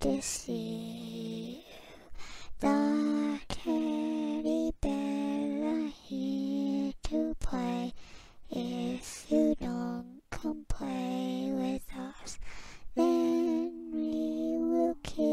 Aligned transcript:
deceive 0.00 1.58
the 2.60 3.40
teddy 3.48 4.72
bear 4.80 5.88
here 5.88 6.92
to 7.02 7.34
play. 7.40 7.92
If 8.50 9.30
you 9.30 9.56
don't 9.60 10.20
come 10.30 10.64
play 10.68 11.50
with 11.52 11.82
us, 11.98 12.38
then 12.94 13.90
we 13.92 14.56
will 14.58 14.96
kill 15.02 15.24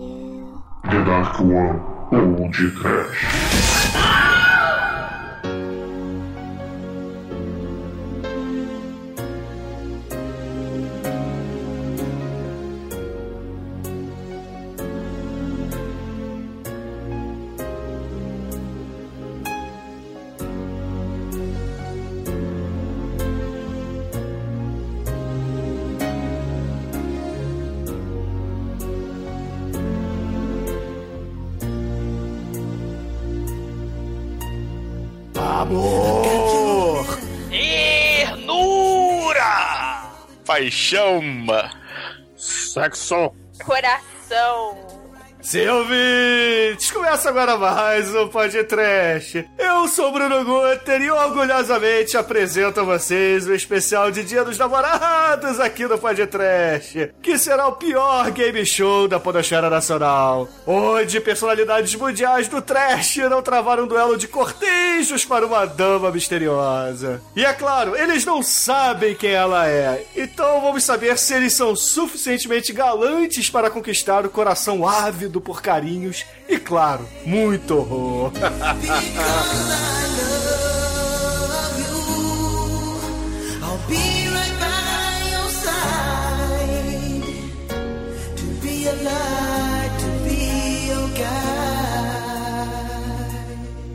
you. 0.00 0.62
The 0.84 1.04
Dark 1.04 1.40
One 1.40 2.40
Old 2.40 2.52
Trash. 2.52 3.79
Paixão! 40.70 41.20
Sexo! 42.36 43.32
Coração. 43.64 44.78
Sim, 45.42 45.66
ouvintes! 45.66 46.92
Começa 46.92 47.28
agora 47.28 47.56
mais 47.56 48.14
um 48.14 48.28
podcast. 48.28 49.50
Eu 49.80 49.88
sou 49.88 50.08
o 50.08 50.12
Bruno 50.12 50.44
Guter 50.44 51.00
e 51.00 51.10
orgulhosamente 51.10 52.14
apresento 52.14 52.80
a 52.80 52.84
vocês 52.84 53.46
o 53.46 53.54
especial 53.54 54.10
de 54.10 54.22
Dia 54.22 54.44
dos 54.44 54.58
Namorados 54.58 55.58
aqui 55.58 55.86
no 55.86 55.96
podcast, 55.96 57.10
que 57.22 57.38
será 57.38 57.66
o 57.66 57.72
pior 57.72 58.30
game 58.30 58.66
show 58.66 59.08
da 59.08 59.18
Podosfera 59.18 59.70
Nacional, 59.70 60.46
onde 60.66 61.18
personalidades 61.18 61.94
mundiais 61.94 62.46
do 62.46 62.60
trash 62.60 63.16
não 63.30 63.40
travaram 63.40 63.84
um 63.84 63.86
duelo 63.86 64.18
de 64.18 64.28
cortejos 64.28 65.24
para 65.24 65.46
uma 65.46 65.64
dama 65.64 66.10
misteriosa. 66.10 67.22
E 67.34 67.42
é 67.42 67.52
claro, 67.54 67.96
eles 67.96 68.26
não 68.26 68.42
sabem 68.42 69.14
quem 69.14 69.30
ela 69.30 69.66
é, 69.66 70.04
então 70.14 70.60
vamos 70.60 70.84
saber 70.84 71.16
se 71.16 71.32
eles 71.32 71.54
são 71.54 71.74
suficientemente 71.74 72.70
galantes 72.70 73.48
para 73.48 73.70
conquistar 73.70 74.26
o 74.26 74.30
coração 74.30 74.86
ávido 74.86 75.40
por 75.40 75.62
carinhos 75.62 76.26
e, 76.46 76.58
claro, 76.58 77.08
muito 77.24 77.78
horror. 77.78 78.30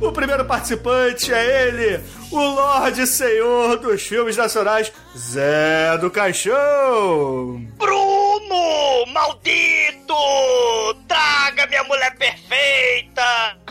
O 0.01 0.11
primeiro 0.11 0.45
participante 0.45 1.33
é 1.33 1.67
ele, 1.67 1.99
o 2.31 2.37
Lorde 2.37 3.07
Senhor 3.07 3.77
dos 3.77 4.03
filmes 4.03 4.37
nacionais, 4.37 4.93
Zé 5.17 5.97
do 5.97 6.11
Caixão. 6.11 7.65
Bruno! 7.75 9.05
Maldito! 9.11 10.13
Traga 11.07 11.65
minha 11.67 11.83
mulher 11.85 12.15
perfeita! 12.17 13.64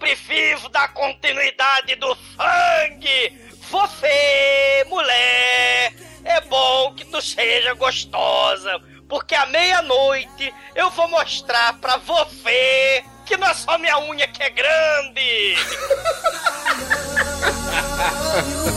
Prefiro 0.00 0.68
dar 0.70 0.92
continuidade 0.94 1.94
do 1.96 2.16
sangue! 2.36 3.38
Você, 3.70 4.84
mulher, 4.88 5.92
é 6.24 6.40
bom 6.48 6.94
que 6.94 7.04
tu 7.04 7.20
seja 7.20 7.74
gostosa, 7.74 8.80
porque 9.08 9.34
à 9.34 9.44
meia-noite 9.46 10.52
eu 10.74 10.90
vou 10.90 11.06
mostrar 11.06 11.74
pra 11.74 11.98
você 11.98 13.04
que 13.26 13.36
não 13.36 13.46
é 13.46 13.54
só 13.54 13.76
minha 13.78 14.00
unha 14.00 14.26
que 14.26 14.42
é 14.42 14.50
grande! 14.50 15.56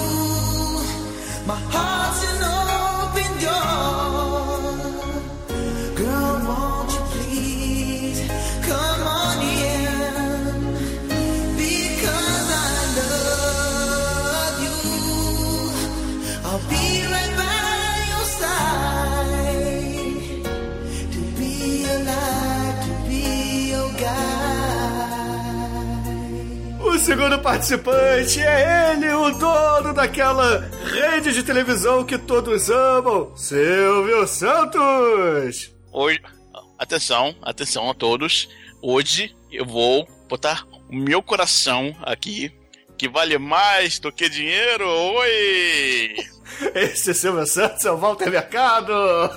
segundo 27.13 27.38
participante 27.38 28.41
é 28.41 28.94
ele, 28.94 29.13
o 29.13 29.29
dono 29.38 29.94
daquela 29.94 30.68
rede 30.84 31.31
de 31.31 31.44
televisão 31.44 32.03
que 32.03 32.18
todos 32.18 32.72
amam, 32.72 33.38
Silvio 33.38 34.25
Santos. 34.25 35.72
Hoje, 35.91 36.19
atenção, 36.79 37.35
atenção 37.44 37.88
a 37.88 37.94
todos. 37.94 38.50
Hoje 38.81 39.35
eu 39.52 39.63
vou 39.63 40.07
botar 40.28 40.66
o 40.90 40.96
meu 40.96 41.22
coração 41.22 41.96
aqui, 42.02 42.52
que 42.97 43.07
vale 43.07 43.38
mais 43.38 44.00
do 44.00 44.12
que 44.12 44.28
dinheiro. 44.28 44.90
Oi! 44.90 46.16
Esse 46.73 47.12
é 47.12 47.13
Silvio 47.13 47.46
Santos 47.46 47.85
é 47.85 47.91
o 47.91 47.97
Walter 47.97 48.31
Mercado. 48.31 48.91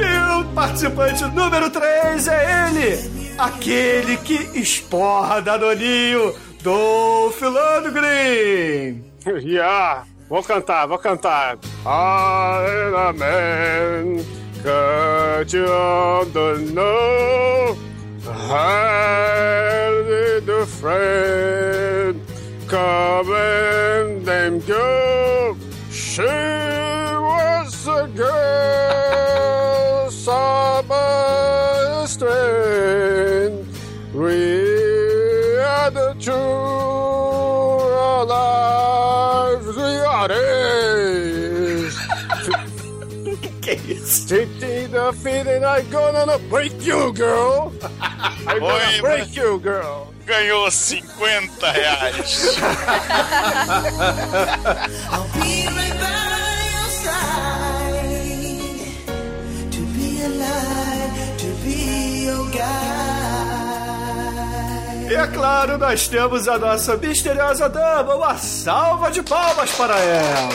E 0.00 0.40
o 0.40 0.44
participante 0.54 1.24
número 1.26 1.70
3 1.70 2.28
é 2.28 2.68
ele, 2.68 3.34
aquele 3.38 4.16
que 4.18 4.58
esporra 4.58 5.42
Danoninho, 5.42 6.34
Dolph 6.62 7.40
Lundgren. 7.42 9.04
Yeah, 9.44 10.04
vou 10.28 10.42
cantar, 10.42 10.86
vou 10.86 10.98
cantar. 10.98 11.58
I 11.84 12.86
am 12.86 12.94
a 12.94 13.12
man, 13.12 14.24
cut 14.62 15.54
you 15.54 15.66
on 15.66 16.72
know. 16.72 17.76
I 18.26 19.90
need 20.08 20.48
a 20.48 20.66
friend, 20.66 22.20
come 22.68 23.32
and 24.28 24.66
go. 24.66 25.56
She 25.90 26.22
was 26.22 27.86
a 27.88 28.06
girl, 28.08 29.09
summer 30.20 32.06
strength. 32.06 33.66
We 34.12 35.56
are 35.58 35.90
the 35.90 36.14
true 36.20 36.36
lives 38.28 39.76
we 39.76 39.96
are 40.04 40.30
is. 40.30 41.96
Que? 43.62 43.76
Taking 44.28 44.92
the 44.92 45.12
feeling 45.22 45.64
I'm 45.64 45.88
gonna 45.90 46.38
break 46.50 46.84
you, 46.84 47.12
girl. 47.14 47.72
I'm 48.46 48.60
gonna 48.60 48.74
Oi, 48.74 49.00
break 49.00 49.34
you, 49.34 49.58
girl. 49.60 50.12
Ganhou 50.26 50.70
50 50.70 51.02
reais. 51.18 52.60
I'll 55.10 55.28
be 55.34 55.66
right 55.66 55.96
by 55.98 56.29
E 65.08 65.14
é 65.14 65.26
claro, 65.26 65.76
nós 65.76 66.06
temos 66.06 66.46
a 66.46 66.58
nossa 66.58 66.96
misteriosa 66.96 67.68
dama, 67.68 68.14
uma 68.14 68.36
salva 68.38 69.10
de 69.10 69.22
palmas 69.22 69.72
para 69.72 69.98
ela. 69.98 70.48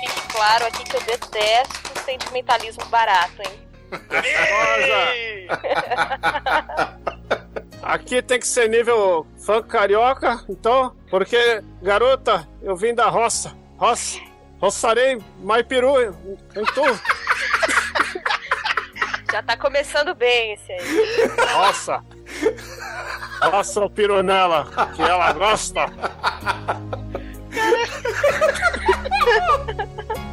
Fique 0.00 0.28
claro 0.32 0.66
aqui 0.66 0.84
que 0.84 0.96
eu 0.96 1.00
detesto 1.00 1.88
sentimentalismo 2.08 2.84
barato, 2.86 3.42
hein? 3.42 3.68
Aqui 7.82 8.22
tem 8.22 8.38
que 8.38 8.46
ser 8.46 8.68
nível 8.68 9.26
funk 9.44 9.68
carioca, 9.68 10.44
então, 10.48 10.94
porque, 11.10 11.62
garota, 11.82 12.48
eu 12.62 12.76
vim 12.76 12.94
da 12.94 13.08
roça. 13.08 13.52
Roça. 13.76 14.18
Roçarei 14.60 15.22
Maipiru 15.40 16.00
em 16.02 16.10
em 16.56 16.64
tu. 16.64 16.82
Já 19.30 19.42
tá 19.42 19.56
começando 19.56 20.14
bem 20.14 20.54
esse 20.54 20.72
aí. 20.72 20.80
Roça. 21.52 22.02
Nossa, 23.40 23.80
o 23.84 23.90
peru 23.90 24.22
nela, 24.22 24.66
que 24.94 25.02
ela 25.02 25.32
gosta. 25.32 25.86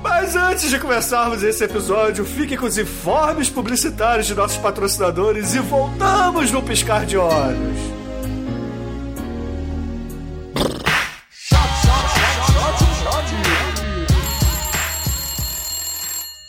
Mas 0.02 0.36
antes 0.36 0.70
de 0.70 0.80
começarmos 0.80 1.44
esse 1.44 1.64
episódio, 1.64 2.24
fique 2.26 2.56
com 2.56 2.66
os 2.66 2.78
informes 2.78 3.50
publicitários 3.50 4.28
de 4.28 4.34
nossos 4.34 4.58
patrocinadores 4.58 5.54
e 5.54 5.60
voltamos 5.60 6.52
no 6.52 6.64
piscar 6.64 7.06
de 7.06 7.18
olhos. 7.18 7.96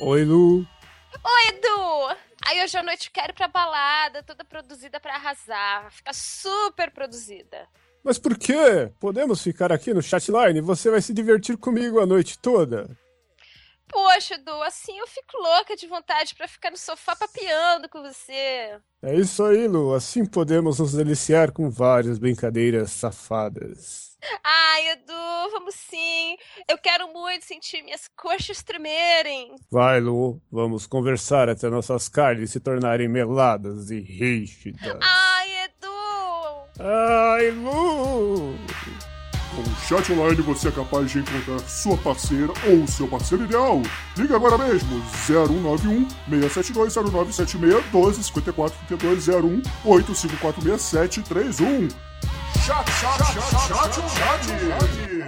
Oi, 0.01 0.25
Lu. 0.25 0.65
Oi, 1.25 1.49
Edu! 1.49 2.17
Aí 2.49 2.63
hoje 2.63 2.77
à 2.77 2.83
noite 2.83 3.09
eu 3.09 3.13
quero 3.13 3.35
pra 3.35 3.49
balada, 3.49 4.23
toda 4.23 4.45
produzida 4.45 5.01
pra 5.01 5.15
arrasar. 5.15 5.91
Ficar 5.91 6.15
super 6.15 6.93
produzida. 6.93 7.67
Mas 8.05 8.21
por 8.21 8.39
quê? 8.39 8.93
Podemos 9.01 9.43
ficar 9.43 9.73
aqui 9.73 9.93
no 9.93 10.01
chatline? 10.01 10.61
Você 10.61 10.89
vai 10.89 11.03
se 11.03 11.13
divertir 11.13 11.57
comigo 11.57 11.99
a 11.99 12.07
noite 12.07 12.39
toda. 12.39 12.89
Poxa, 13.89 14.35
Edu, 14.35 14.63
assim 14.63 14.97
eu 14.97 15.07
fico 15.09 15.37
louca 15.39 15.75
de 15.75 15.89
vontade 15.89 16.37
pra 16.37 16.47
ficar 16.47 16.71
no 16.71 16.77
sofá 16.77 17.17
papeando 17.17 17.89
com 17.89 18.01
você. 18.01 18.79
É 19.03 19.15
isso 19.15 19.45
aí, 19.45 19.67
Lu. 19.67 19.93
Assim 19.93 20.25
podemos 20.25 20.79
nos 20.79 20.93
deliciar 20.93 21.51
com 21.51 21.69
várias 21.69 22.17
brincadeiras 22.17 22.93
safadas. 22.93 24.06
Ai, 24.43 24.91
Edu, 24.91 25.51
vamos 25.53 25.75
sim. 25.75 26.37
Eu 26.69 26.79
quero 26.79 27.13
muito 27.13 27.45
sentir 27.45 27.83
minhas 27.83 28.09
coxas 28.17 28.63
tremerem. 28.63 29.55
Vai, 29.71 30.01
Lu. 30.01 30.41
Vamos 30.51 30.87
conversar 30.87 31.49
até 31.49 31.69
nossas 31.69 32.09
carnes 32.09 32.51
se 32.51 32.61
tornarem 32.61 33.09
meladas 33.09 33.91
e 33.91 34.01
rígidas. 34.01 34.99
Ai, 35.01 35.65
Edu! 35.65 35.87
Ai, 36.81 37.51
Lu! 37.51 38.57
Com 39.55 39.63
o 39.63 39.77
chat 39.89 40.13
online 40.13 40.43
você 40.43 40.69
é 40.69 40.73
capaz 40.73 41.11
de 41.11 41.21
encontrar 41.21 41.61
sua 41.61 41.97
parceira 41.97 42.53
ou 42.69 42.87
seu 42.87 43.09
parceiro 43.09 43.45
ideal. 43.45 43.81
Liga 44.17 44.37
agora 44.37 44.59
mesmo 44.59 45.01
0191 45.27 46.07
672 46.29 46.95
0976 46.95 47.91
12 47.91 48.25
54 48.25 48.79
32 48.87 49.29
01 49.29 49.63
854 49.85 50.63
6731. 52.67 52.67
Chat, 52.67 52.85
chat, 52.91 53.23
chat, 53.23 53.55
chat, 53.69 53.95
chat. 54.11 55.27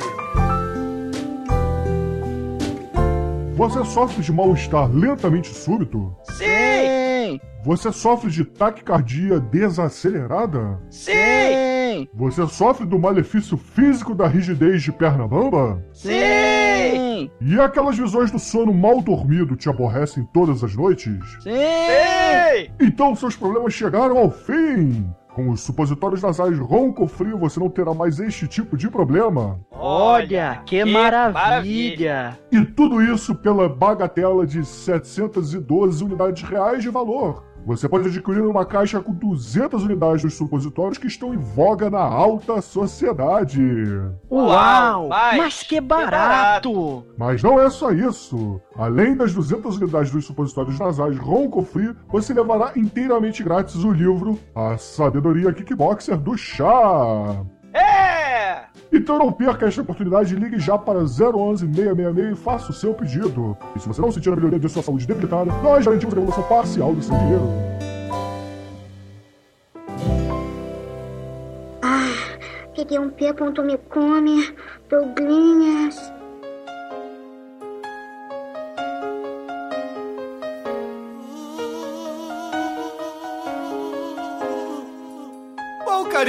Você 3.55 3.85
sofre 3.85 4.23
de 4.23 4.33
mal-estar 4.33 4.91
lentamente 4.91 5.55
súbito? 5.55 6.17
Sim! 6.33 7.39
Você 7.65 7.93
sofre 7.93 8.29
de 8.29 8.45
taquicardia 8.45 9.39
desacelerada? 9.39 10.81
Sim! 10.91 12.09
Você 12.13 12.45
sofre 12.49 12.85
do 12.85 12.99
malefício 12.99 13.57
físico 13.57 14.17
da 14.17 14.27
rigidez 14.27 14.83
de 14.83 14.91
perna 14.91 15.29
bamba? 15.29 15.81
Sim! 15.93 17.31
E 17.41 17.61
aquelas 17.61 17.97
visões 17.97 18.33
do 18.33 18.39
sono 18.41 18.75
mal 18.75 19.01
dormido 19.01 19.55
te 19.55 19.69
aborrecem 19.69 20.29
todas 20.35 20.65
as 20.65 20.75
noites? 20.75 21.15
Sim! 21.41 22.69
Então 22.81 23.15
seus 23.15 23.37
problemas 23.37 23.75
chegaram 23.75 24.19
ao 24.19 24.29
fim! 24.29 25.09
Com 25.39 25.51
os 25.51 25.61
supositórios 25.61 26.21
nasais 26.21 26.59
ronco 26.59 27.07
frio 27.07 27.39
você 27.39 27.61
não 27.61 27.71
terá 27.71 27.95
mais 27.95 28.19
este 28.19 28.49
tipo 28.49 28.77
de 28.77 28.91
problema. 28.91 29.61
Olha, 29.71 30.61
que, 30.67 30.85
maravilha. 30.85 32.37
E 32.51 32.65
tudo 32.65 33.01
isso 33.01 33.37
pela 33.37 33.69
bagatela 33.69 34.45
de 34.45 34.65
712 34.65 36.03
unidades 36.03 36.43
reais 36.43 36.83
de 36.83 36.91
valor. 36.91 37.45
Você 37.67 37.89
pode 37.89 38.09
adquirir 38.09 38.43
uma 38.43 38.65
caixa 38.65 39.01
com 39.01 39.13
200 39.13 39.85
unidades 39.85 40.23
dos 40.23 40.35
supositórios 40.35 40.99
que 40.99 41.07
estão 41.07 41.35
em 41.35 41.39
voga 41.39 41.91
na 41.91 42.01
alta 42.01 42.61
sociedade. 42.61 43.61
Uau! 44.31 45.09
Mas, 45.09 45.63
que 45.63 45.81
barato! 45.81 47.05
Mas 47.17 47.43
não 47.43 47.61
é 47.61 47.69
só 47.69 47.91
isso. 47.91 48.61
Além 48.77 49.17
das 49.17 49.35
200 49.35 49.77
unidades 49.77 50.11
dos 50.11 50.25
supositórios 50.25 50.79
nasais 50.79 51.19
Ronco 51.19 51.63
Free, 51.63 51.95
você 52.09 52.33
levará 52.33 52.73
inteiramente 52.77 53.43
grátis 53.43 53.85
o 53.85 53.93
livro 53.93 54.39
A 54.55 54.79
Sabedoria 54.79 55.53
Kickboxer 55.53 56.17
do 56.17 56.37
Chá. 56.37 57.45
É! 57.75 58.68
Então 58.93 59.19
não 59.19 59.31
perca 59.31 59.67
esta 59.67 59.83
oportunidade 59.83 60.35
e 60.35 60.39
ligue 60.39 60.59
já 60.59 60.79
para 60.79 61.01
011 61.01 61.67
666 61.67 62.33
e 62.33 62.35
faça 62.35 62.71
o 62.71 62.75
seu 62.75 62.95
pedido. 62.95 63.57
E 63.77 63.79
se 63.79 63.87
você 63.87 64.01
não 64.01 64.11
sentir 64.11 64.33
a 64.33 64.37
melhoria 64.37 64.59
de 64.59 64.69
sua 64.69 64.83
saúde 64.83 65.07
debilitada, 65.07 65.53
nós 65.63 65.85
garantimos 65.85 66.15
a 66.15 66.17
devolução 66.17 66.45
parcial 66.45 66.95
do 66.95 67.03
seu 67.03 67.17
dinheiro. 67.17 67.45
Ah, 71.83 72.39
peguei 72.75 72.99
um 72.99 73.11
P.me 73.11 73.79
come, 73.91 74.55
Douglinhas. 74.89 76.18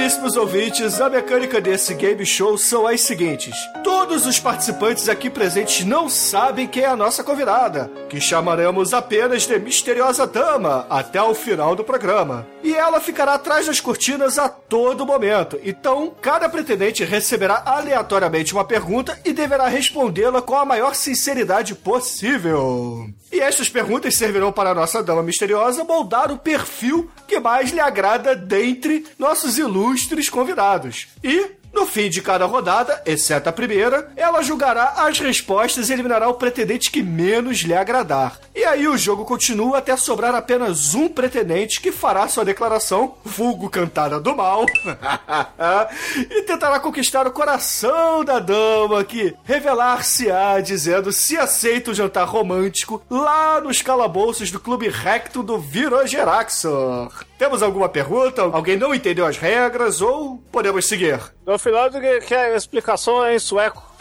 Caríssimos 0.00 0.34
ouvintes, 0.34 0.98
a 0.98 1.10
mecânica 1.10 1.60
desse 1.60 1.92
game 1.92 2.24
show 2.24 2.56
são 2.56 2.86
as 2.86 3.02
seguintes. 3.02 3.54
Todos 3.84 4.24
os 4.24 4.40
participantes 4.40 5.10
aqui 5.10 5.28
presentes 5.28 5.84
não 5.84 6.08
sabem 6.08 6.66
quem 6.66 6.84
é 6.84 6.86
a 6.86 6.96
nossa 6.96 7.22
convidada, 7.22 7.90
que 8.08 8.18
chamaremos 8.18 8.94
apenas 8.94 9.46
de 9.46 9.58
Misteriosa 9.58 10.26
Dama 10.26 10.86
até 10.88 11.20
o 11.20 11.34
final 11.34 11.76
do 11.76 11.84
programa. 11.84 12.46
E 12.64 12.74
ela 12.74 12.98
ficará 12.98 13.34
atrás 13.34 13.66
das 13.66 13.78
cortinas 13.78 14.38
a 14.38 14.48
todo 14.48 15.04
momento. 15.04 15.60
Então, 15.62 16.14
cada 16.22 16.48
pretendente 16.48 17.04
receberá 17.04 17.62
aleatoriamente 17.66 18.54
uma 18.54 18.64
pergunta 18.64 19.18
e 19.22 19.34
deverá 19.34 19.68
respondê-la 19.68 20.40
com 20.40 20.56
a 20.56 20.64
maior 20.64 20.94
sinceridade 20.94 21.74
possível. 21.74 23.06
E 23.30 23.38
estas 23.38 23.68
perguntas 23.68 24.16
servirão 24.16 24.50
para 24.50 24.70
a 24.70 24.74
nossa 24.74 25.02
dama 25.02 25.22
misteriosa 25.22 25.84
moldar 25.84 26.32
o 26.32 26.38
perfil 26.38 27.08
que 27.28 27.38
mais 27.38 27.70
lhe 27.70 27.78
agrada 27.78 28.34
dentre 28.34 29.06
nossos 29.18 29.56
ilustres 29.56 29.89
convidados. 30.30 31.08
E 31.22 31.60
no 31.72 31.86
fim 31.86 32.10
de 32.10 32.20
cada 32.20 32.46
rodada, 32.46 33.00
exceto 33.06 33.48
a 33.48 33.52
primeira, 33.52 34.10
ela 34.16 34.42
julgará 34.42 34.94
as 35.06 35.20
respostas 35.20 35.88
e 35.88 35.92
eliminará 35.92 36.28
o 36.28 36.34
pretendente 36.34 36.90
que 36.90 37.02
menos 37.02 37.58
lhe 37.58 37.74
agradar. 37.74 38.40
E 38.54 38.64
aí 38.64 38.88
o 38.88 38.98
jogo 38.98 39.24
continua 39.24 39.78
até 39.78 39.96
sobrar 39.96 40.34
apenas 40.34 40.94
um 40.94 41.08
pretendente 41.08 41.80
que 41.80 41.92
fará 41.92 42.26
sua 42.26 42.44
declaração, 42.44 43.14
vulgo 43.24 43.70
cantada 43.70 44.18
do 44.18 44.34
mal, 44.36 44.66
e 46.18 46.42
tentará 46.42 46.80
conquistar 46.80 47.26
o 47.26 47.32
coração 47.32 48.24
da 48.24 48.40
dama 48.40 49.04
que 49.04 49.34
revelar-se-á 49.44 50.60
dizendo 50.60 51.12
se 51.12 51.38
aceita 51.38 51.92
o 51.92 51.94
jantar 51.94 52.26
romântico 52.26 53.00
lá 53.08 53.60
nos 53.60 53.80
calabouços 53.80 54.50
do 54.50 54.58
Clube 54.58 54.88
Recto 54.88 55.42
do 55.42 55.58
Virogeraxor. 55.58 57.29
Temos 57.40 57.62
alguma 57.62 57.88
pergunta? 57.88 58.42
Alguém 58.42 58.76
não 58.76 58.94
entendeu 58.94 59.24
as 59.24 59.38
regras 59.38 60.02
ou 60.02 60.36
podemos 60.52 60.86
seguir? 60.86 61.18
No 61.46 61.58
final 61.58 61.88
do 61.88 61.98
que, 61.98 62.34
a 62.34 62.54
explicação 62.54 63.24
é 63.24 63.34
em 63.34 63.38
sueco. 63.38 63.82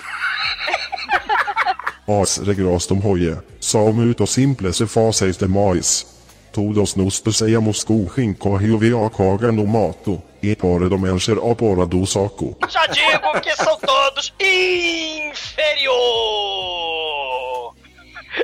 As 2.22 2.36
regras 2.36 2.86
de 2.86 3.08
hoje 3.08 3.38
são 3.62 3.94
muito 3.94 4.28
simples 4.28 4.82
e 4.82 4.86
fáceis 4.86 5.38
demais. 5.38 6.06
Todos 6.52 6.96
nós 6.96 7.22
desejamos 7.22 7.86
god 7.86 8.10
skinka 8.10 8.50
och 8.50 8.62
huvudkakan 8.62 9.56
no 9.56 9.66
mato. 9.66 10.22
E 10.44 10.54
para 10.54 10.90
de 10.90 10.98
människor 10.98 11.38
och 11.38 11.56
bara 11.56 11.86
do 11.86 12.06
saco. 12.06 12.58
Já 12.68 12.88
digo 12.88 13.40
que 13.42 13.56
são 13.56 13.80
todos 13.80 14.34
inferior. 14.38 15.94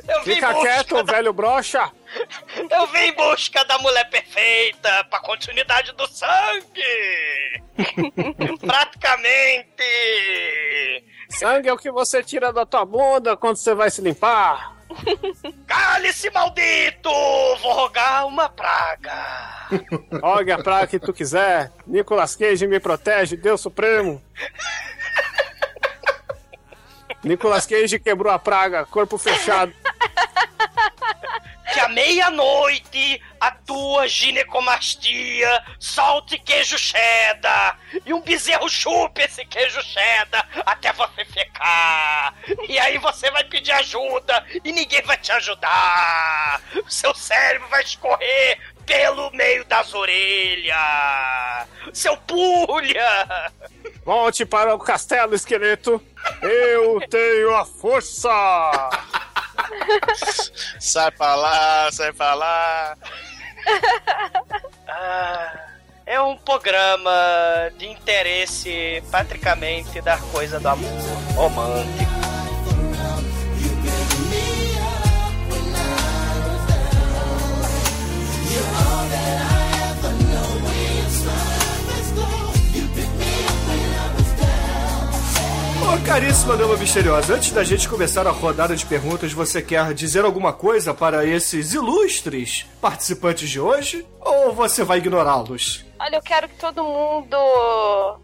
Eu 0.08 0.24
Fica 0.24 0.54
quieto, 0.54 1.04
velho 1.04 1.34
brocha. 1.34 1.92
Eu 2.70 2.88
vim 2.88 3.00
em 3.00 3.14
busca 3.14 3.64
da 3.66 3.78
mulher 3.80 4.10
perfeita 4.10 5.04
pra 5.10 5.20
continuidade 5.20 5.92
do 5.94 6.08
sangue. 6.08 7.62
Praticamente. 8.60 9.84
Sangue 11.30 11.70
é 11.70 11.74
o 11.74 11.78
que 11.78 11.92
você 11.92 12.24
tira 12.24 12.54
da 12.54 12.66
tua 12.66 12.86
bunda 12.86 13.36
quando 13.36 13.58
você 13.58 13.76
vai 13.76 13.90
se 13.90 14.02
limpar. 14.02 14.76
Cale-se, 15.68 16.30
maldito! 16.30 17.10
Vou 17.62 17.74
rogar 17.74 18.28
uma 18.28 18.48
praga. 18.50 19.68
Olha 20.22 20.56
a 20.56 20.64
praga 20.64 20.88
que 20.88 21.00
tu 21.00 21.12
quiser. 21.12 21.72
Nicolas 21.86 22.36
Cage 22.36 22.68
me 22.68 22.80
protege, 22.80 23.36
Deus 23.36 23.62
Supremo. 23.62 24.22
Nicolas 27.24 27.66
Cage 27.66 28.00
quebrou 28.00 28.32
a 28.32 28.38
praga, 28.38 28.86
corpo 28.86 29.18
fechado. 29.18 29.74
Que 31.76 31.82
à 31.82 31.90
meia-noite 31.90 33.22
a 33.38 33.52
tua 33.52 34.08
ginecomastia 34.08 35.62
solte 35.78 36.40
queijo 36.40 36.78
cheddar 36.78 37.78
e 38.06 38.14
um 38.14 38.22
bezerro 38.22 38.70
chupe 38.70 39.24
esse 39.24 39.44
queijo 39.44 39.82
cheddar 39.82 40.48
até 40.66 40.94
você 40.94 41.26
secar. 41.26 42.34
E 42.70 42.80
aí 42.80 42.98
você 42.98 43.30
vai 43.30 43.44
pedir 43.44 43.74
ajuda 43.74 44.46
e 44.64 44.72
ninguém 44.72 45.02
vai 45.02 45.18
te 45.18 45.34
ajudar. 45.34 46.62
O 46.76 46.90
seu 46.90 47.14
cérebro 47.14 47.68
vai 47.68 47.84
escorrer 47.84 48.58
pelo 48.86 49.30
meio 49.32 49.66
das 49.66 49.94
orelhas! 49.94 50.78
Seu 51.92 52.16
pulha! 52.16 53.52
Volte 54.06 54.46
para 54.46 54.74
o 54.74 54.80
castelo, 54.80 55.36
esqueleto. 55.36 56.02
Eu 56.42 57.02
tenho 57.10 57.54
a 57.54 57.66
força! 57.66 58.32
Sai 60.80 61.12
pra 61.12 61.36
lá, 61.36 61.90
sai 61.92 62.12
pra 62.14 62.34
lá. 62.34 62.98
Ah, 64.88 65.54
é 66.06 66.22
um 66.22 66.38
programa 66.38 67.12
de 67.78 67.88
interesse 67.88 69.04
praticamente 69.10 70.00
da 70.02 70.18
coisa 70.18 70.60
do 70.60 70.68
amor 70.70 70.92
romântico. 71.36 72.26
Ô, 85.86 86.04
caríssima 86.04 86.58
dama 86.58 86.76
misteriosa, 86.78 87.36
antes 87.36 87.52
da 87.52 87.64
gente 87.64 87.88
começar 87.88 88.26
a 88.26 88.32
rodada 88.32 88.76
de 88.76 88.84
perguntas, 88.86 89.32
você 89.32 89.62
quer 89.62 89.94
dizer 89.94 90.26
alguma 90.26 90.52
coisa 90.52 90.96
para 90.96 91.24
esses 91.26 91.74
ilustres 91.74 92.66
participantes 92.82 93.48
de 93.50 93.60
hoje? 93.60 94.04
Ou 94.20 94.52
você 94.52 94.84
vai 94.84 94.98
ignorá-los? 94.98 95.86
Olha, 96.00 96.16
eu 96.16 96.22
quero 96.24 96.50
que 96.50 96.56
todo 96.56 96.84
mundo 96.84 97.38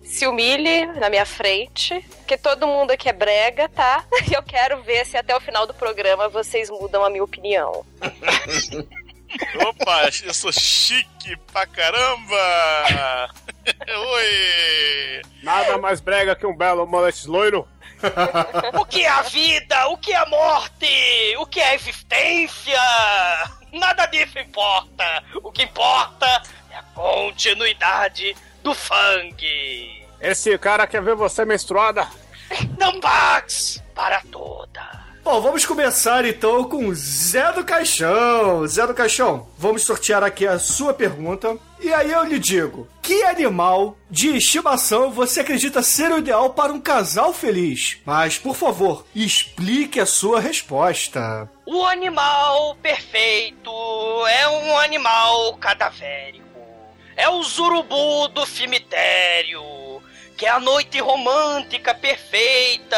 se 0.03 0.25
humilhe 0.25 0.87
na 0.99 1.07
minha 1.09 1.25
frente, 1.25 2.03
que 2.25 2.35
todo 2.35 2.67
mundo 2.67 2.91
aqui 2.91 3.07
é 3.07 3.13
brega, 3.13 3.69
tá? 3.69 4.03
E 4.27 4.33
eu 4.33 4.41
quero 4.41 4.81
ver 4.81 5.05
se 5.05 5.15
até 5.15 5.35
o 5.35 5.41
final 5.41 5.67
do 5.67 5.73
programa 5.73 6.27
vocês 6.29 6.69
mudam 6.69 7.05
a 7.05 7.09
minha 7.09 7.23
opinião. 7.23 7.85
Opa, 9.67 10.09
eu 10.23 10.33
sou 10.33 10.51
chique 10.51 11.37
pra 11.53 11.65
caramba! 11.67 13.29
Oi! 14.13 15.21
Nada 15.43 15.77
mais 15.77 15.99
brega 15.99 16.35
que 16.35 16.45
um 16.45 16.55
belo 16.55 16.85
mullet 16.85 17.27
loiro. 17.27 17.67
O 18.79 18.85
que 18.85 19.03
é 19.03 19.09
a 19.09 19.21
vida? 19.21 19.87
O 19.89 19.97
que 19.97 20.11
é 20.11 20.15
a 20.15 20.25
morte? 20.25 21.35
O 21.37 21.45
que 21.45 21.59
é 21.59 21.69
a 21.69 21.75
existência? 21.75 22.79
Nada 23.71 24.07
disso 24.07 24.39
importa. 24.39 25.23
O 25.43 25.51
que 25.51 25.63
importa 25.63 26.25
é 26.71 26.77
a 26.77 26.83
continuidade 26.95 28.35
do 28.63 28.73
funk. 28.73 30.05
Esse 30.19 30.57
cara 30.57 30.87
quer 30.87 31.01
ver 31.01 31.15
você 31.15 31.45
menstruada. 31.45 32.07
Não 32.79 32.99
Pax 32.99 33.83
para 33.93 34.21
toda. 34.31 35.00
Bom, 35.23 35.39
vamos 35.39 35.67
começar 35.67 36.25
então 36.25 36.63
com 36.63 36.91
Zé 36.95 37.51
do 37.51 37.63
Caixão. 37.63 38.65
Zé 38.65 38.87
do 38.87 38.93
Caixão, 38.93 39.47
vamos 39.55 39.83
sortear 39.83 40.23
aqui 40.23 40.47
a 40.47 40.57
sua 40.57 40.95
pergunta. 40.95 41.57
E 41.79 41.93
aí 41.93 42.11
eu 42.11 42.23
lhe 42.23 42.39
digo: 42.39 42.87
que 43.03 43.23
animal 43.23 43.95
de 44.09 44.35
estimação 44.35 45.11
você 45.11 45.41
acredita 45.41 45.83
ser 45.83 46.11
o 46.11 46.17
ideal 46.17 46.49
para 46.55 46.73
um 46.73 46.81
casal 46.81 47.31
feliz? 47.33 47.99
Mas, 48.03 48.39
por 48.39 48.55
favor, 48.55 49.05
explique 49.15 49.99
a 49.99 50.07
sua 50.07 50.39
resposta. 50.39 51.47
O 51.67 51.85
animal 51.85 52.75
perfeito 52.81 53.71
é 54.27 54.47
um 54.47 54.77
animal 54.79 55.55
cadavérico. 55.57 56.41
É 57.15 57.29
o 57.29 57.43
zurubu 57.43 58.27
do 58.29 58.43
cemitério, 58.47 59.61
que 60.35 60.47
é 60.47 60.49
a 60.49 60.59
noite 60.59 60.99
romântica 60.99 61.93
perfeita. 61.93 62.97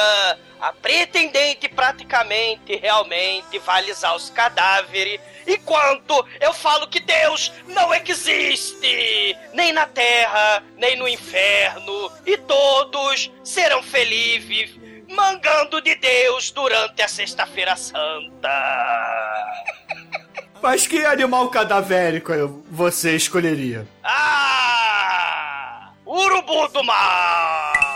A 0.63 0.71
pretendente 0.71 1.67
praticamente, 1.67 2.77
realmente, 2.77 3.59
vai 3.59 3.79
alisar 3.79 4.15
os 4.15 4.29
cadáveres. 4.29 5.19
Enquanto 5.45 6.25
eu 6.39 6.53
falo 6.53 6.87
que 6.87 7.01
Deus 7.01 7.51
não 7.67 7.93
existe, 7.93 9.37
nem 9.53 9.73
na 9.73 9.85
terra, 9.85 10.63
nem 10.77 10.95
no 10.95 11.05
inferno, 11.05 12.09
e 12.25 12.37
todos 12.37 13.29
serão 13.43 13.83
felizes 13.83 14.79
mangando 15.09 15.81
de 15.81 15.95
Deus 15.95 16.49
durante 16.49 17.01
a 17.01 17.09
Sexta-feira 17.09 17.75
Santa. 17.75 18.49
Mas 20.63 20.87
que 20.87 21.03
animal 21.03 21.49
cadavérico 21.49 22.31
você 22.71 23.17
escolheria? 23.17 23.85
Ah! 24.01 25.91
Urubu 26.05 26.69
do 26.69 26.81
mal! 26.85 27.92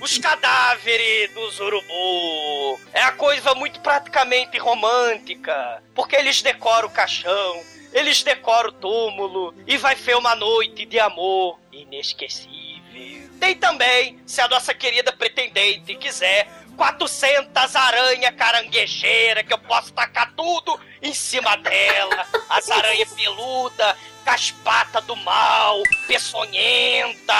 Os 0.00 0.18
cadáveres 0.18 1.32
dos 1.32 1.60
urubu 1.60 2.80
é 2.92 3.02
a 3.02 3.12
coisa 3.12 3.54
muito 3.54 3.78
praticamente 3.80 4.58
romântica, 4.58 5.80
porque 5.94 6.16
eles 6.16 6.42
decoram 6.42 6.88
o 6.88 6.90
caixão, 6.90 7.62
eles 7.92 8.22
decoram 8.24 8.70
o 8.70 8.72
túmulo 8.72 9.54
e 9.64 9.76
vai 9.76 9.94
ser 9.94 10.16
uma 10.16 10.34
noite 10.34 10.84
de 10.84 10.98
amor 10.98 11.60
inesquecível. 11.70 13.30
Tem 13.38 13.54
também, 13.54 14.18
se 14.26 14.40
a 14.40 14.48
nossa 14.48 14.74
querida 14.74 15.12
pretendente 15.12 15.94
quiser, 15.94 16.48
400 16.76 17.76
aranha 17.76 18.32
caranguejeira 18.32 19.44
que 19.44 19.52
eu 19.52 19.58
posso 19.58 19.92
tacar 19.92 20.32
tudo 20.34 20.78
em 21.00 21.14
cima 21.14 21.56
dela. 21.56 22.26
As 22.48 22.68
aranhas 22.70 23.12
peluda, 23.12 23.96
caspata 24.26 25.00
do 25.02 25.14
mal, 25.14 25.80
peçonhenta. 26.08 27.32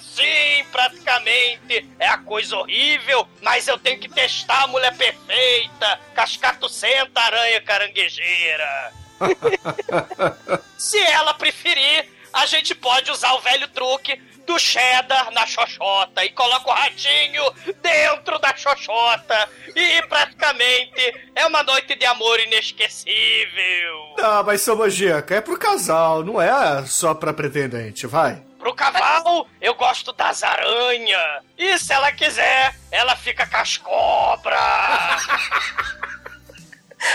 Sim, 0.00 0.64
praticamente 0.70 1.88
é 1.98 2.06
a 2.06 2.18
coisa 2.18 2.56
horrível, 2.56 3.28
mas 3.42 3.66
eu 3.66 3.76
tenho 3.76 3.98
que 3.98 4.08
testar 4.08 4.62
a 4.62 4.66
mulher 4.68 4.96
perfeita, 4.96 6.00
cascatocenta 6.14 7.20
aranha 7.20 7.60
caranguejeira. 7.62 8.92
Se 10.78 10.98
ela 10.98 11.34
preferir, 11.34 12.08
a 12.32 12.46
gente 12.46 12.76
pode 12.76 13.10
usar 13.10 13.32
o 13.34 13.40
velho 13.40 13.66
truque 13.66 14.22
do 14.50 14.58
cheddar 14.58 15.30
na 15.30 15.46
xoxota 15.46 16.24
e 16.24 16.30
coloca 16.30 16.68
o 16.68 16.74
ratinho 16.74 17.44
dentro 17.80 18.36
da 18.40 18.56
xoxota. 18.56 19.48
E 19.76 20.02
praticamente 20.02 21.30
é 21.36 21.46
uma 21.46 21.62
noite 21.62 21.94
de 21.94 22.04
amor 22.04 22.40
inesquecível. 22.40 24.16
Ah, 24.18 24.42
mas 24.42 24.62
seu 24.62 24.76
Mojica, 24.76 25.36
é 25.36 25.40
pro 25.40 25.56
casal, 25.56 26.24
não 26.24 26.42
é 26.42 26.84
só 26.84 27.14
pra 27.14 27.32
pretendente, 27.32 28.08
vai. 28.08 28.42
Pro 28.58 28.74
cavalo, 28.74 29.46
eu 29.60 29.74
gosto 29.74 30.12
das 30.12 30.42
aranhas. 30.42 31.44
E 31.56 31.78
se 31.78 31.92
ela 31.92 32.10
quiser, 32.10 32.74
ela 32.90 33.14
fica 33.14 33.46
com 33.46 33.56
as 33.56 33.78
cobras. 33.78 34.58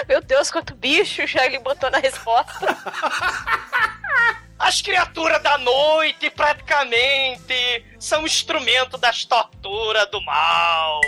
Meu 0.08 0.22
Deus, 0.22 0.52
quanto 0.52 0.76
bicho 0.76 1.26
já 1.28 1.46
ele 1.46 1.60
botou 1.60 1.90
na 1.90 2.00
resposta. 2.00 2.78
As 4.58 4.82
criaturas 4.82 5.42
da 5.44 5.58
noite, 5.58 6.30
praticamente, 6.30 7.86
são 8.00 8.26
instrumento 8.26 8.98
das 8.98 9.26
torturas 9.26 10.10
do 10.10 10.22
mal. 10.22 11.02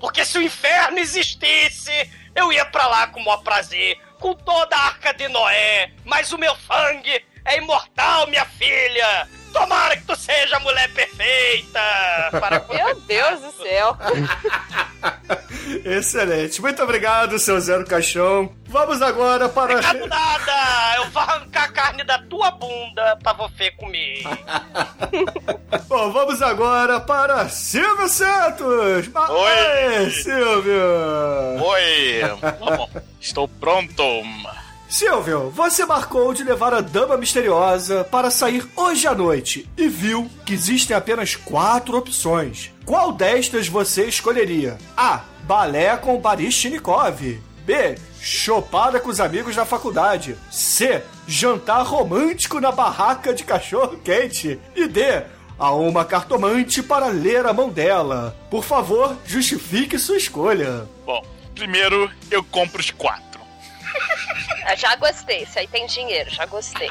Porque 0.00 0.24
se 0.24 0.38
o 0.38 0.42
inferno 0.42 0.98
existisse, 0.98 1.92
eu 2.34 2.52
ia 2.52 2.64
pra 2.64 2.86
lá 2.86 3.06
com 3.08 3.20
o 3.20 3.24
maior 3.24 3.42
prazer, 3.42 4.00
com 4.18 4.34
toda 4.34 4.74
a 4.74 4.86
arca 4.86 5.12
de 5.12 5.28
Noé. 5.28 5.92
Mas 6.04 6.32
o 6.32 6.38
meu 6.38 6.56
sangue 6.56 7.24
é 7.44 7.58
imortal, 7.58 8.26
minha 8.26 8.44
filha. 8.46 9.28
Tomara 9.52 9.96
que 9.96 10.04
tu 10.04 10.16
seja 10.16 10.56
a 10.56 10.60
mulher 10.60 10.92
perfeita. 10.92 11.80
Para 12.40 12.64
Meu 12.68 13.00
Deus 13.00 13.40
do 13.40 13.52
céu. 13.52 13.96
Excelente. 15.84 16.60
Muito 16.60 16.82
obrigado, 16.82 17.38
seu 17.38 17.60
Zero 17.60 17.84
Caixão. 17.84 18.50
Vamos 18.66 19.02
agora 19.02 19.48
para. 19.48 19.74
Obrigado 19.74 20.06
nada! 20.06 20.96
Eu 20.96 21.10
vou 21.10 21.22
arrancar 21.22 21.64
a 21.64 21.68
carne 21.68 22.04
da 22.04 22.18
tua 22.18 22.50
bunda 22.50 23.16
pra 23.22 23.32
você 23.32 23.70
comer. 23.72 24.22
Bom, 25.88 26.10
vamos 26.12 26.42
agora 26.42 27.00
para 27.00 27.48
Silvio 27.48 28.08
Santos. 28.08 28.66
Oi. 28.66 29.98
Oi, 29.98 30.10
Silvio. 30.10 30.82
Oi! 31.62 32.20
Tá 32.40 33.02
estou 33.20 33.48
pronto. 33.48 34.02
Silvio, 34.88 35.50
você 35.50 35.84
marcou 35.84 36.32
de 36.32 36.42
levar 36.42 36.72
a 36.72 36.80
Dama 36.80 37.18
Misteriosa 37.18 38.04
para 38.04 38.30
sair 38.30 38.66
hoje 38.74 39.06
à 39.06 39.14
noite 39.14 39.68
e 39.76 39.86
viu 39.86 40.30
que 40.46 40.54
existem 40.54 40.96
apenas 40.96 41.36
quatro 41.36 41.98
opções. 41.98 42.72
Qual 42.86 43.12
destas 43.12 43.68
você 43.68 44.06
escolheria? 44.06 44.78
A. 44.96 45.20
Balé 45.48 45.96
com 45.96 46.20
Baryshnikov. 46.20 47.40
B. 47.64 47.94
Chopada 48.20 49.00
com 49.00 49.08
os 49.08 49.18
amigos 49.18 49.56
da 49.56 49.64
faculdade. 49.64 50.36
C. 50.50 51.02
Jantar 51.26 51.86
romântico 51.86 52.60
na 52.60 52.70
barraca 52.70 53.32
de 53.32 53.44
cachorro 53.44 53.96
quente. 53.96 54.60
E 54.76 54.86
D. 54.86 55.22
A 55.58 55.72
uma 55.72 56.04
cartomante 56.04 56.82
para 56.82 57.06
ler 57.06 57.46
a 57.46 57.54
mão 57.54 57.70
dela. 57.70 58.36
Por 58.50 58.62
favor, 58.62 59.16
justifique 59.24 59.98
sua 59.98 60.18
escolha. 60.18 60.86
Bom, 61.06 61.24
primeiro 61.54 62.10
eu 62.30 62.44
compro 62.44 62.78
os 62.78 62.90
quatro. 62.90 63.40
Já 64.76 64.96
gostei, 64.96 65.44
isso 65.44 65.58
aí 65.58 65.66
tem 65.66 65.86
dinheiro, 65.86 66.28
já 66.28 66.44
gostei. 66.44 66.90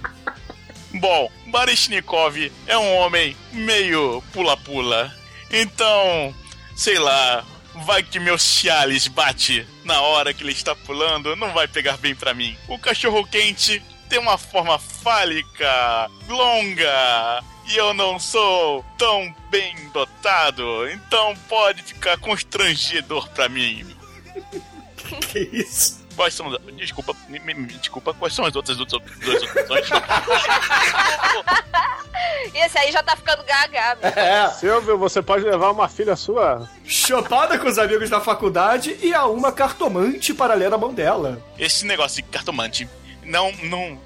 Bom, 0.94 1.30
Baryshnikov 1.48 2.50
é 2.66 2.78
um 2.78 2.96
homem 2.96 3.36
meio 3.52 4.22
pula-pula. 4.32 5.12
Então, 5.50 6.34
sei 6.74 6.98
lá, 6.98 7.44
Vai 7.84 8.02
que 8.02 8.18
meu 8.18 8.38
Cialis 8.38 9.06
bate 9.06 9.66
na 9.84 10.00
hora 10.00 10.34
que 10.34 10.42
ele 10.42 10.52
está 10.52 10.74
pulando, 10.74 11.36
não 11.36 11.52
vai 11.52 11.68
pegar 11.68 11.96
bem 11.96 12.14
pra 12.14 12.34
mim. 12.34 12.56
O 12.68 12.78
cachorro 12.78 13.26
quente 13.26 13.82
tem 14.08 14.18
uma 14.18 14.38
forma 14.38 14.78
fálica, 14.78 16.10
longa, 16.26 17.42
e 17.68 17.76
eu 17.76 17.92
não 17.92 18.18
sou 18.18 18.84
tão 18.96 19.34
bem 19.50 19.76
dotado, 19.90 20.88
então 20.88 21.36
pode 21.48 21.82
ficar 21.82 22.18
constrangedor 22.18 23.28
pra 23.30 23.48
mim. 23.48 23.86
Que 25.32 25.38
isso? 25.38 25.97
Quais 26.18 26.34
são. 26.34 26.50
Desculpa, 26.76 27.14
me, 27.28 27.38
me- 27.38 27.66
desculpa, 27.66 28.12
quais 28.12 28.34
são 28.34 28.44
as 28.44 28.56
outras 28.56 28.76
duas, 28.76 28.88
duas 28.90 29.42
opções? 29.44 29.86
Esse 32.52 32.76
aí 32.76 32.90
já 32.90 33.04
tá 33.04 33.14
ficando 33.14 33.44
gaga. 33.44 33.96
É. 34.02 34.50
Silvio, 34.50 34.98
você 34.98 35.22
pode 35.22 35.44
levar 35.44 35.70
uma 35.70 35.88
filha 35.88 36.16
sua. 36.16 36.68
Chopada 36.84 37.56
com 37.56 37.68
os 37.68 37.78
amigos 37.78 38.10
da 38.10 38.20
faculdade 38.20 38.98
e 39.00 39.14
a 39.14 39.26
uma 39.26 39.52
cartomante 39.52 40.34
para 40.34 40.54
ler 40.54 40.74
a 40.74 40.78
mão 40.78 40.92
dela. 40.92 41.40
Esse 41.56 41.86
negócio 41.86 42.16
de 42.20 42.28
cartomante 42.28 42.88
não, 43.22 43.52
não, 43.62 44.00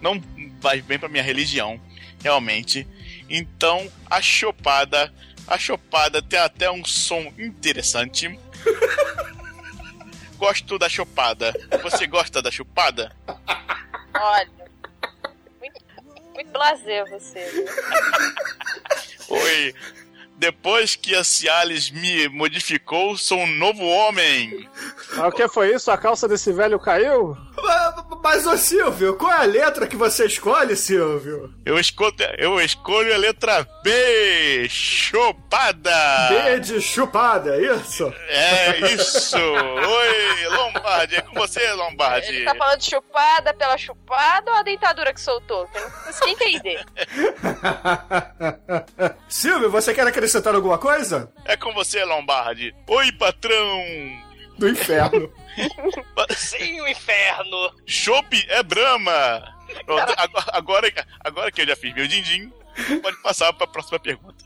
não 0.00 0.22
vai 0.62 0.80
bem 0.80 0.98
pra 0.98 1.10
minha 1.10 1.22
religião, 1.22 1.78
realmente. 2.22 2.88
Então, 3.28 3.92
a 4.08 4.22
chopada. 4.22 5.12
A 5.46 5.58
chopada 5.58 6.22
tem 6.22 6.38
até 6.38 6.70
um 6.70 6.82
som 6.82 7.30
interessante. 7.38 8.40
Gosto 10.38 10.78
da 10.78 10.88
chopada. 10.88 11.52
Você 11.82 12.06
gosta 12.06 12.40
da 12.40 12.50
chupada? 12.50 13.12
Olha. 14.14 14.48
Muito, 15.60 15.80
muito 16.34 16.50
blazer 16.50 17.04
você. 17.10 17.44
viu? 17.50 17.66
Oi. 19.36 19.74
Depois 20.36 20.94
que 20.94 21.16
a 21.16 21.24
Cialis 21.24 21.90
me 21.90 22.28
modificou, 22.28 23.16
sou 23.18 23.40
um 23.40 23.46
novo 23.56 23.84
homem. 23.84 24.68
Ah, 25.16 25.26
o 25.26 25.32
que 25.32 25.48
foi 25.48 25.74
isso? 25.74 25.90
A 25.90 25.98
calça 25.98 26.28
desse 26.28 26.52
velho 26.52 26.78
caiu? 26.78 27.36
Mas, 28.22 28.46
ô 28.46 28.56
Silvio, 28.56 29.16
qual 29.16 29.32
é 29.32 29.36
a 29.36 29.44
letra 29.44 29.86
que 29.86 29.96
você 29.96 30.26
escolhe, 30.26 30.76
Silvio? 30.76 31.52
Eu 31.64 31.78
escolho, 31.78 32.14
eu 32.36 32.60
escolho 32.60 33.14
a 33.14 33.16
letra 33.16 33.66
B. 33.82 34.68
Chopada. 34.68 36.28
B 36.28 36.60
de 36.60 36.80
chupada, 36.80 37.56
é 37.56 37.74
isso? 37.74 38.12
É 38.28 38.80
isso! 38.92 39.38
Oi, 39.38 40.48
Lombardi, 40.48 41.16
é 41.16 41.20
com 41.22 41.34
você, 41.34 41.72
Lombardi. 41.72 42.28
Ele 42.28 42.44
tá 42.44 42.54
falando 42.54 42.78
de 42.78 42.90
chupada 42.90 43.54
pela 43.54 43.78
chupada 43.78 44.50
ou 44.50 44.56
a 44.56 44.62
dentadura 44.62 45.14
que 45.14 45.20
soltou? 45.20 45.66
Que 45.68 45.78
eu 45.78 45.82
não 45.82 45.90
consegui 45.90 46.30
entender. 46.32 46.84
Silvio, 49.28 49.70
você 49.70 49.94
quer 49.94 50.06
acrescentar 50.06 50.54
alguma 50.54 50.78
coisa? 50.78 51.32
É 51.44 51.56
com 51.56 51.72
você, 51.72 52.04
Lombardi. 52.04 52.74
Oi, 52.86 53.12
patrão! 53.12 54.27
Do 54.58 54.68
inferno. 54.68 55.30
Sim, 56.36 56.80
o 56.80 56.88
inferno. 56.88 57.72
Chopp 57.86 58.44
é 58.48 58.62
Brahma! 58.62 59.54
Pronto, 59.84 60.14
agora, 60.48 60.92
agora, 61.20 61.50
que 61.52 61.62
eu 61.62 61.66
já 61.66 61.76
fiz 61.76 61.94
meu 61.94 62.08
din-din, 62.08 62.50
pode 63.02 63.16
passar 63.22 63.52
para 63.52 63.64
a 63.64 63.70
próxima 63.70 63.98
pergunta. 64.00 64.44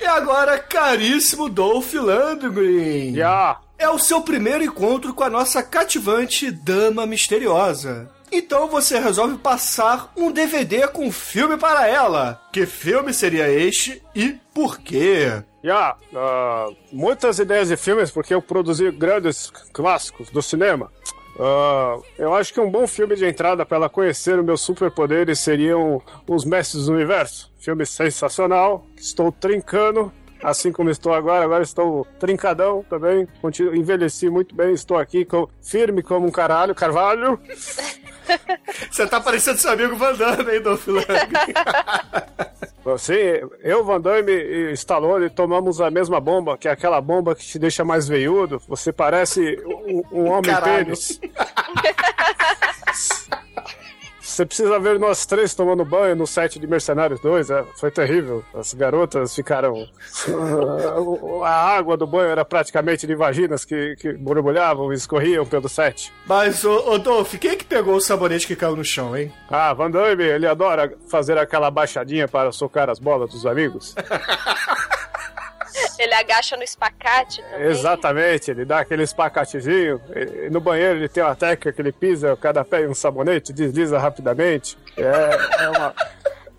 E 0.00 0.06
agora, 0.06 0.58
caríssimo 0.58 1.48
Dolph 1.48 1.92
Lundgren. 1.94 3.14
Já. 3.16 3.60
É 3.76 3.88
o 3.88 3.98
seu 3.98 4.20
primeiro 4.22 4.62
encontro 4.62 5.12
com 5.12 5.24
a 5.24 5.30
nossa 5.30 5.60
cativante 5.62 6.50
Dama 6.52 7.04
Misteriosa. 7.04 8.08
Então 8.30 8.68
você 8.68 8.98
resolve 9.00 9.38
passar 9.38 10.12
um 10.16 10.30
DVD 10.30 10.86
com 10.86 11.10
filme 11.10 11.56
para 11.56 11.88
ela. 11.88 12.40
Que 12.52 12.66
filme 12.66 13.12
seria 13.12 13.48
este 13.50 14.02
e 14.14 14.36
por 14.54 14.78
quê? 14.78 15.42
Já. 15.62 15.96
ah, 16.14 16.68
muitas 16.92 17.38
ideias 17.38 17.68
de 17.68 17.76
filmes, 17.76 18.10
porque 18.10 18.34
eu 18.34 18.40
produzi 18.40 18.90
grandes 18.90 19.50
clássicos 19.72 20.30
do 20.30 20.40
cinema. 20.40 20.90
Ah, 21.38 21.98
eu 22.18 22.34
acho 22.34 22.52
que 22.52 22.60
um 22.60 22.70
bom 22.70 22.86
filme 22.86 23.14
de 23.16 23.26
entrada 23.26 23.64
para 23.64 23.76
ela 23.76 23.88
conhecer 23.88 24.38
os 24.38 24.44
meus 24.44 24.60
superpoderes 24.60 25.38
seriam 25.38 26.02
Os 26.26 26.44
Mestres 26.44 26.86
do 26.86 26.92
Universo. 26.92 27.52
Filme 27.58 27.84
sensacional, 27.84 28.84
estou 28.96 29.30
trincando, 29.32 30.12
assim 30.42 30.72
como 30.72 30.90
estou 30.90 31.12
agora. 31.12 31.44
Agora 31.44 31.62
estou 31.62 32.06
trincadão 32.18 32.84
também. 32.88 33.26
Continuo, 33.40 33.74
envelheci 33.74 34.28
muito 34.30 34.54
bem, 34.54 34.72
estou 34.72 34.96
aqui 34.96 35.24
com, 35.24 35.48
firme 35.62 36.02
como 36.02 36.26
um 36.26 36.30
caralho, 36.30 36.74
carvalho. 36.74 37.40
Você 38.90 39.06
tá 39.06 39.20
parecendo 39.20 39.58
seu 39.58 39.70
amigo 39.70 39.96
Van 39.96 40.14
Damme, 40.14 40.52
hein, 40.54 40.60
Dolph? 40.62 40.86
Você, 42.84 43.46
eu, 43.62 43.84
Van 43.84 44.00
Damme 44.00 44.32
e 44.32 44.72
Stallone 44.72 45.28
tomamos 45.30 45.80
a 45.80 45.90
mesma 45.90 46.20
bomba, 46.20 46.56
que 46.56 46.68
é 46.68 46.70
aquela 46.70 47.00
bomba 47.00 47.34
que 47.34 47.44
te 47.44 47.58
deixa 47.58 47.84
mais 47.84 48.06
veiudo. 48.08 48.60
Você 48.68 48.92
parece 48.92 49.62
um, 49.64 50.02
um 50.12 50.30
homem 50.30 50.50
Caralho. 50.50 50.84
pênis. 50.84 51.20
Você 54.38 54.46
precisa 54.46 54.78
ver 54.78 55.00
nós 55.00 55.26
três 55.26 55.52
tomando 55.52 55.84
banho 55.84 56.14
no 56.14 56.24
set 56.24 56.60
de 56.60 56.66
Mercenários 56.68 57.18
2, 57.18 57.50
é, 57.50 57.64
foi 57.74 57.90
terrível. 57.90 58.44
As 58.54 58.72
garotas 58.72 59.34
ficaram. 59.34 59.74
A 61.42 61.76
água 61.76 61.96
do 61.96 62.06
banho 62.06 62.28
era 62.28 62.44
praticamente 62.44 63.04
de 63.04 63.16
vaginas 63.16 63.64
que, 63.64 63.96
que 63.96 64.12
borbulhavam 64.12 64.92
e 64.92 64.94
escorriam 64.94 65.44
pelo 65.44 65.68
set. 65.68 66.12
Mas, 66.24 66.64
ô, 66.64 66.92
ô 66.92 66.98
Dolph, 66.98 67.34
quem 67.34 67.50
é 67.50 67.56
que 67.56 67.64
pegou 67.64 67.96
o 67.96 68.00
sabonete 68.00 68.46
que 68.46 68.54
caiu 68.54 68.76
no 68.76 68.84
chão, 68.84 69.16
hein? 69.16 69.32
Ah, 69.50 69.74
Van 69.74 69.90
Damme, 69.90 70.22
ele 70.22 70.46
adora 70.46 70.96
fazer 71.10 71.36
aquela 71.36 71.68
baixadinha 71.68 72.28
para 72.28 72.52
socar 72.52 72.88
as 72.88 73.00
bolas 73.00 73.30
dos 73.30 73.44
amigos. 73.44 73.96
Ele 75.98 76.14
agacha 76.14 76.56
no 76.56 76.62
espacate 76.62 77.42
também. 77.42 77.66
Exatamente, 77.66 78.50
ele 78.50 78.64
dá 78.64 78.80
aquele 78.80 79.02
espacatezinho. 79.02 80.00
No 80.50 80.60
banheiro 80.60 80.98
ele 80.98 81.08
tem 81.08 81.22
uma 81.22 81.34
técnica 81.34 81.72
que 81.72 81.80
ele 81.80 81.92
pisa 81.92 82.36
cada 82.36 82.64
pé 82.64 82.82
em 82.82 82.88
um 82.88 82.94
sabonete, 82.94 83.52
desliza 83.52 83.98
rapidamente. 83.98 84.78
É, 84.96 85.64
é 85.64 85.68
uma. 85.68 85.94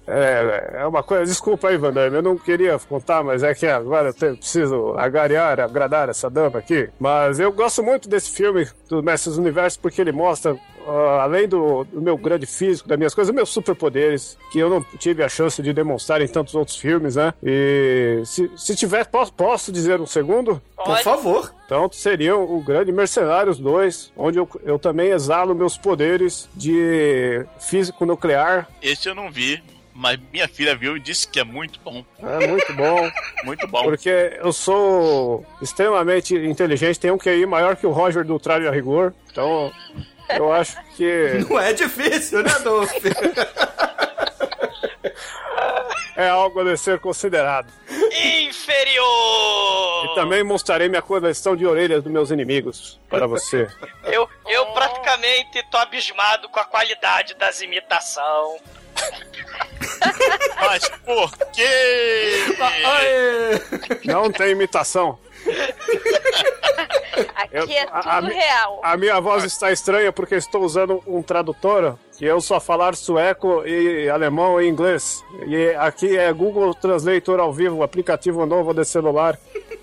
É, 0.09 0.81
é 0.81 0.87
uma 0.87 1.03
coisa. 1.03 1.25
Desculpa 1.25 1.69
aí, 1.69 1.77
Van 1.77 1.93
Damme, 1.93 2.15
eu 2.17 2.21
não 2.21 2.37
queria 2.37 2.77
contar, 2.79 3.23
mas 3.23 3.43
é 3.43 3.53
que 3.53 3.67
agora 3.67 4.09
eu 4.21 4.35
preciso 4.35 4.95
agariar, 4.97 5.59
agradar 5.59 6.09
essa 6.09 6.29
dama 6.29 6.57
aqui. 6.59 6.89
Mas 6.99 7.39
eu 7.39 7.51
gosto 7.51 7.83
muito 7.83 8.09
desse 8.09 8.31
filme 8.31 8.67
do 8.87 9.03
Mestres 9.03 9.35
do 9.35 9.41
Universo 9.41 9.79
porque 9.79 10.01
ele 10.01 10.11
mostra, 10.11 10.57
ah, 10.87 11.21
além 11.21 11.47
do, 11.47 11.83
do 11.83 12.01
meu 12.01 12.17
grande 12.17 12.47
físico, 12.47 12.89
das 12.89 12.97
minhas 12.97 13.13
coisas, 13.13 13.33
meus 13.33 13.49
superpoderes, 13.49 14.37
que 14.51 14.57
eu 14.57 14.69
não 14.69 14.83
tive 14.97 15.23
a 15.23 15.29
chance 15.29 15.61
de 15.61 15.71
demonstrar 15.71 16.21
em 16.21 16.27
tantos 16.27 16.55
outros 16.55 16.77
filmes, 16.77 17.15
né? 17.15 17.33
E 17.43 18.23
se, 18.25 18.49
se 18.55 18.75
tiver, 18.75 19.05
posso, 19.05 19.31
posso 19.33 19.71
dizer 19.71 20.01
um 20.01 20.07
segundo? 20.07 20.59
Por 20.75 20.97
favor. 20.99 21.53
Então 21.65 21.87
seria 21.91 22.35
o 22.35 22.61
Grande 22.63 22.91
Mercenários 22.91 23.59
2, 23.59 24.13
onde 24.17 24.39
eu, 24.39 24.49
eu 24.63 24.79
também 24.79 25.11
exalo 25.11 25.53
meus 25.53 25.77
poderes 25.77 26.49
de 26.55 27.45
físico 27.59 28.05
nuclear. 28.05 28.67
Esse 28.81 29.07
eu 29.07 29.13
não 29.13 29.29
vi, 29.29 29.61
mas 29.99 30.17
minha 30.31 30.47
filha 30.47 30.75
viu 30.75 30.95
e 30.95 30.99
disse 30.99 31.27
que 31.27 31.41
é 31.41 31.43
muito 31.43 31.77
bom. 31.81 32.05
É 32.23 32.47
muito 32.47 32.73
bom. 32.73 33.11
Muito 33.43 33.67
bom. 33.67 33.83
Porque 33.83 34.37
eu 34.37 34.51
sou 34.51 35.45
extremamente 35.61 36.35
inteligente, 36.35 36.99
tenho 36.99 37.15
um 37.15 37.17
QI 37.17 37.45
maior 37.45 37.75
que 37.75 37.87
o 37.87 37.91
Roger 37.91 38.25
do 38.25 38.39
Traje 38.39 38.67
a 38.67 38.71
Rigor. 38.71 39.13
Então 39.31 39.71
eu 40.29 40.51
acho 40.51 40.77
que 40.95 41.43
Não 41.49 41.59
é 41.59 41.73
difícil, 41.73 42.43
né, 42.43 42.51
Dolph? 42.63 42.91
é 46.15 46.29
algo 46.29 46.61
a 46.61 46.77
ser 46.77 46.99
considerado. 46.99 47.71
Inferior! 47.89 50.05
E 50.05 50.15
também 50.15 50.43
mostrarei 50.43 50.89
minha 50.89 51.01
coleção 51.01 51.55
de 51.55 51.65
orelhas 51.65 52.03
dos 52.03 52.11
meus 52.11 52.29
inimigos 52.29 52.99
para 53.09 53.25
você. 53.25 53.67
Eu, 54.03 54.27
eu 54.47 54.65
praticamente 54.67 55.63
tô 55.69 55.77
abismado 55.77 56.49
com 56.49 56.59
a 56.59 56.65
qualidade 56.65 57.35
das 57.35 57.61
imitação. 57.61 58.57
Mas 60.61 60.89
por 61.05 61.31
quê? 61.53 62.45
Aê! 62.85 63.59
Não 64.05 64.31
tem 64.31 64.51
imitação. 64.51 65.17
Aqui 67.35 67.55
Eu- 67.57 67.69
é 67.69 67.81
a- 67.91 67.99
tudo 68.01 68.09
a 68.09 68.21
mi- 68.21 68.33
real. 68.33 68.79
A 68.83 68.97
minha 68.97 69.19
voz 69.19 69.43
está 69.43 69.71
estranha 69.71 70.11
porque 70.11 70.35
estou 70.35 70.61
usando 70.63 71.01
um 71.07 71.21
tradutor 71.21 71.97
que 72.17 72.25
eu 72.25 72.39
só 72.41 72.59
falar 72.59 72.95
sueco 72.95 73.63
e 73.65 74.09
alemão 74.09 74.61
e 74.61 74.67
inglês. 74.67 75.23
E 75.47 75.69
aqui 75.75 76.17
é 76.17 76.31
Google 76.33 76.73
Translator 76.73 77.39
ao 77.39 77.51
vivo, 77.53 77.81
aplicativo 77.83 78.45
novo 78.45 78.73
de 78.73 78.83
celular. 78.85 79.37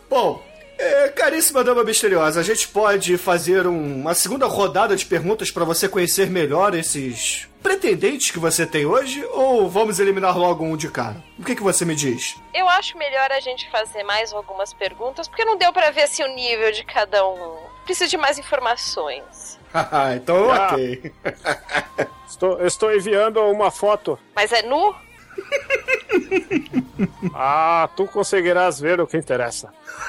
Bom, 0.09 0.41
é, 0.79 1.09
caríssima 1.09 1.63
dama 1.65 1.83
misteriosa, 1.85 2.41
a 2.41 2.43
gente 2.43 2.69
pode 2.69 3.17
fazer 3.19 3.67
um- 3.67 4.01
uma 4.03 4.15
segunda 4.15 4.47
rodada 4.47 4.95
de 4.97 5.05
perguntas 5.07 5.51
pra 5.51 5.65
você 5.65 5.89
conhecer 5.89 6.29
melhor 6.31 6.75
esses 6.75 7.49
pretendentes 7.63 8.31
que 8.31 8.39
você 8.39 8.65
tem 8.67 8.87
hoje? 8.87 9.25
Ou 9.33 9.69
vamos 9.69 9.99
eliminar 9.99 10.37
logo 10.39 10.65
um 10.65 10.77
de 10.77 10.89
cara? 10.89 11.23
O 11.39 11.43
que, 11.45 11.57
que 11.57 11.63
você 11.63 11.85
me 11.85 11.95
diz? 11.95 12.37
Eu 12.55 12.69
acho 12.69 12.97
melhor 12.97 13.31
a 13.33 13.41
gente 13.41 13.69
fazer 13.71 14.03
mais 14.05 14.33
algumas 14.33 14.73
perguntas, 14.73 15.27
porque 15.29 15.45
não 15.45 15.57
deu 15.57 15.73
pra 15.73 15.91
ver 15.91 16.03
assim 16.03 16.23
o 16.23 16.35
nível 16.35 16.71
de 16.73 16.85
cada 16.85 17.27
um. 17.27 17.57
Preciso 17.85 18.11
de 18.11 18.17
mais 18.17 18.39
informações. 18.39 19.59
então, 20.17 20.51
Ah. 20.51 20.69
ok. 20.73 21.13
Estou, 22.29 22.67
estou 22.67 22.95
enviando 22.95 23.41
uma 23.41 23.71
foto. 23.71 24.19
Mas 24.35 24.53
é 24.53 24.61
nu? 24.63 24.95
Ah, 27.35 27.89
tu 27.95 28.07
conseguirás 28.07 28.81
ver 28.81 29.01
o 29.01 29.07
que 29.07 29.19
interessa. 29.19 29.69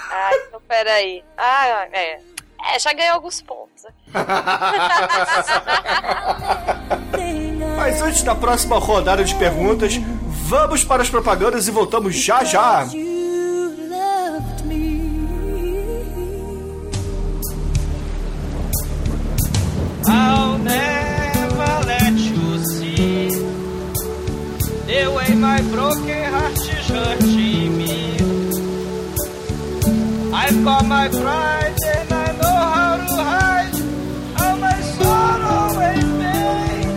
Ah, 0.09 0.29
então 0.47 0.61
peraí. 0.67 1.23
Ah, 1.37 1.85
é. 1.91 2.19
É, 2.73 2.79
já 2.79 2.93
ganhei 2.93 3.09
alguns 3.09 3.41
pontos. 3.41 3.85
Mas 7.75 8.01
antes 8.01 8.23
da 8.23 8.33
próxima 8.33 8.79
rodada 8.79 9.23
de 9.23 9.35
perguntas, 9.35 9.93
vamos 10.47 10.83
para 10.83 11.03
as 11.03 11.09
propagandas 11.09 11.67
e 11.67 11.71
voltamos 11.71 12.15
já 12.15 12.43
já. 12.43 12.87
I'll 20.09 20.57
never 20.57 21.16
the 24.87 25.11
way 25.11 25.35
my 25.35 25.61
broken 25.73 26.23
heart 26.33 26.53
is 26.53 26.87
hurting 26.87 27.77
me. 27.77 28.17
I've 30.33 30.63
got 30.63 30.85
my 30.85 31.07
pride 31.09 31.75
and 31.95 32.13
I 32.13 32.27
know 32.39 32.57
how 32.75 32.95
to 33.09 33.15
hide 33.31 33.75
all 34.39 34.55
my 34.65 34.79
sorrow 34.95 35.79
and 35.89 36.09
pain. 36.21 36.87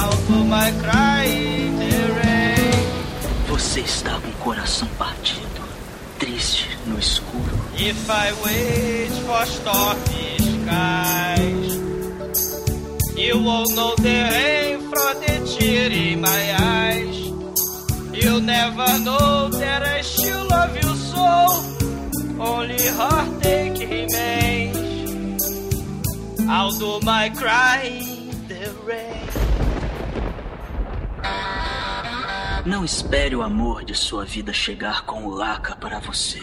I'll 0.00 0.20
do 0.28 0.44
my 0.44 0.70
crying 0.82 1.74
in 1.74 1.90
the 1.90 1.96
rain. 2.22 2.86
Você 3.48 3.80
está 3.80 4.20
com 4.20 4.28
o 4.28 4.32
coração 4.44 4.88
partido, 4.96 5.62
triste 6.20 6.68
no 6.86 6.98
escuro. 7.00 7.58
If 7.76 8.08
I 8.08 8.32
wait 8.44 9.10
for 9.26 9.44
stormy 9.46 10.36
skies, 10.38 11.80
you 13.16 13.42
won't 13.42 13.74
know 13.74 13.96
the 13.96 14.18
rain 14.30 14.78
from 14.90 15.14
the 15.20 15.58
tear 15.58 15.90
in 15.90 16.20
my 16.20 16.54
eyes. 16.60 16.97
You'll 18.38 18.46
never 18.46 18.86
know 19.00 19.48
that 19.48 19.82
I 19.82 20.00
still 20.00 20.46
love 20.46 20.76
you 20.76 20.94
so. 20.94 21.46
Only 22.38 22.78
heartache 22.86 23.80
remains. 23.80 25.42
Do 26.78 27.00
my 27.02 27.30
crying 27.30 28.30
in 28.30 28.46
the 28.46 28.70
rain. 28.86 29.26
Não 32.64 32.84
espere 32.84 33.34
o 33.34 33.42
amor 33.42 33.84
de 33.84 33.96
sua 33.96 34.24
vida 34.24 34.52
chegar 34.52 35.02
com 35.02 35.24
o 35.24 35.34
laca 35.34 35.74
para 35.74 35.98
você. 35.98 36.40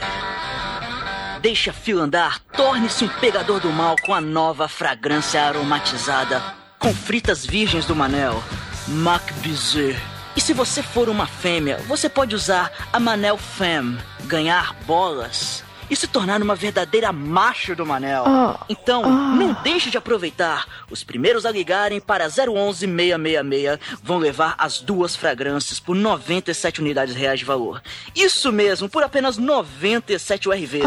Deixe 1.41 1.69
a 1.69 1.73
fila 1.73 2.03
andar, 2.03 2.39
torne-se 2.57 3.05
um 3.05 3.09
pegador 3.21 3.61
do 3.61 3.69
mal 3.69 3.95
com 4.05 4.13
a 4.13 4.19
nova 4.19 4.67
fragrância 4.67 5.41
aromatizada 5.41 6.43
com 6.77 6.93
fritas 6.93 7.45
virgens 7.45 7.85
do 7.85 7.95
Manel, 7.95 8.43
Mac 8.85 9.31
Bizet. 9.41 10.14
E 10.35 10.41
se 10.41 10.53
você 10.53 10.83
for 10.83 11.07
uma 11.07 11.25
fêmea, 11.25 11.77
você 11.87 12.09
pode 12.09 12.35
usar 12.35 12.71
a 12.91 12.99
Manel 12.99 13.37
Femme, 13.37 13.97
ganhar 14.25 14.73
bolas 14.85 15.63
e 15.89 15.95
se 15.95 16.07
tornar 16.07 16.41
uma 16.41 16.55
verdadeira 16.55 17.11
macho 17.11 17.75
do 17.75 17.85
Manel. 17.85 18.25
Então, 18.67 19.03
não 19.03 19.53
deixe 19.63 19.89
de 19.89 19.97
aproveitar. 19.97 20.65
Os 20.89 21.03
primeiros 21.03 21.45
a 21.45 21.51
ligarem 21.51 21.99
para 21.99 22.25
011 22.25 22.85
666 22.85 23.79
vão 24.03 24.17
levar 24.17 24.55
as 24.57 24.79
duas 24.81 25.15
fragrâncias 25.15 25.79
por 25.79 25.95
97 25.95 26.81
unidades 26.81 27.15
reais 27.15 27.39
de 27.39 27.45
valor. 27.45 27.81
Isso 28.15 28.51
mesmo, 28.51 28.89
por 28.89 29.03
apenas 29.03 29.37
97 29.37 30.49
URVs. 30.49 30.83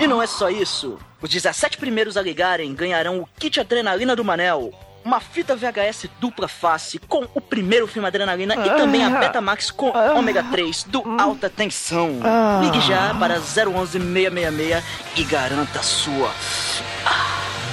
E 0.00 0.06
não 0.06 0.22
é 0.22 0.26
só 0.26 0.48
isso. 0.48 0.98
Os 1.20 1.30
17 1.30 1.76
primeiros 1.76 2.16
a 2.16 2.22
ligarem 2.22 2.74
ganharão 2.74 3.20
o 3.20 3.28
kit 3.38 3.58
adrenalina 3.60 4.14
do 4.14 4.24
Manel. 4.24 4.72
Uma 5.04 5.20
fita 5.20 5.54
VHS 5.54 6.08
dupla 6.18 6.48
face 6.48 6.98
com 6.98 7.28
o 7.34 7.40
primeiro 7.40 7.86
filme 7.86 8.08
Adrenalina 8.08 8.54
e 8.54 8.70
também 8.70 9.04
a 9.04 9.10
Betamax 9.10 9.70
com 9.70 9.92
ômega 10.16 10.42
3 10.44 10.84
do 10.84 11.02
Alta 11.20 11.50
Tensão. 11.50 12.20
Ligue 12.62 12.80
já 12.80 13.14
para 13.14 13.34
011 13.38 14.00
666 14.00 14.82
e 15.16 15.24
garanta 15.24 15.80
a 15.80 15.82
sua. 15.82 16.30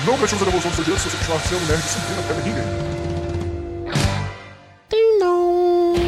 Não 0.05 0.17
prestamos 0.17 0.41
a 0.41 0.45
devolução 0.45 0.71
do 0.71 0.75
seu 0.75 0.83
dinheiro 0.83 1.01
se 1.01 1.09
você 1.09 1.17
continuar 1.17 1.39
sendo 1.39 1.67
nerd 1.67 1.81
sem 1.81 2.01
ter 2.01 2.15
na 2.15 2.21
pele 2.23 2.41
ninguém. 2.49 2.91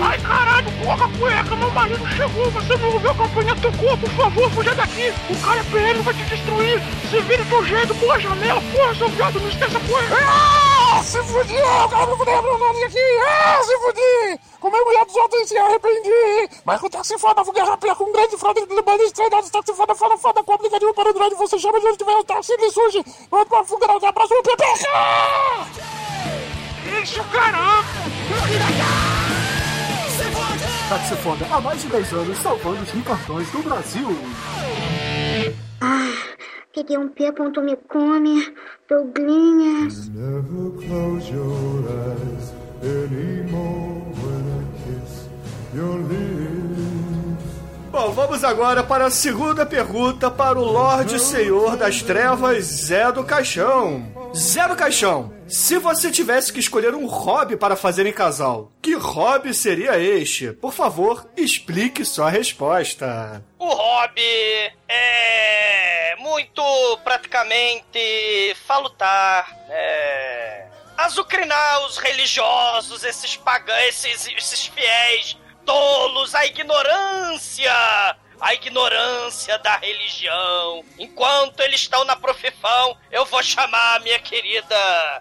Ai 0.01 0.19
caralho, 0.19 0.71
porra, 0.83 1.09
cueca, 1.17 1.55
meu 1.55 1.71
marido 1.71 2.05
chegou, 2.09 2.51
você 2.51 2.75
não 2.75 2.89
ouviu 2.91 3.11
a 3.11 3.15
campanha 3.15 3.55
tocou, 3.55 3.97
por 3.97 4.09
favor, 4.09 4.51
fuja 4.51 4.75
daqui, 4.75 5.13
o 5.29 5.35
cara 5.37 5.61
é 5.61 5.63
PM 5.63 6.01
vai 6.01 6.13
te 6.13 6.23
destruir, 6.25 6.81
se 7.09 7.21
vira 7.21 7.43
do 7.45 7.65
jeito, 7.65 7.95
pula 7.95 8.15
a 8.15 8.19
janela, 8.19 8.61
porra, 8.73 8.95
seu 8.95 9.07
viado, 9.07 9.39
não 9.39 9.47
esqueça 9.47 9.77
a 9.77 9.81
cueca. 9.81 10.72
Ah, 10.95 11.01
se 11.01 11.17
fudir, 11.23 11.59
o 11.59 11.89
cara 11.89 12.05
não 12.05 12.13
abrir 12.13 12.49
o 12.49 12.57
nariz 12.59 12.83
aqui, 12.83 12.99
ah, 13.27 13.63
se 13.63 13.75
fudir, 13.79 14.39
como 14.59 14.75
a 14.75 14.85
mulher 14.85 15.03
dos 15.05 15.15
outros 15.15 15.49
se 15.49 15.57
arrependi, 15.57 16.49
mas 16.63 16.79
com 16.79 16.87
táxi 16.87 17.17
foda, 17.17 17.41
vou 17.41 17.51
guerra 17.51 17.75
pé 17.77 17.95
com 17.95 18.03
um 18.03 18.11
grande 18.11 18.37
fraude 18.37 18.63
de 18.67 18.79
banda 18.79 19.03
estreinados, 19.03 19.49
táxi 19.49 19.73
foda, 19.73 19.95
foda, 19.95 20.15
foda, 20.19 20.43
com 20.43 20.53
aplicativo 20.53 20.93
para 20.93 21.09
Android, 21.09 21.33
você 21.33 21.57
chama 21.57 21.79
de 21.79 21.87
onde 21.87 21.97
tiver 21.97 22.15
o 22.15 22.23
táxi, 22.23 22.53
ele 22.53 22.69
surge, 22.69 23.03
pronto 23.27 23.49
pra 23.49 23.63
fuga, 23.63 23.91
um 23.91 24.05
abraço, 24.05 24.33
Pepe, 24.43 24.63
Isso, 27.01 27.23
caramba, 27.23 27.83
Táxi 30.89 31.15
Foda 31.23 31.47
há 31.51 31.59
mais 31.59 31.81
de 31.81 31.87
10 31.87 32.13
anos 32.13 32.37
salvando 32.37 32.83
os 32.83 32.89
ricartões 32.91 33.49
do 33.49 33.63
Brasil. 33.63 34.15
Ah, 35.81 36.13
peguei 36.73 36.97
um 36.97 37.07
pé, 37.07 37.31
ponto 37.31 37.61
me 37.61 37.75
come, 37.87 38.53
Douglinhas. 38.89 40.09
Never 40.09 40.71
close 40.71 41.31
your 41.31 41.85
eyes 41.87 42.53
anymore 42.81 44.01
when 44.17 44.43
I 44.49 44.63
kiss 44.81 45.29
your 45.73 45.99
lips. 45.99 46.73
Bom, 47.91 48.11
vamos 48.11 48.43
agora 48.43 48.83
para 48.83 49.05
a 49.05 49.11
segunda 49.11 49.67
pergunta 49.67 50.31
para 50.31 50.59
o 50.59 50.63
Lorde 50.63 51.19
Senhor 51.19 51.77
das 51.77 52.01
Trevas, 52.01 52.65
Zé 52.65 53.11
do 53.11 53.23
Caixão. 53.23 54.11
Zé 54.35 54.67
do 54.67 54.75
Caixão, 54.75 55.31
se 55.53 55.77
você 55.77 56.09
tivesse 56.09 56.51
que 56.51 56.59
escolher 56.59 56.95
um 56.95 57.05
hobby 57.05 57.55
para 57.55 57.75
fazer 57.75 58.07
em 58.07 58.11
casal, 58.11 58.71
que 58.81 58.95
hobby 58.95 59.53
seria 59.53 59.99
este? 59.99 60.51
Por 60.51 60.73
favor, 60.73 61.29
explique 61.37 62.03
sua 62.03 62.27
resposta. 62.27 63.43
O 63.59 63.69
hobby 63.69 64.73
é 64.89 66.15
muito 66.17 66.97
praticamente 67.03 68.55
falutar, 68.65 69.55
é, 69.69 70.65
azucrinar 70.97 71.85
os 71.85 71.97
religiosos, 71.97 73.03
esses 73.03 73.37
pagãos, 73.37 73.77
esses, 73.83 74.27
esses 74.35 74.65
fiéis 74.65 75.37
tolos, 75.63 76.33
a 76.33 76.47
ignorância, 76.47 77.71
a 78.43 78.53
ignorância 78.53 79.57
da 79.59 79.77
religião. 79.77 80.83
Enquanto 80.99 81.61
eles 81.61 81.79
estão 81.79 82.03
na 82.03 82.13
profissão, 82.13 82.97
eu 83.09 83.25
vou 83.25 83.41
chamar 83.41 83.95
a 83.95 83.99
minha 83.99 84.19
querida 84.19 84.75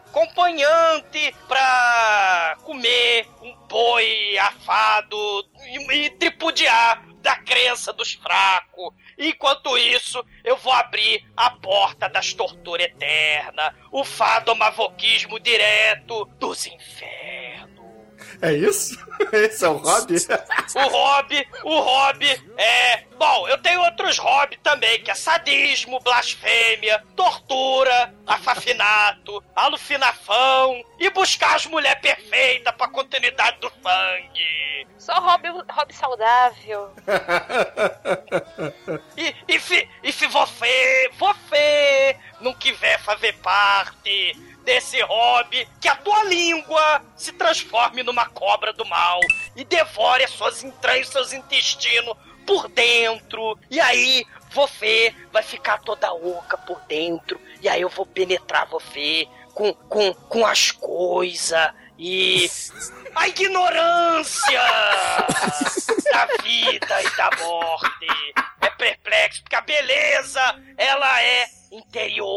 acompanhante 0.07 1.33
pra 1.47 2.59
comer 2.65 3.29
um 3.41 3.55
boi 3.69 4.37
afado 4.39 5.47
e, 5.65 6.05
e 6.05 6.11
tripudiar 6.11 7.01
da 7.19 7.37
crença 7.37 7.93
dos 7.93 8.13
fracos. 8.15 8.93
Enquanto 9.17 9.79
isso, 9.79 10.25
eu 10.43 10.57
vou 10.57 10.73
abrir 10.73 11.25
a 11.37 11.49
porta 11.51 12.09
das 12.09 12.35
torturas 12.35 12.87
eternas, 12.87 13.73
o 13.93 14.05
fadomavoquismo 14.05 15.39
direto 15.39 16.25
dos 16.41 16.67
infernos. 16.67 17.52
É 18.43 18.53
isso? 18.53 18.99
Esse 19.33 19.65
é 19.65 19.69
o 19.69 19.77
hobby? 19.77 20.17
O 20.75 20.89
hobby, 20.89 21.49
o 21.63 21.81
hobby 21.81 22.43
é. 22.59 23.05
Bom, 23.17 23.47
eu 23.47 23.57
tenho 23.59 23.81
outros 23.81 24.19
hobbies 24.19 24.59
também, 24.65 25.01
que 25.01 25.13
é 25.13 25.15
sadismo, 25.15 26.01
blasfêmia, 26.01 27.05
tortura, 27.15 28.13
afafinato, 28.27 29.43
alucinação 29.55 30.83
e 30.99 31.09
buscar 31.11 31.55
as 31.55 31.67
mulheres 31.67 32.03
perfeitas 32.03 32.75
pra 32.75 32.89
continuidade 32.89 33.61
do 33.61 33.71
sangue. 33.81 34.89
Só 34.99 35.21
hobby, 35.21 35.49
hobby 35.49 35.95
saudável. 35.95 36.93
E, 39.17 39.35
e, 39.47 39.61
se, 39.61 39.89
e 40.03 40.13
se 40.13 40.27
você, 40.27 41.11
você 41.19 42.17
não 42.41 42.53
quiser 42.55 42.99
fazer 43.01 43.33
parte 43.35 44.52
desse 44.63 45.01
hobby, 45.03 45.69
que 45.81 45.89
a 45.89 45.97
tua 45.97 46.25
língua 46.25 47.03
se 47.17 47.33
transforme 47.33 48.03
numa 48.03 48.27
cobra 48.27 48.73
do 48.73 48.85
mal 48.87 49.21
e 49.55 49.65
devore 49.65 50.25
as 50.25 50.31
suas 50.31 50.63
entranhas, 50.65 51.09
seus 51.09 51.33
intestinos 51.33 52.17
por 52.47 52.69
dentro. 52.69 53.59
E 53.71 53.81
aí 53.81 54.25
você 54.51 55.15
vai 55.33 55.43
ficar 55.43 55.79
toda 55.79 56.13
oca 56.13 56.57
por 56.59 56.81
dentro. 56.83 57.41
E 57.61 57.69
aí 57.69 57.81
eu 57.81 57.89
vou 57.89 58.07
penetrar 58.07 58.67
você 58.67 59.27
com, 59.55 59.73
com, 59.75 60.13
com 60.15 60.47
as 60.47 60.71
coisas 60.71 61.71
e 61.99 62.51
a 63.15 63.29
ignorância 63.29 64.63
da 66.13 66.27
vida 66.43 67.03
e 67.03 67.17
da 67.17 67.31
morte. 67.39 68.35
É 68.61 68.71
perplexo, 68.71 69.43
porque 69.43 69.57
a 69.57 69.61
beleza, 69.61 70.41
ela 70.77 71.23
é 71.23 71.49
interior. 71.73 72.33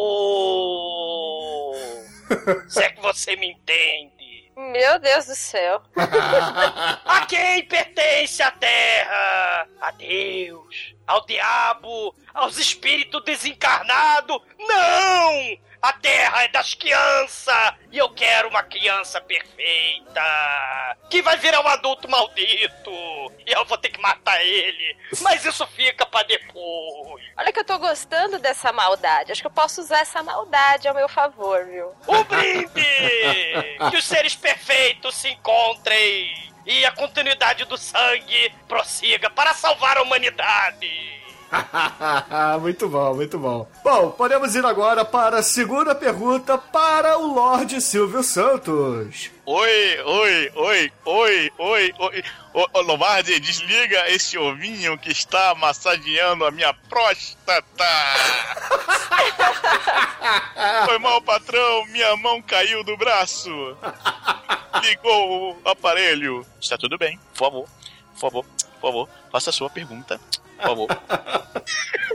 Se 2.67 2.83
é 2.83 2.89
que 2.89 3.01
você 3.01 3.35
me 3.35 3.51
entende. 3.51 4.51
Meu 4.55 4.99
Deus 4.99 5.25
do 5.25 5.35
céu. 5.35 5.81
A 7.05 7.25
quem 7.27 7.65
pertence 7.65 8.41
a 8.41 8.51
terra? 8.51 9.67
A 9.81 9.91
Deus? 9.91 10.95
Ao 11.05 11.25
diabo? 11.25 12.15
Aos 12.33 12.57
espíritos 12.57 13.23
desencarnados? 13.25 14.39
Não! 14.57 15.57
A 15.85 15.93
terra 15.93 16.43
é 16.43 16.47
das 16.47 16.73
crianças! 16.73 17.75
E 17.91 17.99
eu 17.99 18.09
quero 18.09 18.49
uma 18.49 18.63
criança 18.63 19.21
perfeita! 19.21 20.19
Que 21.11 21.21
vai 21.21 21.37
virar 21.37 21.61
um 21.61 21.67
adulto 21.67 22.09
maldito! 22.09 22.89
E 23.45 23.51
eu 23.51 23.63
vou 23.65 23.77
ter 23.77 23.89
que 23.89 24.01
matar 24.01 24.43
ele! 24.43 24.97
Mas 25.21 25.45
isso 25.45 25.63
fica 25.67 26.03
pra 26.03 26.23
depois! 26.23 27.23
Olha 27.37 27.53
que 27.53 27.59
eu 27.59 27.63
tô 27.63 27.77
gostando 27.77 28.39
dessa 28.39 28.73
maldade. 28.73 29.31
Acho 29.31 29.41
que 29.41 29.47
eu 29.47 29.51
posso 29.51 29.79
usar 29.79 29.99
essa 29.99 30.23
maldade 30.23 30.87
ao 30.87 30.95
meu 30.95 31.07
favor, 31.07 31.63
viu? 31.67 31.93
Um 32.07 32.23
brinde! 32.23 33.87
que 33.91 33.97
os 33.97 34.05
seres 34.05 34.33
perfeitos 34.33 35.13
se 35.13 35.29
encontrem! 35.29 36.51
E 36.65 36.83
a 36.83 36.91
continuidade 36.93 37.63
do 37.65 37.77
sangue 37.77 38.51
prossiga 38.67 39.29
para 39.29 39.53
salvar 39.53 39.97
a 39.97 40.01
humanidade! 40.01 41.24
muito 42.61 42.89
bom, 42.89 43.15
muito 43.15 43.39
bom. 43.39 43.67
Bom, 43.83 44.11
podemos 44.11 44.55
ir 44.55 44.65
agora 44.65 45.05
para 45.05 45.39
a 45.39 45.43
segunda 45.43 45.93
pergunta 45.93 46.57
para 46.57 47.17
o 47.17 47.33
Lorde 47.33 47.81
Silvio 47.81 48.23
Santos. 48.23 49.29
Oi, 49.45 50.01
oi, 50.01 50.51
oi, 50.55 50.91
oi, 51.05 51.51
oi, 51.57 51.93
oi. 51.99 52.23
Ô, 52.53 52.65
ô 52.73 52.81
Lombardi, 52.81 53.39
desliga 53.39 54.09
esse 54.09 54.37
ovinho 54.37 54.97
que 54.97 55.11
está 55.11 55.53
massageando 55.55 56.45
a 56.45 56.51
minha 56.51 56.73
próstata. 56.89 57.85
Foi 60.85 60.97
mal, 60.99 61.21
patrão, 61.21 61.85
minha 61.87 62.15
mão 62.17 62.41
caiu 62.41 62.83
do 62.83 62.97
braço. 62.97 63.49
Ligou 64.81 65.57
o 65.63 65.69
aparelho. 65.69 66.45
Está 66.59 66.77
tudo 66.77 66.97
bem, 66.97 67.19
por 67.33 67.37
favor, 67.37 67.69
por 68.13 68.19
favor, 68.19 68.45
por 68.45 68.81
favor, 68.81 69.09
faça 69.31 69.51
a 69.51 69.53
sua 69.53 69.69
pergunta. 69.69 70.19
Por 70.57 70.63
favor. 70.63 70.87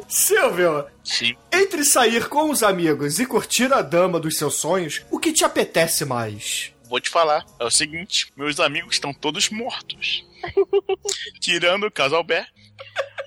Silvio, 0.09 0.87
Sim. 1.05 1.37
entre 1.53 1.85
sair 1.85 2.29
com 2.29 2.51
os 2.51 2.63
amigos 2.63 3.21
e 3.21 3.27
curtir 3.27 3.73
a 3.73 3.83
dama 3.83 4.19
dos 4.19 4.37
seus 4.37 4.55
sonhos, 4.57 5.03
o 5.11 5.19
que 5.19 5.33
te 5.33 5.45
apetece 5.45 6.05
mais? 6.05 6.73
Vou 6.89 7.01
te 7.01 7.09
falar, 7.09 7.45
é 7.59 7.65
o 7.65 7.71
seguinte, 7.71 8.33
meus 8.37 8.59
amigos 8.59 8.97
estão 8.97 9.15
todos 9.15 9.49
mortos. 9.51 10.25
Tirando 11.41 11.87
o 11.87 11.91
Casalbé. 11.91 12.47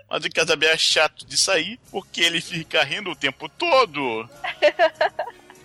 Mas 0.10 0.26
o 0.26 0.30
Casalbé 0.30 0.68
é 0.74 0.78
chato 0.78 1.26
de 1.26 1.38
sair, 1.38 1.80
porque 1.90 2.22
ele 2.22 2.42
fica 2.42 2.84
rindo 2.84 3.12
o 3.12 3.16
tempo 3.16 3.48
todo. 3.50 4.30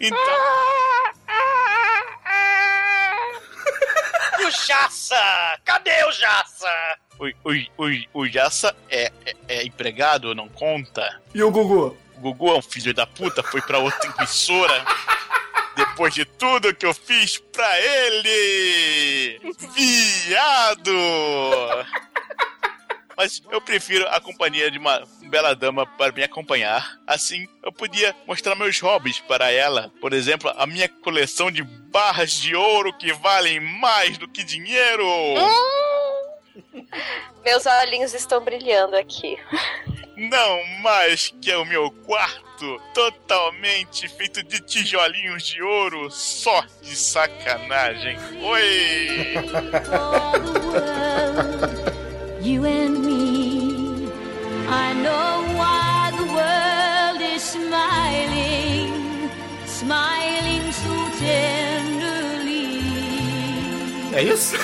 Então, 0.00 0.16
E 0.16 1.18
o 4.44 4.50
Jaça? 4.50 5.58
Cadê 5.64 6.04
o 6.04 6.12
Jaça? 6.12 6.98
o, 7.18 7.26
o, 7.26 7.86
o, 7.86 8.22
o 8.22 8.28
Jaça 8.28 8.74
é, 8.88 9.12
é, 9.26 9.36
é 9.48 9.64
empregado, 9.64 10.34
não 10.34 10.48
conta. 10.48 11.20
E 11.34 11.42
o 11.42 11.50
Gugu? 11.50 11.96
O 12.16 12.20
Gugu 12.20 12.50
é 12.50 12.58
um 12.58 12.62
filho 12.62 12.94
da 12.94 13.06
puta, 13.06 13.42
foi 13.42 13.60
pra 13.60 13.78
outra 13.78 14.12
emissora. 14.18 14.84
Depois 15.76 16.12
de 16.12 16.24
tudo 16.24 16.74
que 16.74 16.84
eu 16.84 16.92
fiz 16.92 17.38
pra 17.38 17.80
ele! 17.80 19.40
Viado! 19.76 20.90
Mas 23.18 23.42
eu 23.50 23.60
prefiro 23.60 24.06
a 24.10 24.20
companhia 24.20 24.70
de 24.70 24.78
uma 24.78 25.02
bela 25.22 25.52
dama 25.52 25.84
para 25.84 26.12
me 26.12 26.22
acompanhar. 26.22 27.00
Assim, 27.04 27.48
eu 27.64 27.72
podia 27.72 28.14
mostrar 28.28 28.54
meus 28.54 28.78
hobbies 28.78 29.18
para 29.18 29.50
ela. 29.50 29.92
Por 30.00 30.12
exemplo, 30.12 30.54
a 30.56 30.64
minha 30.68 30.88
coleção 30.88 31.50
de 31.50 31.64
barras 31.64 32.30
de 32.30 32.54
ouro 32.54 32.96
que 32.96 33.12
valem 33.12 33.58
mais 33.58 34.16
do 34.18 34.28
que 34.28 34.44
dinheiro. 34.44 35.04
Meus 37.44 37.66
olhinhos 37.66 38.14
estão 38.14 38.40
brilhando 38.44 38.94
aqui. 38.96 39.36
Não 40.16 40.64
mais 40.82 41.34
que 41.40 41.50
é 41.50 41.56
o 41.56 41.64
meu 41.64 41.90
quarto, 41.90 42.80
totalmente 42.94 44.08
feito 44.08 44.44
de 44.44 44.60
tijolinhos 44.60 45.44
de 45.44 45.62
ouro, 45.62 46.10
só 46.10 46.64
de 46.82 46.94
sacanagem. 46.94 48.16
Oi! 48.42 49.34
You 52.48 52.64
and 52.64 53.04
me. 53.04 54.08
I 54.68 54.94
know 54.94 55.44
why 55.58 56.10
the 56.16 56.24
world 56.32 57.20
is 57.20 57.42
smiling, 57.42 59.28
smiling 59.66 60.72
so 60.72 60.94
tenderly. 61.18 62.72
É 64.14 64.22
isso? 64.22 64.56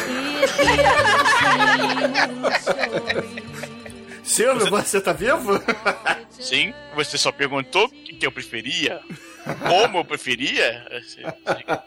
Silvio, 4.24 4.70
você 4.70 4.98
tá 5.02 5.12
vivo? 5.12 5.62
Sim, 6.30 6.72
você 6.94 7.18
só 7.18 7.30
perguntou 7.30 7.84
o 7.84 7.90
que 7.90 8.26
eu 8.26 8.32
preferia. 8.32 9.02
Como 9.68 9.98
eu 9.98 10.04
preferia? 10.06 10.86
Você, 10.90 11.22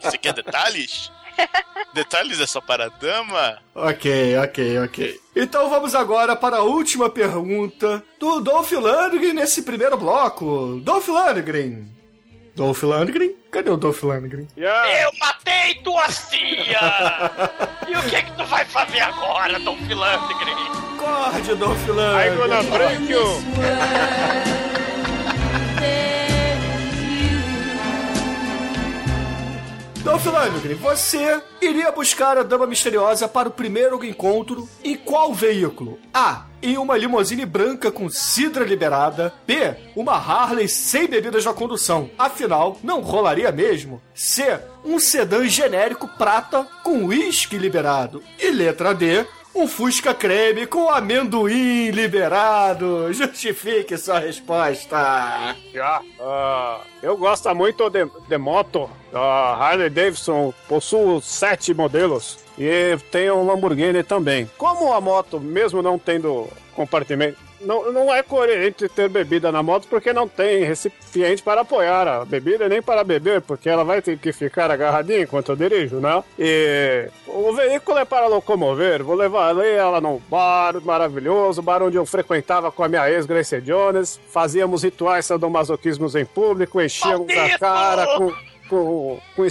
você 0.00 0.16
quer 0.16 0.32
detalhes? 0.32 1.10
Detalhes 1.94 2.40
é 2.40 2.46
só 2.46 2.60
para 2.60 2.86
a 2.86 2.88
dama? 2.88 3.58
Ok, 3.74 4.36
ok, 4.38 4.78
ok. 4.80 5.20
Então 5.34 5.70
vamos 5.70 5.94
agora 5.94 6.36
para 6.36 6.58
a 6.58 6.62
última 6.62 7.08
pergunta 7.08 8.02
do 8.18 8.40
Dolph 8.40 8.72
Lundgren 8.72 9.32
nesse 9.32 9.62
primeiro 9.62 9.96
bloco. 9.96 10.80
Dolph 10.82 11.08
Lundgren. 11.08 11.88
Dolph 12.54 12.82
Lundgren? 12.82 13.34
Cadê 13.50 13.70
o 13.70 13.76
Dolph 13.76 14.02
Lundgren? 14.02 14.46
Eu 14.56 15.10
matei 15.18 15.76
tua 15.82 16.06
tia! 16.08 17.30
e 17.88 17.96
o 17.96 18.02
que 18.02 18.22
que 18.22 18.32
tu 18.32 18.44
vai 18.44 18.64
fazer 18.64 19.00
agora, 19.00 19.58
Dom 19.60 19.76
Filandre? 19.86 20.34
Acorde, 20.98 21.54
Dolph 21.54 21.86
Lundgren. 21.86 22.28
I'm 22.28 22.36
gonna 22.36 22.62
break 22.64 23.08
you. 23.08 24.47
Dolph 30.08 30.24
Lundgren, 30.24 30.74
você 30.76 31.38
iria 31.60 31.92
buscar 31.92 32.38
a 32.38 32.42
Dama 32.42 32.66
Misteriosa 32.66 33.28
para 33.28 33.50
o 33.50 33.52
primeiro 33.52 34.02
encontro 34.02 34.66
em 34.82 34.96
qual 34.96 35.34
veículo? 35.34 35.98
A. 36.14 36.46
Em 36.62 36.78
uma 36.78 36.96
limusine 36.96 37.44
branca 37.44 37.92
com 37.92 38.08
cidra 38.08 38.64
liberada. 38.64 39.34
B. 39.46 39.76
Uma 39.94 40.14
Harley 40.14 40.66
sem 40.66 41.06
bebidas 41.06 41.44
na 41.44 41.52
condução. 41.52 42.08
Afinal, 42.18 42.78
não 42.82 43.02
rolaria 43.02 43.52
mesmo. 43.52 44.00
C. 44.14 44.58
Um 44.82 44.98
sedã 44.98 45.46
genérico 45.46 46.08
prata 46.16 46.66
com 46.82 47.04
uísque 47.04 47.58
liberado. 47.58 48.22
E 48.38 48.50
letra 48.50 48.94
D. 48.94 49.26
Um 49.58 49.66
Fusca 49.66 50.14
creme 50.14 50.68
com 50.68 50.88
amendoim 50.88 51.90
liberado. 51.90 53.12
Justifique 53.12 53.98
sua 53.98 54.20
resposta. 54.20 55.56
Já. 55.74 56.00
Ah, 56.20 56.80
eu 57.02 57.16
gosto 57.16 57.52
muito 57.56 57.90
de, 57.90 58.08
de 58.28 58.38
moto. 58.38 58.88
A 59.12 59.56
Harley 59.56 59.90
Davidson 59.90 60.54
possui 60.68 61.20
sete 61.22 61.74
modelos. 61.74 62.38
E 62.56 62.96
tem 63.10 63.32
um 63.32 63.44
Lamborghini 63.44 64.04
também. 64.04 64.48
Como 64.56 64.92
a 64.92 65.00
moto, 65.00 65.40
mesmo 65.40 65.82
não 65.82 65.98
tendo 65.98 66.46
compartimento, 66.72 67.36
não, 67.60 67.92
não 67.92 68.14
é 68.14 68.22
coerente 68.22 68.88
ter 68.88 69.08
bebida 69.08 69.50
na 69.50 69.62
moto 69.62 69.86
porque 69.88 70.12
não 70.12 70.28
tem 70.28 70.64
recipiente 70.64 71.42
para 71.42 71.62
apoiar 71.62 72.06
a 72.06 72.24
bebida 72.24 72.68
nem 72.68 72.82
para 72.82 73.04
beber, 73.04 73.40
porque 73.40 73.68
ela 73.68 73.84
vai 73.84 74.00
ter 74.00 74.18
que 74.18 74.32
ficar 74.32 74.70
agarradinha 74.70 75.20
enquanto 75.20 75.50
eu 75.50 75.56
dirijo, 75.56 75.96
né? 75.96 76.22
E 76.38 77.08
o 77.26 77.52
veículo 77.52 77.98
é 77.98 78.04
para 78.04 78.26
locomover. 78.26 79.02
Vou 79.02 79.14
levar 79.14 79.56
ela 79.64 80.00
num 80.00 80.20
bar 80.28 80.80
maravilhoso, 80.82 81.62
bar 81.62 81.82
onde 81.82 81.96
eu 81.96 82.06
frequentava 82.06 82.70
com 82.70 82.84
a 82.84 82.88
minha 82.88 83.10
ex 83.10 83.26
Grace 83.26 83.60
Jones, 83.60 84.18
fazíamos 84.30 84.82
rituais 84.82 85.26
sadomasoquismos 85.26 86.14
em 86.14 86.24
público, 86.24 86.80
enchíamos 86.80 87.36
a 87.36 87.58
cara 87.58 88.18
com 88.18 88.32
com, 88.68 89.18
com 89.34 89.44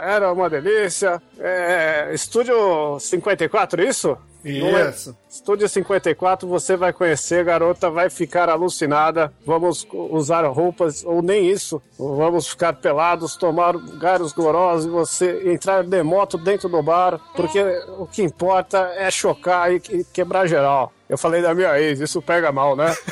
era 0.00 0.32
uma 0.32 0.48
delícia. 0.48 1.20
É, 1.38 2.10
estúdio 2.14 2.98
54, 3.00 3.82
isso? 3.82 4.16
É? 4.44 4.90
Isso. 4.90 5.16
Estúdio 5.30 5.68
54, 5.68 6.48
você 6.48 6.76
vai 6.76 6.92
conhecer, 6.92 7.44
garota, 7.44 7.88
vai 7.88 8.10
ficar 8.10 8.48
alucinada. 8.48 9.32
Vamos 9.46 9.86
usar 9.92 10.44
roupas, 10.46 11.04
ou 11.04 11.22
nem 11.22 11.48
isso. 11.48 11.80
Vamos 11.98 12.48
ficar 12.48 12.74
pelados, 12.74 13.36
tomar 13.36 13.76
garos 13.98 14.32
gorosos 14.32 14.86
e 14.86 14.90
você 14.90 15.52
entrar 15.52 15.84
de 15.84 16.02
moto 16.02 16.36
dentro 16.36 16.68
do 16.68 16.82
bar, 16.82 17.20
porque 17.34 17.62
o 17.98 18.06
que 18.06 18.22
importa 18.22 18.92
é 18.96 19.10
chocar 19.10 19.72
e, 19.72 19.80
e 19.90 20.04
quebrar 20.04 20.46
geral. 20.46 20.92
Eu 21.08 21.18
falei 21.18 21.42
da 21.42 21.54
minha 21.54 21.78
ex, 21.78 22.00
isso 22.00 22.20
pega 22.20 22.50
mal, 22.50 22.74
né? 22.74 22.96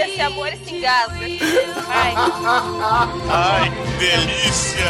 engole 0.00 0.12
esse 0.12 0.20
amor 0.20 0.52
e 0.52 0.56
se 0.56 0.74
engasga. 0.74 1.26
Ai. 1.88 2.14
Ai, 3.28 3.70
que 3.70 4.04
delícia! 4.04 4.84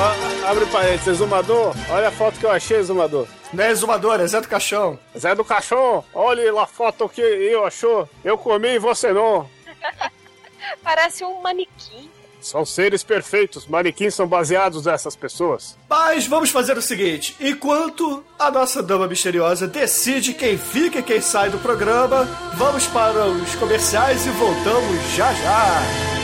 A, 0.00 0.50
Abre 0.50 0.64
parênteses, 0.66 1.08
exumador. 1.08 1.74
Olha 1.90 2.08
a 2.08 2.12
foto 2.12 2.38
que 2.38 2.46
eu 2.46 2.50
achei, 2.50 2.78
exumador. 2.78 3.26
Não 3.52 3.64
é 3.64 3.70
exumador, 3.70 4.20
é 4.20 4.26
Zé 4.26 4.40
do 4.40 4.48
Caixão. 4.48 4.98
Zé 5.18 5.34
do 5.34 5.44
Caixão, 5.44 6.04
olha 6.14 6.52
lá 6.52 6.62
a 6.62 6.66
foto 6.66 7.08
que 7.08 7.20
eu 7.20 7.66
achou. 7.66 8.08
Eu 8.24 8.38
comi 8.38 8.68
e 8.68 8.78
você 8.78 9.12
não. 9.12 9.48
Parece 10.82 11.24
um 11.24 11.40
manequim. 11.42 12.10
São 12.40 12.64
seres 12.64 13.02
perfeitos. 13.02 13.66
Manequins 13.66 14.14
são 14.14 14.26
baseados 14.26 14.84
nessas 14.84 15.16
pessoas. 15.16 15.76
Mas 15.88 16.26
vamos 16.26 16.50
fazer 16.50 16.76
o 16.76 16.82
seguinte: 16.82 17.36
enquanto 17.40 18.24
a 18.38 18.50
nossa 18.50 18.82
dama 18.82 19.06
misteriosa 19.06 19.66
decide 19.66 20.34
quem 20.34 20.56
fica 20.56 20.98
e 20.98 21.02
quem 21.02 21.20
sai 21.20 21.50
do 21.50 21.58
programa, 21.58 22.24
vamos 22.54 22.86
para 22.86 23.26
os 23.26 23.54
comerciais 23.56 24.26
e 24.26 24.30
voltamos 24.30 25.16
já 25.16 25.32
já. 25.34 26.17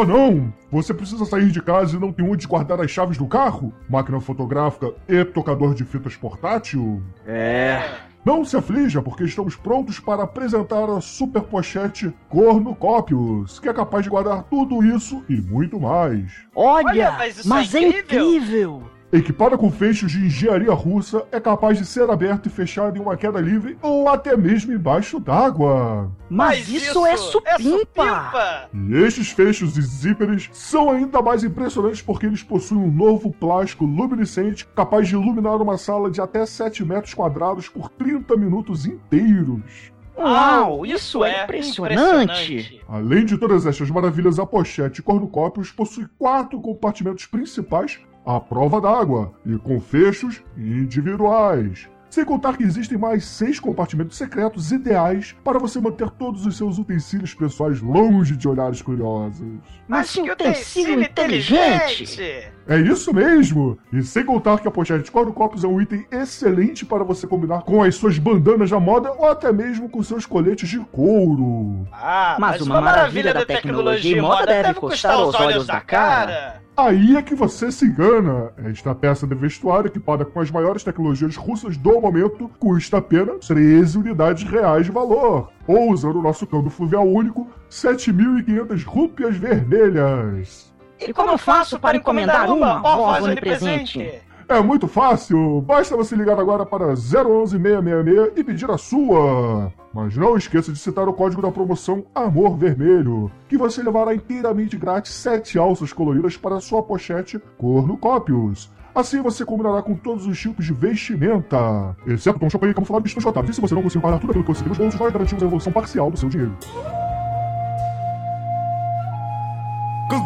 Oh 0.00 0.04
não! 0.04 0.54
Você 0.70 0.94
precisa 0.94 1.24
sair 1.24 1.50
de 1.50 1.60
casa 1.60 1.96
e 1.96 1.98
não 1.98 2.12
tem 2.12 2.24
onde 2.24 2.46
guardar 2.46 2.80
as 2.80 2.88
chaves 2.88 3.18
do 3.18 3.26
carro? 3.26 3.74
Máquina 3.90 4.20
fotográfica 4.20 4.94
e 5.08 5.24
tocador 5.24 5.74
de 5.74 5.82
fitas 5.84 6.14
portátil? 6.14 7.02
É. 7.26 7.82
Não 8.24 8.44
se 8.44 8.56
aflija, 8.56 9.02
porque 9.02 9.24
estamos 9.24 9.56
prontos 9.56 9.98
para 9.98 10.22
apresentar 10.22 10.88
a 10.88 11.00
super 11.00 11.42
pochete 11.42 12.14
Cornucópios, 12.28 13.58
que 13.58 13.68
é 13.68 13.74
capaz 13.74 14.04
de 14.04 14.10
guardar 14.10 14.44
tudo 14.44 14.84
isso 14.84 15.24
e 15.28 15.40
muito 15.40 15.80
mais. 15.80 16.46
Olha, 16.54 16.86
Olha, 16.86 17.12
mas, 17.18 17.44
mas 17.44 17.66
isso 17.66 17.78
é 17.78 17.82
é 17.82 17.98
incrível. 17.98 18.82
Equipada 19.10 19.56
com 19.56 19.70
fechos 19.70 20.12
de 20.12 20.26
engenharia 20.26 20.72
russa, 20.74 21.24
é 21.32 21.40
capaz 21.40 21.78
de 21.78 21.86
ser 21.86 22.10
aberto 22.10 22.46
e 22.46 22.50
fechado 22.50 22.98
em 22.98 23.00
uma 23.00 23.16
queda 23.16 23.40
livre 23.40 23.78
ou 23.80 24.06
até 24.06 24.36
mesmo 24.36 24.70
embaixo 24.70 25.18
d'água. 25.18 26.12
Mas, 26.28 26.68
isso, 26.68 27.06
é 27.06 27.16
supimpa. 27.16 28.68
E 28.74 28.94
estes 28.96 29.30
fechos 29.30 29.78
e 29.78 29.82
zíperes 29.82 30.50
são 30.52 30.90
ainda 30.90 31.22
mais 31.22 31.42
impressionantes 31.42 32.02
porque 32.02 32.26
eles 32.26 32.42
possuem 32.42 32.82
um 32.82 32.90
novo 32.90 33.32
plástico 33.32 33.86
luminescente 33.86 34.66
capaz 34.76 35.08
de 35.08 35.14
iluminar 35.14 35.56
uma 35.56 35.78
sala 35.78 36.10
de 36.10 36.20
até 36.20 36.44
7 36.44 36.84
metros 36.84 37.14
quadrados 37.14 37.66
por 37.66 37.88
30 37.88 38.36
minutos 38.36 38.84
inteiros. 38.84 39.90
Uau, 40.18 40.84
isso 40.84 41.24
é 41.24 41.44
impressionante. 41.44 42.82
Além 42.88 43.24
de 43.24 43.38
todas 43.38 43.64
estas 43.64 43.88
maravilhas, 43.88 44.38
a 44.38 44.44
pochete 44.44 45.00
Cornucópios 45.00 45.70
possui 45.70 46.08
quatro 46.18 46.60
compartimentos 46.60 47.24
principais 47.24 48.00
à 48.28 48.38
prova 48.38 48.78
d'água 48.78 49.32
e 49.46 49.56
com 49.56 49.80
fechos 49.80 50.42
individuais. 50.54 51.88
Sem 52.10 52.26
contar 52.26 52.58
que 52.58 52.62
existem 52.62 52.98
mais 52.98 53.24
seis 53.24 53.58
compartimentos 53.58 54.18
secretos 54.18 54.70
ideais 54.70 55.34
para 55.42 55.58
você 55.58 55.80
manter 55.80 56.10
todos 56.10 56.44
os 56.44 56.56
seus 56.56 56.78
utensílios 56.78 57.32
pessoais 57.32 57.80
longe 57.80 58.36
de 58.36 58.46
olhares 58.46 58.82
curiosos. 58.82 59.46
Mas 59.86 60.12
que 60.12 60.30
utensílio 60.30 61.02
inteligente. 61.02 62.52
É 62.68 62.78
isso 62.78 63.14
mesmo! 63.14 63.78
E 63.90 64.02
sem 64.02 64.22
contar 64.22 64.60
que 64.60 64.68
a 64.68 64.70
pochete 64.70 65.10
Cornucópios 65.10 65.64
é 65.64 65.66
um 65.66 65.80
item 65.80 66.06
excelente 66.12 66.84
para 66.84 67.02
você 67.02 67.26
combinar 67.26 67.62
com 67.62 67.82
as 67.82 67.94
suas 67.94 68.18
bandanas 68.18 68.68
da 68.68 68.78
moda 68.78 69.10
ou 69.10 69.26
até 69.26 69.50
mesmo 69.50 69.88
com 69.88 70.02
seus 70.02 70.26
coletes 70.26 70.68
de 70.68 70.78
couro. 70.78 71.86
Ah, 71.90 72.36
Mas 72.38 72.60
uma 72.60 72.82
maravilha 72.82 73.32
da 73.32 73.46
tecnologia 73.46 74.18
e 74.18 74.20
moda 74.20 74.44
deve 74.44 74.74
custar 74.74 75.14
aos 75.14 75.34
olhos 75.34 75.66
da 75.66 75.80
cara. 75.80 76.60
Aí 76.76 77.16
é 77.16 77.22
que 77.22 77.34
você 77.34 77.72
se 77.72 77.86
engana. 77.86 78.52
Esta 78.58 78.94
peça 78.94 79.26
de 79.26 79.34
vestuário, 79.34 79.88
equipada 79.88 80.26
com 80.26 80.38
as 80.38 80.50
maiores 80.50 80.84
tecnologias 80.84 81.36
russas 81.36 81.76
do 81.76 82.00
momento, 82.00 82.50
custa 82.58 82.98
apenas 82.98 83.46
13 83.48 83.96
unidades 83.98 84.48
reais 84.48 84.84
de 84.84 84.92
valor. 84.92 85.50
Ou, 85.66 85.90
usando 85.90 86.20
o 86.20 86.22
nosso 86.22 86.46
câmbio 86.46 86.70
fluvial 86.70 87.04
único, 87.08 87.48
7.500 87.70 88.84
rúpias 88.84 89.36
vermelhas. 89.36 90.67
E 91.00 91.12
como 91.12 91.30
eu 91.30 91.38
faço 91.38 91.78
para 91.78 91.96
encomendar 91.96 92.50
uma, 92.52 92.78
voz 92.80 93.24
onipresente? 93.24 94.22
É 94.48 94.62
muito 94.62 94.88
fácil, 94.88 95.60
basta 95.60 95.94
você 95.94 96.16
ligar 96.16 96.40
agora 96.40 96.64
para 96.64 96.86
011 96.94 97.58
666 97.58 98.32
e 98.34 98.42
pedir 98.42 98.70
a 98.70 98.78
sua. 98.78 99.70
Mas 99.92 100.16
não 100.16 100.38
esqueça 100.38 100.72
de 100.72 100.78
citar 100.78 101.06
o 101.06 101.12
código 101.12 101.42
da 101.42 101.50
promoção 101.50 102.06
Amor 102.14 102.56
Vermelho, 102.56 103.30
que 103.46 103.58
você 103.58 103.82
levará 103.82 104.14
inteiramente 104.14 104.78
grátis 104.78 105.12
7 105.12 105.58
alças 105.58 105.92
coloridas 105.92 106.38
para 106.38 106.60
sua 106.60 106.82
pochete 106.82 107.38
Cornucópios. 107.58 108.70
Assim 108.94 109.20
você 109.20 109.44
combinará 109.44 109.82
com 109.82 109.94
todos 109.94 110.26
os 110.26 110.40
tipos 110.40 110.64
de 110.64 110.72
vestimenta, 110.72 111.94
exceto 112.06 112.38
com 112.38 112.48
champanhe 112.48 112.72
camuflado 112.72 113.06
e 113.06 113.08
estojotado. 113.08 113.50
E 113.50 113.54
se 113.54 113.60
você 113.60 113.74
não 113.74 113.82
conseguir 113.82 114.02
pagar 114.02 114.18
tudo 114.18 114.30
aquilo 114.30 114.44
que 114.44 114.54
você 114.54 114.60
tem 114.60 114.68
nos 114.70 114.78
bolsos, 114.78 114.98
nós 114.98 115.12
garantimos 115.12 115.42
a 115.42 115.46
evolução 115.46 115.72
parcial 115.72 116.10
do 116.10 116.16
seu 116.16 116.28
dinheiro. 116.30 116.56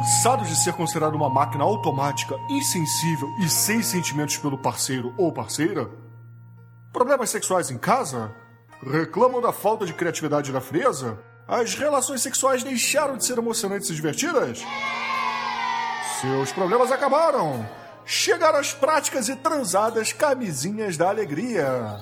Cansado 0.02 0.44
de 0.44 0.56
ser 0.56 0.72
considerado 0.72 1.14
uma 1.14 1.30
máquina 1.30 1.62
automática, 1.62 2.34
insensível 2.50 3.32
e 3.38 3.48
sem 3.48 3.84
sentimentos 3.84 4.36
pelo 4.36 4.58
parceiro 4.58 5.14
ou 5.16 5.30
parceira? 5.30 5.88
Problemas 6.92 7.30
sexuais 7.30 7.70
em 7.70 7.78
casa? 7.78 8.34
Reclamam 8.84 9.40
da 9.40 9.52
falta 9.52 9.86
de 9.86 9.94
criatividade 9.94 10.50
da 10.50 10.60
frieza? 10.60 11.20
As 11.46 11.76
relações 11.76 12.20
sexuais 12.20 12.64
deixaram 12.64 13.16
de 13.16 13.24
ser 13.24 13.38
emocionantes 13.38 13.90
e 13.90 13.94
divertidas? 13.94 14.64
Seus 16.20 16.50
problemas 16.50 16.90
acabaram! 16.90 17.64
Chegaram 18.04 18.58
as 18.58 18.74
práticas 18.74 19.28
e 19.28 19.36
transadas 19.36 20.12
camisinhas 20.12 20.96
da 20.96 21.10
alegria. 21.10 22.00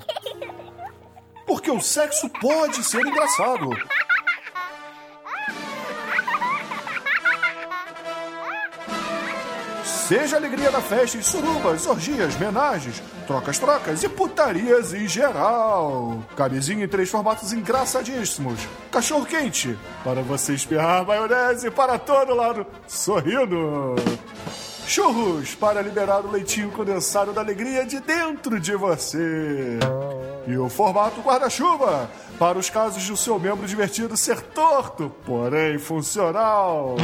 Porque 1.45 1.69
o 1.69 1.79
sexo 1.79 2.27
pode 2.29 2.83
ser 2.83 3.05
engraçado. 3.05 3.69
Seja 10.11 10.35
a 10.35 10.39
alegria 10.39 10.69
da 10.69 10.81
festa 10.81 11.17
em 11.17 11.21
surubas, 11.21 11.87
orgias, 11.87 12.37
menagens, 12.37 13.01
trocas-trocas 13.25 14.03
e 14.03 14.09
putarias 14.09 14.93
em 14.93 15.07
geral. 15.07 16.21
Camisinha 16.35 16.83
em 16.83 16.87
três 16.89 17.09
formatos 17.09 17.53
engraçadíssimos. 17.53 18.59
Cachorro 18.91 19.25
quente, 19.25 19.79
para 20.03 20.21
você 20.21 20.53
espirrar 20.53 21.07
maionese 21.07 21.71
para 21.71 21.97
todo 21.97 22.35
lado, 22.35 22.67
sorrindo. 22.89 23.95
Churros, 24.85 25.55
para 25.55 25.81
liberar 25.81 26.25
o 26.25 26.31
leitinho 26.31 26.71
condensado 26.71 27.31
da 27.31 27.39
alegria 27.39 27.85
de 27.85 28.01
dentro 28.01 28.59
de 28.59 28.75
você. 28.75 29.79
E 30.47 30.57
o 30.57 30.67
formato 30.69 31.21
guarda-chuva, 31.21 32.09
para 32.39 32.57
os 32.57 32.69
casos 32.69 33.03
de 33.03 33.13
o 33.13 33.17
seu 33.17 33.37
membro 33.37 33.67
divertido 33.67 34.17
ser 34.17 34.41
torto, 34.41 35.11
porém 35.25 35.77
funcional. 35.77 36.95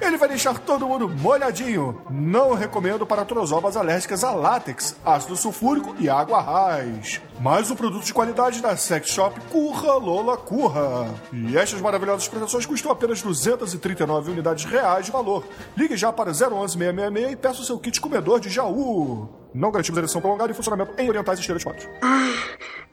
Ele 0.00 0.18
vai 0.18 0.28
deixar 0.28 0.58
todo 0.58 0.86
mundo 0.86 1.08
molhadinho. 1.08 2.02
Não 2.10 2.52
recomendo 2.52 3.06
para 3.06 3.24
trozobas 3.24 3.76
alérgicas 3.76 4.22
a 4.22 4.32
látex, 4.32 4.94
ácido 5.04 5.36
sulfúrico 5.36 5.94
e 5.98 6.08
água 6.08 6.40
raiz. 6.40 7.22
Mas 7.40 7.70
o 7.70 7.76
produto 7.76 8.04
de 8.04 8.12
qualidade 8.12 8.60
da 8.60 8.76
Sex 8.76 9.08
Shop 9.08 9.40
Curra 9.50 9.94
Lola 9.94 10.36
Curra. 10.36 11.08
E 11.32 11.56
estas 11.56 11.80
maravilhosas 11.80 12.28
proteções 12.28 12.66
custam 12.66 12.92
apenas 12.92 13.22
239 13.22 14.32
unidades 14.32 14.64
reais 14.64 15.06
de 15.06 15.12
valor. 15.12 15.44
Ligue 15.74 15.96
já 15.96 16.12
para 16.12 16.30
011 16.30 16.76
666 16.76 17.32
e 17.32 17.36
peça 17.36 17.62
o 17.62 17.64
seu 17.64 17.78
kit 17.78 17.98
comedor 18.00 18.40
de 18.40 18.50
Jaú. 18.50 19.39
Não 19.54 19.70
garantimos 19.70 19.98
ereção 19.98 20.20
prolongada 20.20 20.52
e 20.52 20.54
funcionamento 20.54 20.92
em 20.98 21.08
orientais 21.08 21.38
estereotipados. 21.38 21.88
Ah, 22.02 22.32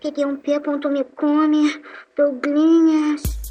peguei 0.01 0.25
um 0.25 0.37
P 0.37 0.59
ponto 0.59 0.89
me 0.89 1.03
come, 1.03 1.81
Douglinhas. 2.15 3.46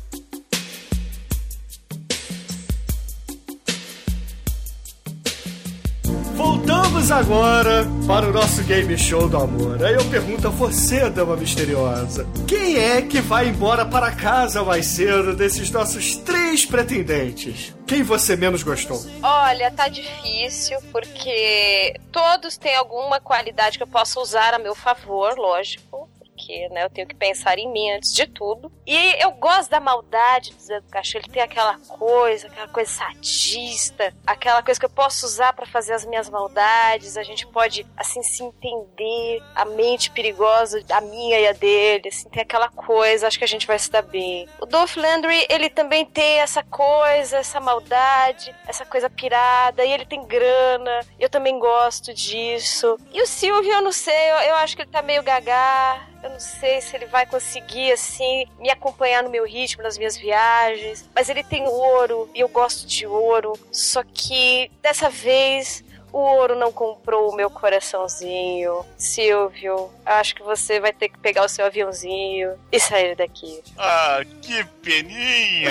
Voltamos 6.96 7.10
agora 7.10 7.84
para 8.06 8.26
o 8.26 8.32
nosso 8.32 8.62
game 8.62 8.96
show 8.96 9.28
do 9.28 9.36
amor. 9.36 9.84
Aí 9.84 9.94
eu 9.94 10.04
pergunto 10.06 10.46
a 10.46 10.50
você, 10.50 11.10
dama 11.10 11.36
misteriosa: 11.36 12.26
quem 12.48 12.78
é 12.78 13.02
que 13.02 13.20
vai 13.20 13.48
embora 13.48 13.84
para 13.84 14.10
casa 14.12 14.64
mais 14.64 14.86
cedo 14.86 15.36
desses 15.36 15.70
nossos 15.70 16.16
três 16.16 16.64
pretendentes? 16.64 17.74
Quem 17.86 18.02
você 18.02 18.34
menos 18.34 18.62
gostou? 18.62 18.98
Olha, 19.22 19.70
tá 19.70 19.88
difícil, 19.88 20.78
porque 20.90 22.00
todos 22.10 22.56
têm 22.56 22.74
alguma 22.74 23.20
qualidade 23.20 23.76
que 23.76 23.84
eu 23.84 23.88
possa 23.88 24.18
usar 24.18 24.54
a 24.54 24.58
meu 24.58 24.74
favor, 24.74 25.36
lógico. 25.36 26.08
Porque, 26.36 26.68
né, 26.68 26.84
eu 26.84 26.90
tenho 26.90 27.08
que 27.08 27.14
pensar 27.14 27.58
em 27.58 27.72
mim 27.72 27.90
antes 27.92 28.12
de 28.12 28.26
tudo. 28.26 28.70
E 28.86 29.22
eu 29.22 29.32
gosto 29.32 29.70
da 29.70 29.80
maldade 29.80 30.52
do 30.52 30.60
Zé 30.60 30.80
do 30.80 30.88
Cachorro. 30.88 31.24
Ele 31.24 31.32
tem 31.32 31.42
aquela 31.42 31.78
coisa, 31.78 32.46
aquela 32.46 32.68
coisa 32.68 32.90
sadista, 32.90 34.14
aquela 34.26 34.62
coisa 34.62 34.78
que 34.78 34.84
eu 34.84 34.90
posso 34.90 35.24
usar 35.24 35.54
pra 35.54 35.64
fazer 35.64 35.94
as 35.94 36.04
minhas 36.04 36.28
maldades. 36.28 37.16
A 37.16 37.22
gente 37.22 37.46
pode, 37.46 37.86
assim, 37.96 38.22
se 38.22 38.42
entender. 38.42 39.42
A 39.54 39.64
mente 39.64 40.10
perigosa, 40.10 40.82
a 40.90 41.00
minha 41.00 41.40
e 41.40 41.46
a 41.46 41.52
dele, 41.52 42.08
assim, 42.08 42.28
tem 42.28 42.42
aquela 42.42 42.68
coisa. 42.68 43.26
Acho 43.26 43.38
que 43.38 43.44
a 43.44 43.48
gente 43.48 43.66
vai 43.66 43.78
se 43.78 43.90
dar 43.90 44.02
bem. 44.02 44.46
O 44.60 44.66
Dolph 44.66 44.96
Landry, 44.96 45.46
ele 45.48 45.70
também 45.70 46.04
tem 46.04 46.40
essa 46.40 46.62
coisa, 46.62 47.38
essa 47.38 47.60
maldade, 47.60 48.54
essa 48.68 48.84
coisa 48.84 49.08
pirada. 49.08 49.84
E 49.84 49.90
ele 49.90 50.04
tem 50.04 50.22
grana. 50.26 51.00
Eu 51.18 51.30
também 51.30 51.58
gosto 51.58 52.12
disso. 52.12 52.98
E 53.10 53.22
o 53.22 53.26
Silvio, 53.26 53.72
eu 53.72 53.82
não 53.82 53.92
sei, 53.92 54.30
eu, 54.30 54.36
eu 54.36 54.56
acho 54.56 54.76
que 54.76 54.82
ele 54.82 54.90
tá 54.90 55.00
meio 55.00 55.22
gagá. 55.22 56.06
Eu 56.26 56.32
não 56.32 56.40
sei 56.40 56.80
se 56.80 56.96
ele 56.96 57.06
vai 57.06 57.24
conseguir, 57.24 57.92
assim, 57.92 58.46
me 58.58 58.68
acompanhar 58.68 59.22
no 59.22 59.30
meu 59.30 59.46
ritmo, 59.46 59.84
nas 59.84 59.96
minhas 59.96 60.16
viagens. 60.16 61.08
Mas 61.14 61.28
ele 61.28 61.44
tem 61.44 61.62
ouro 61.68 62.28
e 62.34 62.40
eu 62.40 62.48
gosto 62.48 62.84
de 62.84 63.06
ouro. 63.06 63.52
Só 63.70 64.02
que 64.02 64.68
dessa 64.82 65.08
vez 65.08 65.84
o 66.12 66.18
ouro 66.18 66.56
não 66.56 66.72
comprou 66.72 67.30
o 67.30 67.36
meu 67.36 67.48
coraçãozinho. 67.48 68.84
Silvio, 68.98 69.88
acho 70.04 70.34
que 70.34 70.42
você 70.42 70.80
vai 70.80 70.92
ter 70.92 71.10
que 71.10 71.18
pegar 71.18 71.44
o 71.44 71.48
seu 71.48 71.64
aviãozinho 71.64 72.54
e 72.72 72.80
sair 72.80 73.14
daqui. 73.14 73.62
Ah, 73.78 74.18
que 74.42 74.64
peninha! 74.82 75.70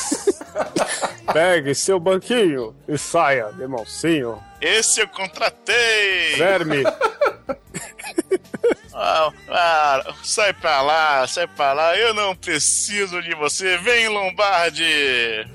Pegue 1.30 1.74
seu 1.74 2.00
banquinho 2.00 2.74
e 2.88 2.96
saia 2.96 3.52
de 3.52 3.66
mansinho. 3.66 4.42
Esse 4.62 5.02
eu 5.02 5.08
contratei! 5.08 6.36
Verme. 6.38 6.84
Ah, 8.94 9.30
ah, 9.48 10.14
sai 10.22 10.52
pra 10.54 10.80
lá, 10.80 11.26
sai 11.26 11.46
pra 11.46 11.72
lá, 11.72 11.96
eu 11.96 12.14
não 12.14 12.34
preciso 12.34 13.20
de 13.22 13.34
você, 13.34 13.76
vem 13.78 14.08
Lombardi! 14.08 14.84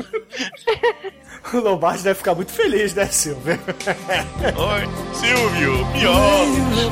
O 1.53 1.57
Lombardi 1.57 2.03
deve 2.03 2.20
ficar 2.20 2.36
muito 2.36 2.51
feliz, 2.51 2.93
né, 2.93 3.07
Silvio? 3.07 3.59
Oi, 4.55 5.16
Silvio, 5.16 5.86
miolos! 5.88 6.91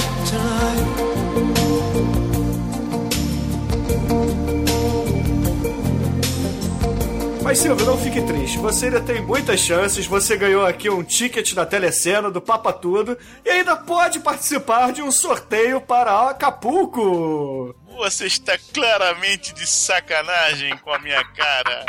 Mas 7.50 7.58
Silvio, 7.58 7.84
não 7.84 7.98
fique 7.98 8.22
triste. 8.22 8.60
Você 8.60 8.86
ainda 8.86 9.02
tem 9.02 9.24
muitas 9.24 9.60
chances. 9.60 10.06
Você 10.06 10.38
ganhou 10.38 10.64
aqui 10.64 10.88
um 10.88 11.04
ticket 11.04 11.56
da 11.56 11.66
Telecena, 11.66 12.30
do 12.30 12.40
Papa 12.40 12.72
Tudo, 12.72 13.18
e 13.44 13.50
ainda 13.50 13.76
pode 13.76 14.20
participar 14.20 14.94
de 14.94 15.02
um 15.02 15.12
sorteio 15.12 15.82
para 15.82 16.30
Acapulco. 16.30 17.76
Você 17.98 18.28
está 18.28 18.56
claramente 18.72 19.52
de 19.52 19.66
sacanagem 19.66 20.78
com 20.78 20.94
a 20.94 21.00
minha 21.00 21.24
cara. 21.24 21.86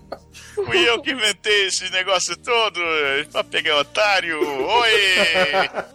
Fui 0.54 0.88
eu 0.88 1.00
que 1.02 1.10
inventei 1.12 1.66
esse 1.66 1.90
negócio 1.90 2.36
todo 2.36 2.80
pra 3.32 3.42
pegar 3.44 3.78
otário. 3.78 4.38
Oi! 4.40 4.90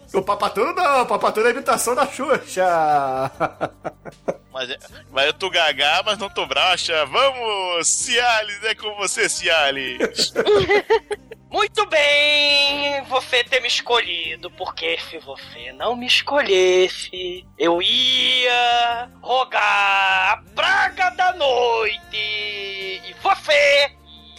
O 0.12 0.22
Papatudo 0.22 0.72
não, 0.74 1.02
o 1.02 1.06
Papatudo 1.06 1.46
é 1.46 1.50
a 1.50 1.54
imitação 1.54 1.94
da 1.94 2.04
Xuxa. 2.04 2.66
Mas, 4.52 4.68
é- 4.68 4.78
mas 5.12 5.26
eu 5.26 5.32
tô 5.32 5.48
gagá, 5.48 6.02
mas 6.04 6.18
não 6.18 6.28
tô 6.28 6.44
bracha. 6.44 7.06
Vamos, 7.06 7.86
Cialis, 7.86 8.64
é 8.64 8.74
com 8.74 8.92
você, 8.96 9.28
Cialis. 9.28 10.32
Muito 11.48 11.86
bem, 11.86 13.02
você 13.04 13.44
ter 13.44 13.60
me 13.60 13.68
escolhido, 13.68 14.50
porque 14.52 14.98
se 15.08 15.18
você 15.18 15.72
não 15.72 15.94
me 15.94 16.06
escolhesse, 16.06 17.46
eu 17.56 17.80
ia 17.80 19.08
rogar 19.22 20.32
a 20.32 20.42
praga 20.54 21.10
da 21.10 21.32
noite 21.34 21.98
e 22.16 23.14
você 23.22 23.92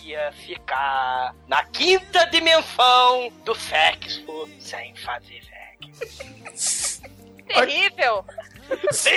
ia 0.04 0.32
ficar 0.34 1.34
na 1.48 1.64
quinta 1.66 2.26
dimensão 2.28 3.32
do 3.46 3.56
sexo 3.56 4.50
sem 4.60 4.96
fazer 4.98 5.42
sexo. 5.44 7.02
Terrível! 7.48 8.26
Sim! 8.92 9.12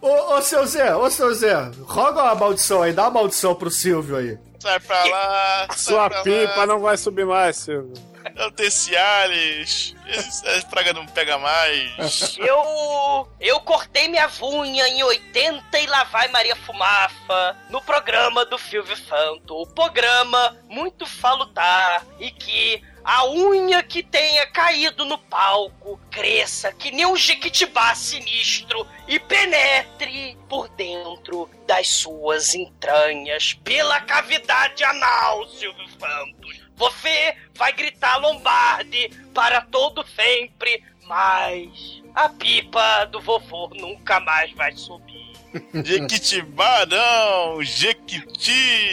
Ô, 0.00 0.34
ô, 0.36 0.42
seu 0.42 0.66
Zé, 0.66 0.94
ô, 0.94 1.10
seu 1.10 1.32
Zé, 1.34 1.54
roga 1.86 2.22
uma 2.22 2.34
maldição 2.34 2.82
aí, 2.82 2.92
dá 2.92 3.04
uma 3.04 3.10
maldição 3.22 3.54
pro 3.54 3.70
Silvio 3.70 4.16
aí. 4.16 4.38
Sai 4.58 4.78
pra 4.80 5.04
lá, 5.04 5.66
sai 5.70 5.78
Sua 5.78 6.10
pra 6.10 6.22
pipa 6.22 6.56
lá. 6.56 6.66
não 6.66 6.80
vai 6.80 6.96
subir 6.98 7.24
mais, 7.24 7.56
Silvio. 7.56 7.94
Eu 8.36 8.50
tenho 8.52 8.70
Cialis. 8.70 9.94
Esse- 10.06 10.46
Essa 10.48 10.66
praga 10.66 10.92
não 10.92 11.06
pega 11.06 11.38
mais. 11.38 12.36
Eu 12.38 13.28
eu 13.40 13.60
cortei 13.60 14.08
minha 14.08 14.28
unha 14.42 14.88
em 14.88 15.02
80 15.02 15.78
e 15.78 15.86
lá 15.86 16.04
vai 16.04 16.28
Maria 16.28 16.56
Fumaça 16.56 17.56
no 17.70 17.80
programa 17.82 18.44
do 18.44 18.58
Silvio 18.58 18.96
Santo. 18.96 19.54
O 19.62 19.66
programa 19.66 20.56
muito 20.68 21.06
salutar 21.06 22.04
e 22.18 22.30
que 22.30 22.82
a 23.04 23.26
unha 23.26 23.82
que 23.82 24.02
tenha 24.02 24.46
caído 24.46 25.04
no 25.04 25.18
palco 25.18 26.00
cresça 26.10 26.72
que 26.72 26.90
nem 26.90 27.04
um 27.04 27.16
jequitibá 27.16 27.94
sinistro 27.94 28.86
e 29.06 29.18
penetre 29.18 30.38
por 30.48 30.68
dentro 30.70 31.50
das 31.66 31.88
suas 31.88 32.54
entranhas 32.54 33.52
pela 33.62 34.00
cavidade 34.00 34.82
anal, 34.84 35.46
Silvio 35.48 35.86
Santos. 35.98 36.63
Você 36.76 37.36
vai 37.56 37.72
gritar 37.72 38.18
Lombardi 38.18 39.10
para 39.32 39.62
todo 39.62 40.04
sempre, 40.06 40.82
mas 41.06 42.02
a 42.14 42.28
pipa 42.28 43.06
do 43.06 43.20
vovô 43.20 43.70
nunca 43.74 44.20
mais 44.20 44.52
vai 44.52 44.72
subir. 44.72 45.32
Jequitibá 45.84 46.86
não, 46.86 47.62
Jequiti. 47.62 48.92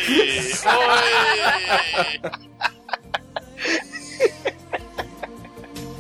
Oi. 0.66 2.42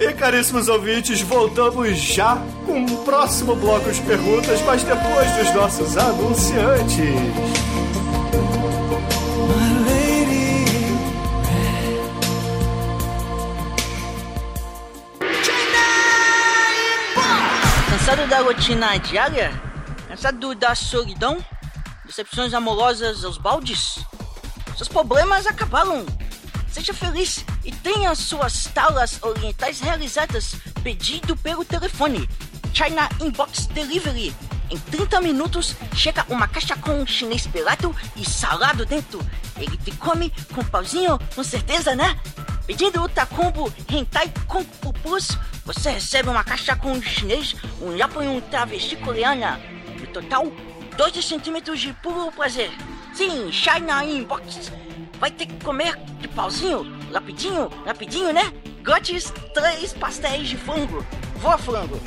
E 0.01 0.13
caríssimos 0.13 0.67
ouvintes, 0.67 1.21
voltamos 1.21 1.95
já 1.95 2.35
com 2.65 2.83
o 2.83 3.05
próximo 3.05 3.55
bloco 3.55 3.91
de 3.91 4.01
perguntas, 4.01 4.59
mas 4.63 4.81
depois 4.81 5.31
dos 5.35 5.53
nossos 5.53 5.95
anunciantes. 5.95 7.70
Cansado 18.11 18.27
da 18.27 18.41
rotina 18.41 18.97
diária? 18.97 19.51
Cansado 20.09 20.53
da 20.53 20.75
solidão? 20.75 21.37
Decepções 22.03 22.53
amorosas 22.53 23.23
aos 23.23 23.37
baldes? 23.37 23.99
Seus 24.75 24.89
problemas 24.89 25.47
acabaram. 25.47 26.05
Seja 26.69 26.93
feliz 26.93 27.45
e 27.63 27.71
tenha 27.71 28.13
suas 28.13 28.65
talas 28.65 29.17
orientais 29.23 29.79
realizadas 29.79 30.57
pedido 30.83 31.37
pelo 31.37 31.63
telefone. 31.63 32.27
China 32.73 33.07
Inbox 33.21 33.67
Delivery. 33.67 34.35
Em 34.71 34.77
30 34.77 35.19
minutos 35.19 35.75
chega 35.93 36.25
uma 36.29 36.47
caixa 36.47 36.77
com 36.77 37.05
chinês 37.05 37.45
pelado 37.45 37.93
e 38.15 38.27
salado 38.27 38.85
dentro. 38.85 39.19
Ele 39.57 39.75
te 39.75 39.91
come 39.91 40.31
com 40.55 40.63
pauzinho, 40.63 41.19
com 41.35 41.43
certeza, 41.43 41.93
né? 41.93 42.17
Pedindo 42.65 43.03
o 43.03 43.09
Tacombo 43.09 43.71
Hentai 43.89 44.31
Fu 44.81 44.93
Plus, 44.93 45.37
você 45.65 45.91
recebe 45.91 46.29
uma 46.29 46.41
caixa 46.41 46.73
com 46.73 46.93
um 46.93 47.01
chinês, 47.01 47.53
um 47.81 47.97
japo 47.97 48.23
e 48.23 48.27
um 48.27 48.39
travesti 48.39 48.95
coreana. 48.95 49.59
No 49.99 50.07
total, 50.07 50.49
12 50.95 51.21
centímetros 51.21 51.81
de 51.81 51.91
puro 51.95 52.31
prazer. 52.31 52.71
Sim, 53.13 53.51
China 53.51 54.05
Inbox. 54.05 54.71
Vai 55.19 55.31
ter 55.31 55.47
que 55.47 55.65
comer 55.65 55.97
de 56.21 56.29
pauzinho, 56.29 56.89
rapidinho, 57.13 57.69
rapidinho, 57.85 58.31
né? 58.31 58.53
Grátis, 58.81 59.33
três 59.53 59.91
pastéis 59.91 60.47
de 60.47 60.55
frango. 60.55 61.05
Voa, 61.35 61.57
frango. 61.57 61.99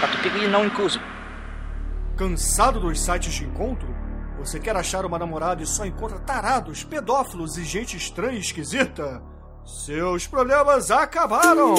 Catupiry 0.00 0.48
não 0.48 0.66
incluso. 0.66 1.00
Cansado 2.16 2.80
dos 2.80 3.00
sites 3.00 3.32
de 3.34 3.44
encontro? 3.44 3.88
Você 4.38 4.60
quer 4.60 4.76
achar 4.76 5.04
uma 5.04 5.18
namorada 5.18 5.62
e 5.62 5.66
só 5.66 5.84
encontra 5.84 6.18
tarados, 6.20 6.84
pedófilos 6.84 7.58
e 7.58 7.64
gente 7.64 7.96
estranha 7.96 8.38
e 8.38 8.40
esquisita? 8.40 9.22
Seus 9.64 10.26
problemas 10.26 10.90
acabaram! 10.90 11.74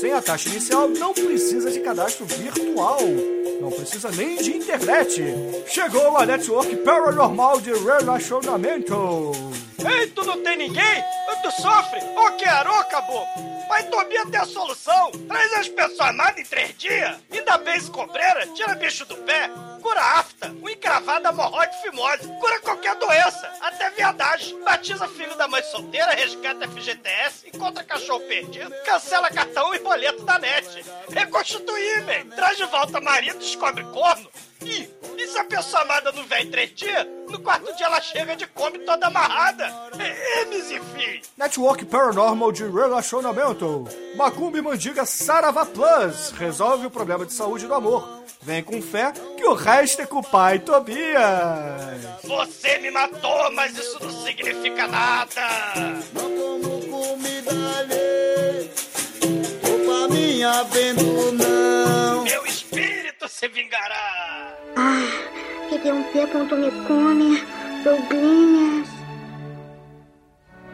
Sem 0.00 0.12
a 0.12 0.22
taxa 0.22 0.48
inicial, 0.48 0.88
não 0.88 1.12
precisa 1.12 1.70
de 1.70 1.80
cadastro 1.80 2.24
virtual. 2.26 2.98
Não 3.60 3.70
precisa 3.70 4.10
nem 4.10 4.36
de 4.36 4.56
internet. 4.56 5.22
Chegou 5.66 6.16
a 6.16 6.26
Network 6.26 6.76
Paranormal 6.76 7.60
de 7.60 7.72
Relacionamento. 7.72 9.32
Ei, 9.78 10.06
tu 10.08 10.24
não 10.24 10.42
tem 10.42 10.56
ninguém? 10.56 11.04
Tu 11.46 11.62
sofre? 11.62 12.00
Ô, 12.00 12.32
quero, 12.32 12.72
ô, 12.72 12.84
caboclo! 12.84 13.28
Vai 13.68 13.84
dormir 13.84 14.18
até 14.18 14.38
a 14.38 14.44
solução! 14.44 15.12
Traz 15.28 15.52
as 15.52 16.00
amadas 16.00 16.38
em 16.38 16.44
três 16.44 16.76
dias! 16.76 17.16
Ainda 17.30 17.56
bem 17.58 17.78
se 17.78 17.88
cobreira, 17.88 18.46
tira 18.48 18.74
bicho 18.74 19.04
do 19.04 19.16
pé, 19.18 19.48
cura 19.80 20.00
afta, 20.00 20.48
um 20.48 20.68
encravada, 20.68 21.28
hemorroide, 21.28 21.80
fimose, 21.82 22.26
cura 22.40 22.60
qualquer 22.60 22.96
doença, 22.96 23.52
até 23.60 23.90
viadagem, 23.90 24.60
batiza 24.64 25.06
filho 25.06 25.36
da 25.36 25.46
mãe 25.46 25.62
solteira, 25.62 26.14
resgata 26.14 26.66
FGTS, 26.68 27.48
encontra 27.54 27.84
cachorro 27.84 28.20
perdido, 28.20 28.74
cancela 28.84 29.30
cartão 29.30 29.72
e 29.72 29.78
boleto 29.78 30.24
da 30.24 30.38
net. 30.40 30.84
Reconstituir, 31.10 32.02
man! 32.02 32.34
Traz 32.34 32.56
de 32.56 32.64
volta 32.64 33.00
marido, 33.00 33.38
descobre 33.38 33.84
corno. 33.92 34.28
Ih, 34.62 34.88
e 35.18 35.26
se 35.26 35.38
a 35.38 35.44
pessoa 35.44 35.82
amada 35.82 36.10
não 36.12 36.24
vem 36.24 36.44
em 36.44 36.50
três 36.50 36.74
dias, 36.74 37.06
no 37.28 37.38
quarto 37.40 37.74
dia 37.76 37.86
ela 37.86 38.00
chega 38.00 38.36
de 38.36 38.46
come 38.46 38.78
toda 38.80 39.06
amarrada. 39.06 39.64
É, 39.98 40.42
Emes 40.42 40.70
e 40.70 40.80
fim. 40.80 41.20
Network 41.36 41.84
Paranormal 41.84 42.52
de 42.52 42.64
Relacionamento. 42.64 43.84
Macumbi 44.16 44.62
Mandiga 44.62 45.04
Sarava 45.04 45.66
Plus. 45.66 46.30
Resolve 46.32 46.86
o 46.86 46.90
problema 46.90 47.26
de 47.26 47.32
saúde 47.32 47.66
do 47.66 47.74
amor. 47.74 48.24
Vem 48.42 48.62
com 48.62 48.80
fé 48.80 49.12
que 49.36 49.44
o 49.44 49.54
resto 49.54 50.02
é 50.02 50.06
com 50.06 50.18
o 50.18 50.22
pai 50.22 50.58
Tobias. 50.58 51.02
Você 52.24 52.78
me 52.78 52.90
matou, 52.90 53.50
mas 53.52 53.76
isso 53.76 53.98
não 54.02 54.24
significa 54.24 54.86
nada. 54.86 55.42
Não 56.12 56.30
como 56.30 56.86
comida 56.88 57.52
dale. 57.52 58.70
Opa, 59.62 60.08
minha 60.14 60.62
vendo 60.64 61.32
não. 61.32 62.24
Meu 62.24 62.46
espírito 62.46 63.05
se 63.26 63.48
vingará. 63.48 64.54
Ah, 64.76 65.68
que 65.68 65.78
tem 65.78 65.92
um 65.92 66.04
come, 66.86 67.42
Douglinhas. 67.82 68.96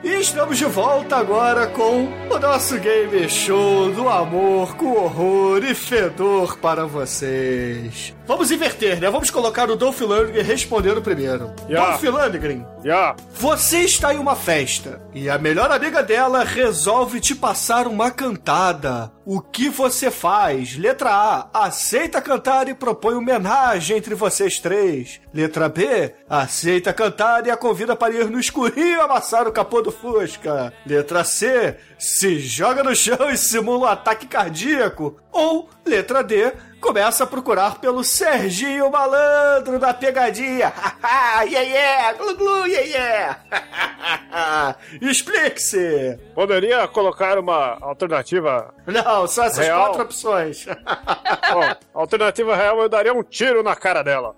E 0.04 0.18
estamos 0.18 0.58
de 0.58 0.64
volta 0.64 1.16
agora 1.16 1.68
com 1.68 2.08
o 2.28 2.38
nosso 2.40 2.76
game 2.80 3.28
show 3.28 3.88
do 3.92 4.08
amor 4.08 4.74
com 4.76 4.94
horror 4.94 5.62
e 5.62 5.76
fedor 5.76 6.58
para 6.58 6.84
vocês. 6.86 8.12
Vamos 8.26 8.50
inverter, 8.50 9.00
né? 9.00 9.08
Vamos 9.08 9.30
colocar 9.30 9.70
o 9.70 9.76
Dolph 9.76 10.00
Lundgren 10.00 10.42
respondendo 10.42 11.00
primeiro. 11.00 11.54
Yeah. 11.68 11.90
Dolph 11.90 12.02
Lundgren, 12.02 12.66
Já. 12.84 13.14
você 13.32 13.82
está 13.82 14.12
em 14.12 14.18
uma 14.18 14.34
festa 14.34 15.00
e 15.14 15.30
a 15.30 15.38
melhor 15.38 15.70
amiga 15.70 16.02
dela 16.02 16.42
resolve 16.42 17.20
te 17.20 17.36
passar 17.36 17.86
uma 17.86 18.10
cantada. 18.10 19.12
O 19.24 19.40
que 19.40 19.68
você 19.68 20.10
faz? 20.10 20.76
Letra 20.76 21.10
A, 21.10 21.66
aceita 21.66 22.20
cantar 22.20 22.68
e 22.68 22.74
propõe 22.74 23.14
homenagem 23.14 23.96
entre 23.96 24.16
vocês 24.16 24.58
três. 24.58 25.20
Letra 25.32 25.68
B, 25.68 26.12
aceita 26.28 26.92
cantar 26.92 27.46
e 27.46 27.50
a 27.50 27.56
convida 27.56 27.94
para 27.94 28.12
ir 28.12 28.28
no 28.28 28.40
escurinho 28.40 29.00
amassar 29.00 29.46
o 29.46 29.52
capô 29.52 29.80
do 29.80 29.92
Fusca. 29.92 30.72
Letra 30.84 31.22
C, 31.22 31.76
se 31.96 32.40
joga 32.40 32.82
no 32.82 32.96
chão 32.96 33.30
e 33.30 33.36
simula 33.38 33.86
um 33.86 33.90
ataque 33.90 34.26
cardíaco. 34.26 35.16
Ou, 35.30 35.68
letra 35.86 36.24
D, 36.24 36.52
começa 36.82 37.24
a 37.24 37.26
procurar 37.26 37.76
pelo 37.78 38.02
Serginho 38.04 38.90
Malandro 38.90 39.78
da 39.78 39.94
pegadinha. 39.94 40.70
Yeah, 41.44 41.60
yeah, 41.60 42.12
glu, 42.12 42.36
glu, 42.36 42.66
yeah, 42.66 43.38
yeah. 43.50 44.76
Explique-se. 45.02 46.18
Poderia 46.34 46.86
colocar 46.88 47.36
uma 47.38 47.78
alternativa. 47.80 48.72
Não, 48.86 49.26
só 49.26 49.44
essas 49.44 49.58
Real. 49.66 49.86
quatro 49.86 50.02
opções. 50.02 50.66
Bom, 51.52 51.74
alternativa 51.94 52.54
real 52.54 52.80
eu 52.80 52.88
daria 52.88 53.12
um 53.12 53.22
tiro 53.24 53.62
na 53.62 53.74
cara 53.74 54.02
dela. 54.02 54.36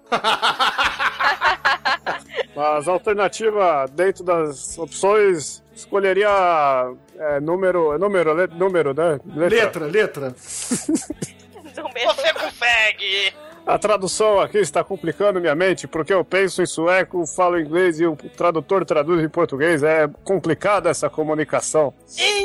Mas 2.57 2.89
alternativa 2.89 3.87
dentro 3.93 4.25
das 4.25 4.79
opções 4.79 5.63
escolheria 5.75 6.29
é, 7.19 7.41
número, 7.41 7.99
número, 7.99 8.33
le- 8.33 8.47
número, 8.55 8.95
né? 8.95 9.19
Letra, 9.27 9.87
letra. 9.87 10.35
Você 12.07 12.33
consegue. 12.33 13.33
A 13.67 13.79
tradução 13.79 14.39
aqui 14.41 14.59
está 14.59 14.85
complicando 14.85 15.41
minha 15.41 15.55
mente, 15.55 15.89
porque 15.89 16.13
eu 16.13 16.23
penso 16.23 16.61
em 16.61 16.67
sueco, 16.67 17.27
falo 17.27 17.59
inglês 17.59 17.99
e 17.99 18.07
o 18.07 18.15
tradutor 18.15 18.85
traduz 18.85 19.25
em 19.25 19.29
português. 19.29 19.83
É 19.83 20.07
complicada 20.23 20.91
essa 20.91 21.09
comunicação. 21.09 21.95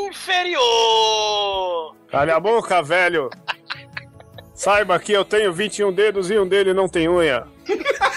Inferior. 0.08 0.60
Calha 2.10 2.36
a 2.38 2.40
boca, 2.40 2.82
velho. 2.82 3.30
Saiba 4.54 4.98
que 4.98 5.12
eu 5.12 5.26
tenho 5.26 5.52
21 5.52 5.92
dedos 5.92 6.32
e 6.32 6.40
um 6.40 6.48
dele 6.48 6.74
não 6.74 6.88
tem 6.88 7.10
unha. 7.10 7.46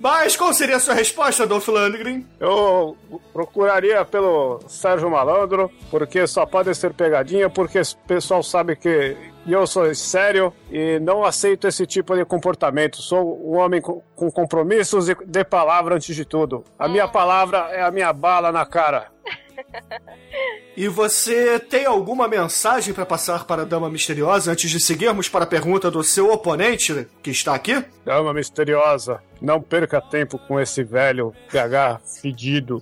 Mas 0.00 0.36
qual 0.36 0.54
seria 0.54 0.76
a 0.76 0.80
sua 0.80 0.94
resposta, 0.94 1.46
Dolph 1.46 1.66
Lundgren? 1.66 2.24
Eu 2.38 2.96
procuraria 3.32 4.04
pelo 4.04 4.60
Sérgio 4.68 5.10
Malandro, 5.10 5.70
porque 5.90 6.24
só 6.26 6.46
pode 6.46 6.72
ser 6.74 6.94
pegadinha, 6.94 7.50
porque 7.50 7.80
o 7.80 7.96
pessoal 8.06 8.42
sabe 8.42 8.76
que 8.76 9.16
eu 9.46 9.66
sou 9.66 9.92
sério 9.94 10.52
e 10.70 11.00
não 11.00 11.24
aceito 11.24 11.66
esse 11.66 11.84
tipo 11.84 12.14
de 12.16 12.24
comportamento. 12.24 13.02
Sou 13.02 13.44
um 13.44 13.56
homem 13.56 13.80
com, 13.80 14.00
com 14.14 14.30
compromissos 14.30 15.08
e 15.08 15.16
de 15.26 15.44
palavra 15.44 15.96
antes 15.96 16.14
de 16.14 16.24
tudo. 16.24 16.62
A 16.78 16.86
minha 16.86 17.08
palavra 17.08 17.58
é 17.72 17.82
a 17.82 17.90
minha 17.90 18.12
bala 18.12 18.52
na 18.52 18.64
cara. 18.64 19.10
E 20.78 20.86
você 20.86 21.58
tem 21.58 21.86
alguma 21.86 22.28
mensagem 22.28 22.94
para 22.94 23.04
passar 23.04 23.46
para 23.46 23.62
a 23.62 23.64
Dama 23.64 23.90
Misteriosa 23.90 24.52
antes 24.52 24.70
de 24.70 24.78
seguirmos 24.78 25.28
para 25.28 25.42
a 25.42 25.46
pergunta 25.46 25.90
do 25.90 26.04
seu 26.04 26.30
oponente 26.30 27.04
que 27.20 27.32
está 27.32 27.52
aqui? 27.52 27.84
Dama 28.04 28.32
misteriosa, 28.32 29.20
não 29.42 29.60
perca 29.60 30.00
tempo 30.00 30.38
com 30.38 30.60
esse 30.60 30.84
velho 30.84 31.34
PH 31.50 32.00
fedido. 32.22 32.80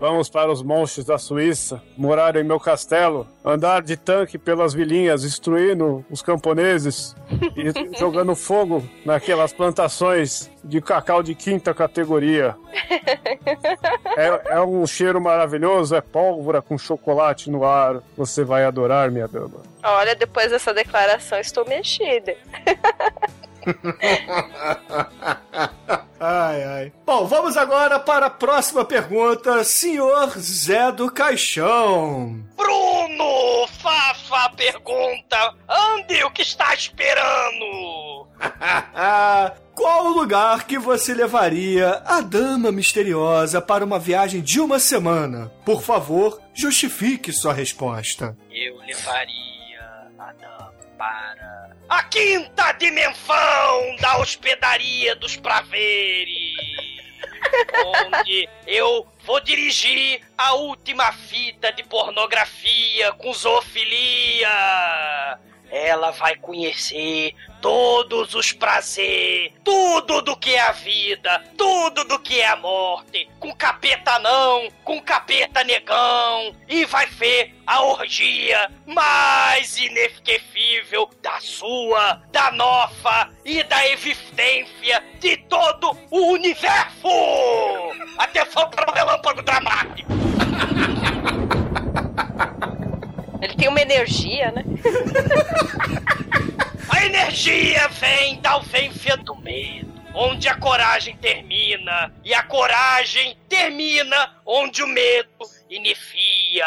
Vamos 0.00 0.28
para 0.28 0.50
os 0.50 0.62
monstros 0.62 1.04
da 1.04 1.18
Suíça, 1.18 1.82
morar 1.96 2.36
em 2.36 2.44
meu 2.44 2.60
castelo, 2.60 3.26
andar 3.44 3.82
de 3.82 3.96
tanque 3.96 4.38
pelas 4.38 4.72
vilinhas, 4.72 5.22
destruindo 5.22 6.04
os 6.08 6.22
camponeses 6.22 7.16
e 7.56 7.72
jogando 7.98 8.36
fogo 8.36 8.88
naquelas 9.04 9.52
plantações 9.52 10.48
de 10.62 10.80
cacau 10.80 11.22
de 11.22 11.34
quinta 11.34 11.74
categoria. 11.74 12.54
É, 14.16 14.54
é 14.54 14.60
um 14.60 14.86
cheiro 14.86 15.20
maravilhoso, 15.20 15.96
é 15.96 16.00
pólvora 16.00 16.62
com 16.62 16.78
chocolate 16.78 17.50
no 17.50 17.64
ar. 17.64 18.00
Você 18.16 18.44
vai 18.44 18.64
adorar, 18.64 19.10
minha 19.10 19.26
dama. 19.26 19.62
Olha, 19.82 20.14
depois 20.14 20.50
dessa 20.50 20.72
declaração, 20.72 21.40
estou 21.40 21.66
mexida. 21.66 22.36
Ai, 26.20 26.64
ai. 26.64 26.92
Bom, 27.06 27.26
vamos 27.26 27.56
agora 27.56 27.98
para 28.00 28.26
a 28.26 28.30
próxima 28.30 28.84
pergunta, 28.84 29.62
senhor 29.62 30.30
Zé 30.38 30.90
do 30.90 31.10
Caixão. 31.10 32.44
Bruno, 32.56 33.68
faça 33.80 34.36
a 34.36 34.48
pergunta. 34.50 35.54
Ande, 35.68 36.24
o 36.24 36.30
que 36.30 36.42
está 36.42 36.74
esperando? 36.74 38.26
Qual 39.74 40.06
o 40.06 40.12
lugar 40.12 40.64
que 40.66 40.76
você 40.76 41.14
levaria 41.14 42.02
a 42.04 42.20
Dama 42.20 42.72
Misteriosa 42.72 43.60
para 43.60 43.84
uma 43.84 43.98
viagem 43.98 44.40
de 44.40 44.60
uma 44.60 44.80
semana? 44.80 45.52
Por 45.64 45.82
favor, 45.82 46.40
justifique 46.52 47.32
sua 47.32 47.52
resposta. 47.52 48.36
Eu 48.50 48.76
levaria 48.78 50.08
a 50.18 50.32
dama 50.32 50.74
para 50.98 51.76
a 51.88 52.02
quinta 52.02 52.72
dimensão 52.72 53.96
da 54.00 54.18
hospedaria 54.18 55.16
dos 55.16 55.36
praveres, 55.36 56.54
onde 57.86 58.48
eu 58.66 59.06
vou 59.24 59.40
dirigir 59.40 60.20
a 60.36 60.52
última 60.54 61.10
fita 61.12 61.72
de 61.72 61.82
pornografia 61.84 63.12
com 63.12 63.32
zoofilia. 63.32 64.48
Ela 65.70 66.10
vai 66.12 66.36
conhecer 66.36 67.34
todos 67.60 68.34
os 68.34 68.52
prazeres, 68.52 69.52
tudo 69.64 70.22
do 70.22 70.36
que 70.36 70.54
é 70.54 70.60
a 70.60 70.72
vida, 70.72 71.42
tudo 71.56 72.04
do 72.04 72.18
que 72.18 72.40
é 72.40 72.46
a 72.46 72.56
morte, 72.56 73.28
com 73.38 73.54
capeta 73.54 74.18
não, 74.18 74.68
com 74.84 75.00
capeta 75.00 75.64
negão, 75.64 76.54
e 76.68 76.84
vai 76.84 77.06
ver 77.06 77.54
a 77.66 77.82
orgia 77.82 78.70
mais 78.86 79.76
inesquecível 79.76 81.10
da 81.22 81.40
sua, 81.40 82.22
da 82.30 82.50
nossa 82.52 83.30
e 83.44 83.62
da 83.64 83.86
existência 83.88 85.02
de 85.20 85.36
todo 85.48 85.96
o 86.10 86.32
universo! 86.32 87.08
Atenção 88.16 88.70
para 88.70 88.90
o 88.90 88.94
relâmpago 88.94 89.42
dramático! 89.42 90.08
Ele 93.40 93.54
tem 93.54 93.68
uma 93.68 93.80
energia, 93.80 94.50
né? 94.50 94.64
A 96.88 97.04
energia 97.04 97.86
vem 97.88 98.40
da 98.40 98.52
ausência 98.52 99.16
do 99.18 99.36
medo, 99.36 99.92
onde 100.14 100.48
a 100.48 100.56
coragem 100.56 101.16
termina, 101.16 102.12
e 102.24 102.34
a 102.34 102.42
coragem 102.42 103.36
termina 103.48 104.34
onde 104.44 104.82
o 104.82 104.86
medo 104.86 105.28
inicia. 105.70 106.66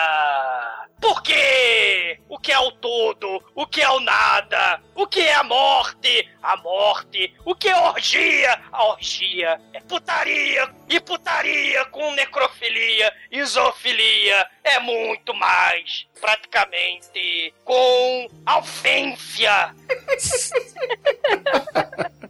Porque 1.00 2.20
o 2.30 2.38
que 2.38 2.52
é 2.52 2.60
o 2.60 2.72
todo, 2.72 3.44
o 3.56 3.66
que 3.66 3.82
é 3.82 3.90
o 3.90 4.00
nada, 4.00 4.82
o 4.96 5.08
que 5.08 5.22
é 5.22 5.34
a 5.34 5.44
morte, 5.44 6.30
a 6.44 6.56
morte, 6.58 7.34
o 7.44 7.56
que 7.56 7.70
é 7.70 7.76
orgia, 7.76 8.62
a 8.72 8.86
orgia 8.86 9.60
é 9.74 9.80
putaria, 9.82 10.70
e 10.88 11.00
putaria 11.00 11.86
com 11.86 12.12
necrofilia 12.12 13.12
zoofilia 13.44 14.48
é 14.64 14.80
muito 14.80 15.34
mais, 15.34 16.06
praticamente, 16.20 17.54
com 17.64 18.28
ausência. 18.46 19.74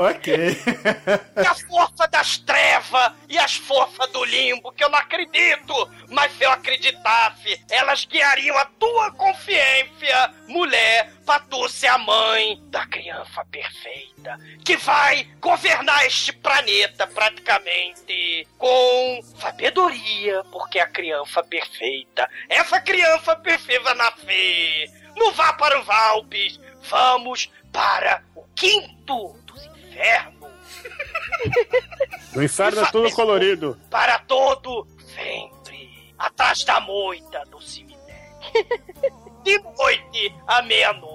Ok. 0.00 0.32
E 0.34 1.46
a 1.46 1.54
força 1.54 2.08
das 2.08 2.38
trevas 2.38 3.12
e 3.28 3.38
as 3.38 3.56
forças 3.56 4.10
do 4.10 4.24
limbo, 4.24 4.72
que 4.72 4.82
eu 4.82 4.88
não 4.88 4.98
acredito, 4.98 5.90
mas 6.08 6.32
se 6.38 6.44
eu 6.44 6.50
acreditasse, 6.50 7.62
elas 7.68 8.06
guiariam 8.06 8.56
a 8.56 8.64
tua 8.64 9.12
consciência, 9.12 10.32
mulher, 10.48 11.12
pra 11.26 11.38
tu 11.40 11.68
ser 11.68 11.88
a 11.88 11.98
mãe 11.98 12.58
da 12.70 12.86
criança 12.86 13.44
perfeita, 13.50 14.38
que 14.64 14.74
vai 14.78 15.24
governar 15.38 16.06
este 16.06 16.32
planeta 16.32 17.06
praticamente 17.06 18.48
com 18.56 19.20
sabedoria, 19.38 20.42
porque 20.50 20.78
a 20.78 20.88
criança 20.88 21.42
perfeita, 21.42 22.26
essa 22.48 22.80
criança 22.80 23.36
perfeita 23.36 23.94
nascer. 23.94 24.90
Não 25.14 25.30
vá 25.32 25.52
para 25.52 25.78
os 25.78 25.90
Alpes, 25.90 26.58
vamos 26.88 27.50
para 27.70 28.22
o 28.34 28.44
quinto 28.54 29.34
dos 29.44 29.66
infernos. 29.90 30.50
No 32.32 32.44
inferno 32.44 32.80
é 32.82 32.90
tudo 32.92 33.10
colorido. 33.10 33.76
Para 33.90 34.20
todo 34.20 34.86
sempre, 35.16 36.14
atrás 36.16 36.62
da 36.62 36.78
moita 36.80 37.44
do 37.46 37.60
cemitério. 37.60 37.98
De 39.42 39.58
noite 39.58 40.34
à 40.46 40.62
meia-noite. 40.62 41.09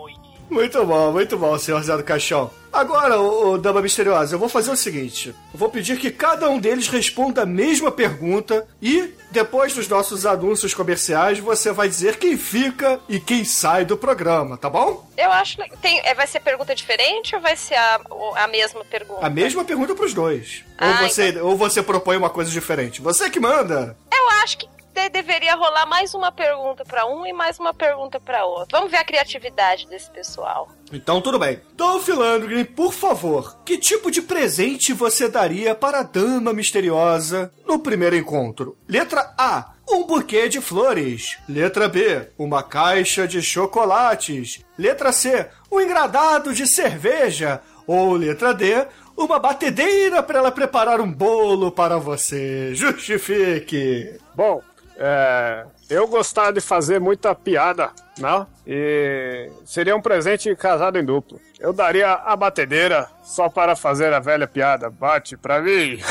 Muito 0.50 0.86
bom, 0.86 1.12
muito 1.12 1.38
bom, 1.38 1.58
senhor 1.58 1.82
Zé 1.84 1.98
do 1.98 2.04
Caixão. 2.04 2.52
Agora, 2.72 3.20
ô, 3.20 3.52
ô, 3.54 3.58
Dama 3.58 3.82
Misteriosa, 3.82 4.36
eu 4.36 4.40
vou 4.40 4.50
fazer 4.50 4.70
o 4.70 4.76
seguinte: 4.76 5.30
eu 5.54 5.58
vou 5.58 5.70
pedir 5.70 5.98
que 5.98 6.12
cada 6.12 6.50
um 6.50 6.60
deles 6.60 6.88
responda 6.88 7.42
a 7.44 7.46
mesma 7.46 7.90
pergunta 7.92 8.68
e, 8.82 9.14
depois 9.32 9.74
dos 9.74 9.88
nossos 9.88 10.26
anúncios 10.26 10.74
comerciais, 10.74 11.40
você 11.40 11.72
vai 11.72 11.88
dizer 11.90 12.18
quem 12.18 12.38
fica 12.38 13.00
e 13.10 13.20
quem 13.20 13.44
sai 13.44 13.86
do 13.86 13.98
programa, 13.98 14.56
tá 14.58 14.70
bom? 14.70 15.10
Eu 15.18 15.32
acho 15.32 15.58
que 15.58 15.78
tem, 15.78 16.00
é, 16.04 16.14
vai 16.14 16.28
ser 16.28 16.42
pergunta 16.42 16.76
diferente 16.76 17.34
ou 17.36 17.42
vai 17.42 17.56
ser 17.56 17.76
a, 17.76 18.02
o- 18.12 18.36
a 18.36 18.48
mesma 18.48 18.84
pergunta? 18.86 19.26
A 19.26 19.30
mesma 19.30 19.64
pergunta 19.64 19.96
pros 19.96 20.14
dois. 20.14 20.64
Ou, 20.80 20.88
Ah, 20.88 21.08
você, 21.08 21.40
ou 21.42 21.56
você 21.58 21.82
propõe 21.82 22.18
uma 22.18 22.30
coisa 22.30 22.52
diferente. 22.52 23.02
Você 23.02 23.30
que 23.30 23.40
manda. 23.40 23.98
Eu 24.14 24.30
acho 24.44 24.58
que 24.58 24.68
de- 24.96 25.10
deveria 25.10 25.56
rolar 25.56 25.86
mais 25.86 26.14
uma 26.14 26.32
pergunta 26.32 26.84
pra 26.86 27.06
um 27.06 27.26
e 27.26 27.34
mais 27.34 27.60
uma 27.60 27.74
pergunta 27.74 28.20
pra 28.20 28.46
outro. 28.46 28.70
Vamos 28.72 28.90
ver 28.90 28.98
a 28.98 29.04
criatividade 29.06 29.86
desse 29.88 30.10
pessoal. 30.10 30.70
Então, 30.92 31.22
tudo 31.22 31.38
bem. 31.38 31.60
Dolph 31.74 32.08
Lundgren, 32.08 32.64
por 32.66 32.94
favor, 32.94 33.58
que 33.66 33.78
tipo 33.78 34.10
de 34.10 34.22
presente 34.22 34.94
você 34.94 35.28
daria 35.28 35.76
para 35.76 36.00
a 36.00 36.04
Dama 36.04 36.54
Misteriosa 36.54 37.52
no 37.66 37.78
primeiro 37.80 38.16
encontro? 38.16 38.78
Letra 38.88 39.34
A. 39.38 39.72
Um 39.88 40.04
buquê 40.08 40.50
de 40.50 40.60
flores. 40.62 41.38
Letra 41.48 41.88
B. 41.88 42.30
Uma 42.40 42.64
caixa 42.64 43.28
de 43.28 43.40
chocolates. 43.42 44.66
Letra 44.78 45.12
C. 45.12 45.48
Um 45.72 45.80
engradado 45.80 46.54
de 46.54 46.66
cerveja. 46.66 47.62
Ou 47.86 48.14
letra 48.14 48.52
D. 48.54 48.88
Uma 49.16 49.38
batedeira 49.40 50.24
para 50.24 50.40
ela 50.40 50.52
preparar 50.52 51.00
um 51.00 51.12
bolo 51.12 51.72
para 51.72 51.98
você. 52.00 52.74
Justifique. 52.74 54.18
Bom, 54.36 54.62
é, 54.98 55.66
eu 55.90 56.08
gostava 56.08 56.54
de 56.54 56.62
fazer 56.62 57.00
muita 57.00 57.36
piada, 57.36 57.92
né? 58.18 58.48
E 58.66 59.52
seria 59.66 59.96
um 59.96 60.02
presente 60.02 60.56
casado 60.56 60.98
em 60.98 61.06
duplo. 61.06 61.40
Eu 61.60 61.74
daria 61.74 62.14
a 62.14 62.36
batedeira 62.36 63.10
só 63.24 63.50
para 63.50 63.76
fazer 63.76 64.14
a 64.14 64.20
velha 64.20 64.48
piada. 64.48 64.90
Bate 64.90 65.36
pra 65.38 65.62
mim. 65.62 66.00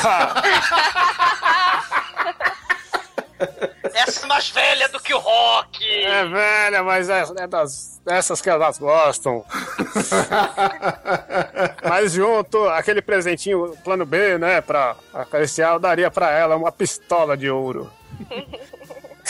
Essa 3.93 4.25
é 4.25 4.27
mais 4.27 4.49
velha 4.49 4.89
do 4.89 4.99
que 4.99 5.13
o 5.13 5.19
rock. 5.19 5.83
É 5.83 6.25
velha, 6.25 6.83
mas 6.83 7.09
é, 7.09 7.23
é 7.37 7.47
das, 7.47 8.01
dessas 8.05 8.41
que 8.41 8.49
elas 8.49 8.77
gostam. 8.77 9.45
mas 11.83 12.13
junto, 12.13 12.67
aquele 12.69 13.01
presentinho, 13.01 13.75
plano 13.83 14.05
B, 14.05 14.37
né, 14.37 14.61
pra 14.61 14.95
acariciar, 15.13 15.73
eu 15.73 15.79
daria 15.79 16.11
pra 16.11 16.29
ela 16.31 16.55
uma 16.55 16.71
pistola 16.71 17.35
de 17.37 17.49
ouro. 17.49 17.91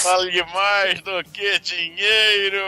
Vale 0.06 0.45
mais 0.53 1.01
do 1.01 1.24
que 1.32 1.58
dinheiro! 1.58 2.64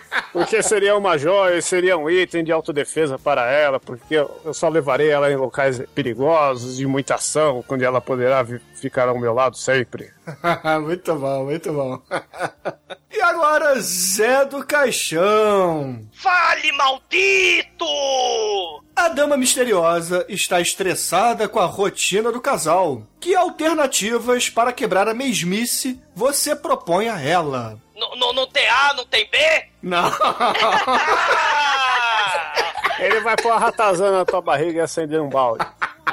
Porque 0.32 0.62
seria 0.62 0.96
uma 0.96 1.16
joia, 1.16 1.60
seria 1.62 1.96
um 1.96 2.10
item 2.10 2.44
de 2.44 2.52
autodefesa 2.52 3.18
para 3.18 3.50
ela, 3.50 3.78
porque 3.78 4.14
eu 4.14 4.52
só 4.52 4.68
levarei 4.68 5.10
ela 5.10 5.30
em 5.30 5.36
locais 5.36 5.80
perigosos, 5.94 6.76
de 6.76 6.86
muita 6.86 7.14
ação, 7.14 7.64
onde 7.68 7.84
ela 7.84 8.00
poderá 8.00 8.44
ficar 8.74 9.08
ao 9.08 9.18
meu 9.18 9.32
lado 9.32 9.56
sempre. 9.56 10.12
muito 10.82 11.14
bom, 11.14 11.44
muito 11.44 11.72
bom. 11.72 12.00
e 13.12 13.20
agora, 13.20 13.80
Zé 13.80 14.44
do 14.44 14.64
Caixão. 14.64 16.00
Fale, 16.12 16.72
maldito! 16.72 17.84
A 18.96 19.08
dama 19.08 19.36
misteriosa 19.36 20.24
está 20.28 20.60
estressada 20.60 21.48
com 21.48 21.58
a 21.58 21.66
rotina 21.66 22.30
do 22.30 22.40
casal. 22.40 23.02
Que 23.18 23.34
alternativas 23.34 24.48
para 24.48 24.72
quebrar 24.72 25.08
a 25.08 25.14
mesmice 25.14 26.00
você 26.14 26.54
propõe 26.54 27.08
a 27.08 27.20
ela? 27.20 27.78
Não, 27.94 28.16
não, 28.16 28.32
não 28.32 28.46
tem 28.46 28.66
A, 28.68 28.94
não 28.94 29.06
tem 29.06 29.28
B? 29.30 29.38
Não. 29.82 30.10
Ele 32.98 33.20
vai 33.20 33.36
pôr 33.36 33.52
a 33.52 33.58
ratazana 33.58 34.18
na 34.18 34.24
tua 34.24 34.40
barriga 34.40 34.78
e 34.78 34.82
acender 34.82 35.20
um 35.20 35.28
balde. 35.28 35.66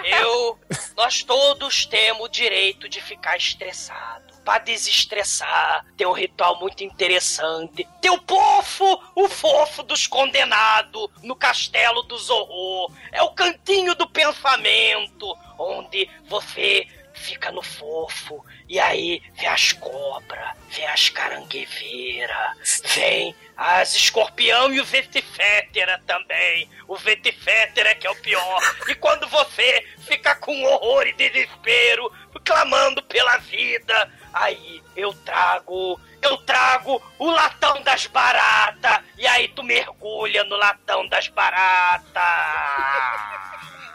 Eu. 0.03 0.59
Nós 0.95 1.23
todos 1.23 1.85
temos 1.85 2.25
o 2.25 2.29
direito 2.29 2.87
de 2.89 3.01
ficar 3.01 3.37
estressado. 3.37 4.31
Pra 4.43 4.57
desestressar, 4.57 5.85
tem 5.95 6.07
um 6.07 6.13
ritual 6.13 6.59
muito 6.59 6.83
interessante. 6.83 7.87
Tem 8.01 8.09
o 8.09 8.19
pofo, 8.19 8.99
o 9.15 9.29
fofo 9.29 9.83
dos 9.83 10.07
condenados 10.07 11.09
no 11.21 11.35
castelo 11.35 12.01
do 12.03 12.17
Zorro. 12.17 12.91
É 13.11 13.21
o 13.21 13.31
cantinho 13.33 13.93
do 13.93 14.09
pensamento, 14.09 15.37
onde 15.59 16.09
você 16.27 16.87
fica 17.21 17.51
no 17.51 17.61
fofo. 17.61 18.43
E 18.67 18.79
aí 18.79 19.21
vem 19.35 19.47
as 19.47 19.71
cobras, 19.73 20.49
vem 20.69 20.85
as 20.87 21.09
carangueveiras, 21.09 22.81
vem 22.95 23.35
as 23.55 23.95
escorpião 23.95 24.73
e 24.73 24.81
o 24.81 24.85
vetifétera 24.85 26.01
também. 26.05 26.69
O 26.87 26.97
vetifétera 26.97 27.93
que 27.95 28.07
é 28.07 28.11
o 28.11 28.15
pior. 28.15 28.59
E 28.87 28.95
quando 28.95 29.27
você 29.27 29.87
fica 29.99 30.35
com 30.35 30.63
horror 30.63 31.05
e 31.07 31.13
desespero, 31.13 32.11
clamando 32.43 33.03
pela 33.03 33.37
vida, 33.37 34.11
aí 34.33 34.81
eu 34.95 35.13
trago, 35.13 35.99
eu 36.21 36.37
trago 36.37 37.01
o 37.19 37.29
latão 37.29 37.81
das 37.83 38.07
baratas. 38.07 38.99
E 39.17 39.27
aí 39.27 39.47
tu 39.49 39.63
mergulha 39.63 40.43
no 40.43 40.55
latão 40.57 41.07
das 41.07 41.27
baratas. 41.27 42.11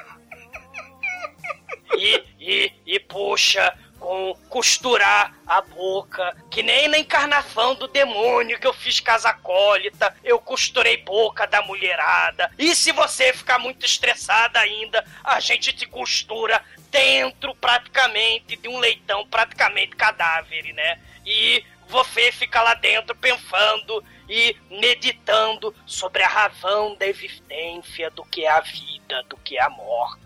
E, 1.96 2.24
e, 2.40 2.72
e 2.86 3.00
puxa 3.00 3.72
com 3.98 4.34
costurar 4.48 5.34
a 5.46 5.60
boca, 5.60 6.36
que 6.50 6.62
nem 6.62 6.88
na 6.88 6.98
encarnação 6.98 7.74
do 7.74 7.88
demônio 7.88 8.58
que 8.58 8.66
eu 8.66 8.72
fiz 8.72 9.00
casacólita, 9.00 10.14
eu 10.22 10.38
costurei 10.38 10.98
boca 10.98 11.46
da 11.46 11.62
mulherada. 11.62 12.50
E 12.58 12.74
se 12.74 12.92
você 12.92 13.32
ficar 13.32 13.58
muito 13.58 13.84
estressada 13.86 14.60
ainda, 14.60 15.04
a 15.24 15.40
gente 15.40 15.72
te 15.72 15.86
costura 15.86 16.62
dentro 16.90 17.54
praticamente 17.54 18.56
de 18.56 18.68
um 18.68 18.78
leitão, 18.78 19.26
praticamente 19.26 19.96
cadáver, 19.96 20.72
né? 20.72 21.00
E 21.24 21.64
você 21.88 22.32
fica 22.32 22.62
lá 22.62 22.74
dentro 22.74 23.14
pensando 23.14 24.04
e 24.28 24.56
meditando 24.70 25.74
sobre 25.86 26.22
a 26.22 26.28
razão 26.28 26.96
da 26.96 27.06
existência 27.06 28.10
do 28.10 28.24
que 28.24 28.44
é 28.44 28.50
a 28.50 28.60
vida, 28.60 29.22
do 29.28 29.36
que 29.36 29.56
é 29.56 29.62
a 29.62 29.70
morte 29.70 30.25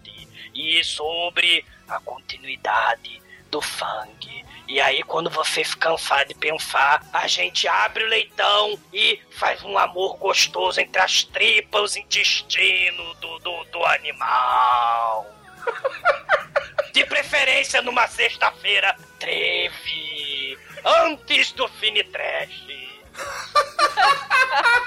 e 0.55 0.83
sobre 0.85 1.65
a 1.89 1.99
continuidade 2.01 3.21
do 3.51 3.61
sangue. 3.61 4.45
E 4.69 4.81
aí, 4.81 5.03
quando 5.03 5.29
você 5.29 5.65
fica 5.65 5.91
cansado 5.91 6.29
de 6.29 6.35
pensar, 6.35 7.05
a 7.13 7.27
gente 7.27 7.67
abre 7.67 8.05
o 8.05 8.09
leitão 8.09 8.79
e 8.93 9.21
faz 9.33 9.63
um 9.65 9.77
amor 9.77 10.17
gostoso 10.17 10.81
entre 10.81 11.03
as 11.03 11.25
tripas, 11.25 11.83
os 11.83 11.97
intestinos 11.97 13.19
do, 13.19 13.39
do, 13.41 13.65
do 13.65 13.85
animal. 13.85 15.27
De 16.93 17.05
preferência 17.05 17.83
numa 17.83 18.09
sexta-feira, 18.09 18.97
treve, 19.19 20.59
antes 20.85 21.53
do 21.53 21.69
fine 21.69 22.03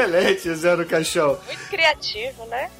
Excelente, 0.00 0.54
Zé 0.54 0.76
do 0.76 0.86
Caixão. 0.86 1.38
Muito 1.46 1.68
criativo, 1.68 2.46
né? 2.46 2.70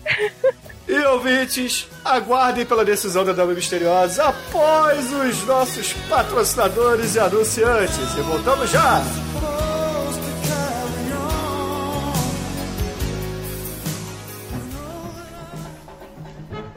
E 0.89 0.99
ouvintes, 1.05 1.87
aguardem 2.05 2.66
pela 2.66 2.85
decisão 2.85 3.25
da 3.25 3.33
Dama 3.33 3.53
Misteriosa 3.53 4.25
após 4.25 5.12
os 5.12 5.45
nossos 5.47 5.93
patrocinadores 6.09 7.14
e 7.14 7.21
anunciantes. 7.21 8.16
E 8.16 8.21
voltamos 8.23 8.71
já! 8.71 9.01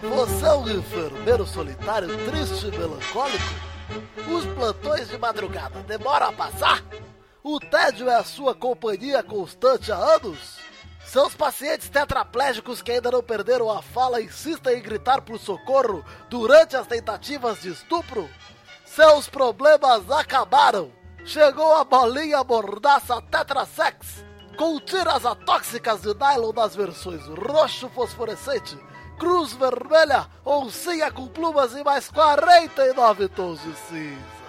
Você 0.01 0.45
é 0.45 0.53
um 0.53 0.69
enfermeiro 0.69 1.47
solitário, 1.47 2.09
triste 2.25 2.67
e 2.67 2.77
melancólico? 2.77 3.43
Os 4.29 4.45
plantões 4.45 5.09
de 5.09 5.17
madrugada 5.17 5.79
demoram 5.87 6.27
a 6.27 6.31
passar? 6.33 6.83
O 7.45 7.59
tédio 7.59 8.09
é 8.09 8.15
a 8.15 8.23
sua 8.23 8.55
companhia 8.55 9.21
constante 9.21 9.91
há 9.91 9.97
anos? 9.97 10.59
Seus 11.05 11.35
pacientes 11.35 11.89
tetraplégicos 11.89 12.81
que 12.81 12.93
ainda 12.93 13.11
não 13.11 13.21
perderam 13.21 13.69
a 13.69 13.81
fala 13.81 14.21
insistem 14.21 14.77
em 14.77 14.81
gritar 14.81 15.19
por 15.19 15.37
socorro 15.37 16.05
durante 16.29 16.77
as 16.77 16.87
tentativas 16.87 17.61
de 17.61 17.73
estupro? 17.73 18.29
Seus 18.85 19.27
problemas 19.27 20.09
acabaram! 20.09 20.89
Chegou 21.25 21.75
a 21.75 21.83
bolinha 21.83 22.41
mordaça 22.45 23.21
Tetrasex! 23.23 24.23
Com 24.57 24.79
tiras 24.79 25.25
atóxicas 25.25 26.01
de 26.01 26.13
nylon 26.13 26.53
nas 26.53 26.73
versões 26.73 27.27
roxo 27.27 27.89
fosforescente, 27.89 28.77
cruz 29.19 29.51
vermelha, 29.51 30.29
oncinha 30.45 31.11
com 31.11 31.27
plumas 31.27 31.73
e 31.75 31.83
mais 31.83 32.09
49 32.09 33.27
tons 33.27 33.61
de 33.61 33.75
cinza. 33.75 34.43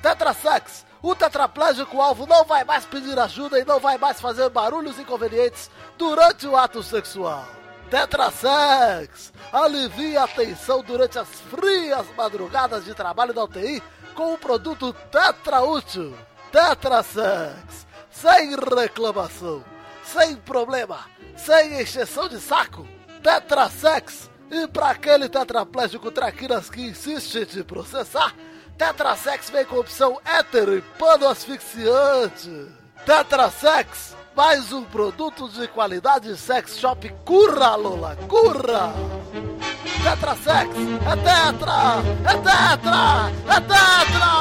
Tetrasex, 0.00 0.84
o 1.02 1.14
tetraplégico 1.14 2.00
alvo 2.00 2.26
não 2.26 2.44
vai 2.44 2.64
mais 2.64 2.84
pedir 2.84 3.18
ajuda 3.18 3.58
e 3.58 3.64
não 3.64 3.80
vai 3.80 3.98
mais 3.98 4.20
fazer 4.20 4.48
barulhos 4.48 4.98
inconvenientes 4.98 5.68
durante 5.98 6.46
o 6.46 6.56
ato 6.56 6.82
sexual. 6.82 7.44
Tetrasex 7.90 9.32
alivia 9.52 10.22
a 10.22 10.28
tensão 10.28 10.82
durante 10.82 11.18
as 11.18 11.28
frias 11.28 12.06
madrugadas 12.16 12.84
de 12.84 12.94
trabalho 12.94 13.34
da 13.34 13.44
UTI 13.44 13.82
com 14.14 14.32
o 14.32 14.38
produto 14.38 14.94
Tetra 15.10 15.60
Útil. 15.60 16.16
Tetrasex, 16.50 17.86
sem 18.10 18.56
reclamação, 18.56 19.64
sem 20.04 20.36
problema, 20.36 21.00
sem 21.36 21.80
encheção 21.82 22.28
de 22.28 22.40
saco. 22.40 22.86
Tetrasex, 23.22 24.30
e 24.50 24.66
para 24.68 24.90
aquele 24.90 25.28
tetraplégico 25.28 26.10
traquinas 26.10 26.70
que 26.70 26.80
insiste 26.80 27.58
em 27.58 27.62
processar, 27.62 28.34
Tetrasex 28.76 29.50
vem 29.50 29.64
com 29.64 29.76
opção 29.76 30.20
hétero 30.24 30.76
e 30.76 30.82
pano 30.98 31.28
asfixiante. 31.28 32.68
Tetrasex, 33.04 34.16
mais 34.36 34.72
um 34.72 34.84
produto 34.84 35.48
de 35.48 35.68
qualidade 35.68 36.36
sex 36.36 36.78
shop 36.78 37.08
curra, 37.24 37.74
Lola, 37.76 38.16
curra! 38.28 38.92
Tetrasex, 40.02 40.70
é 41.06 41.16
tetra, 41.16 42.02
é 42.24 42.34
tetra, 42.42 43.30
é 43.48 43.60
tetra! 43.60 44.32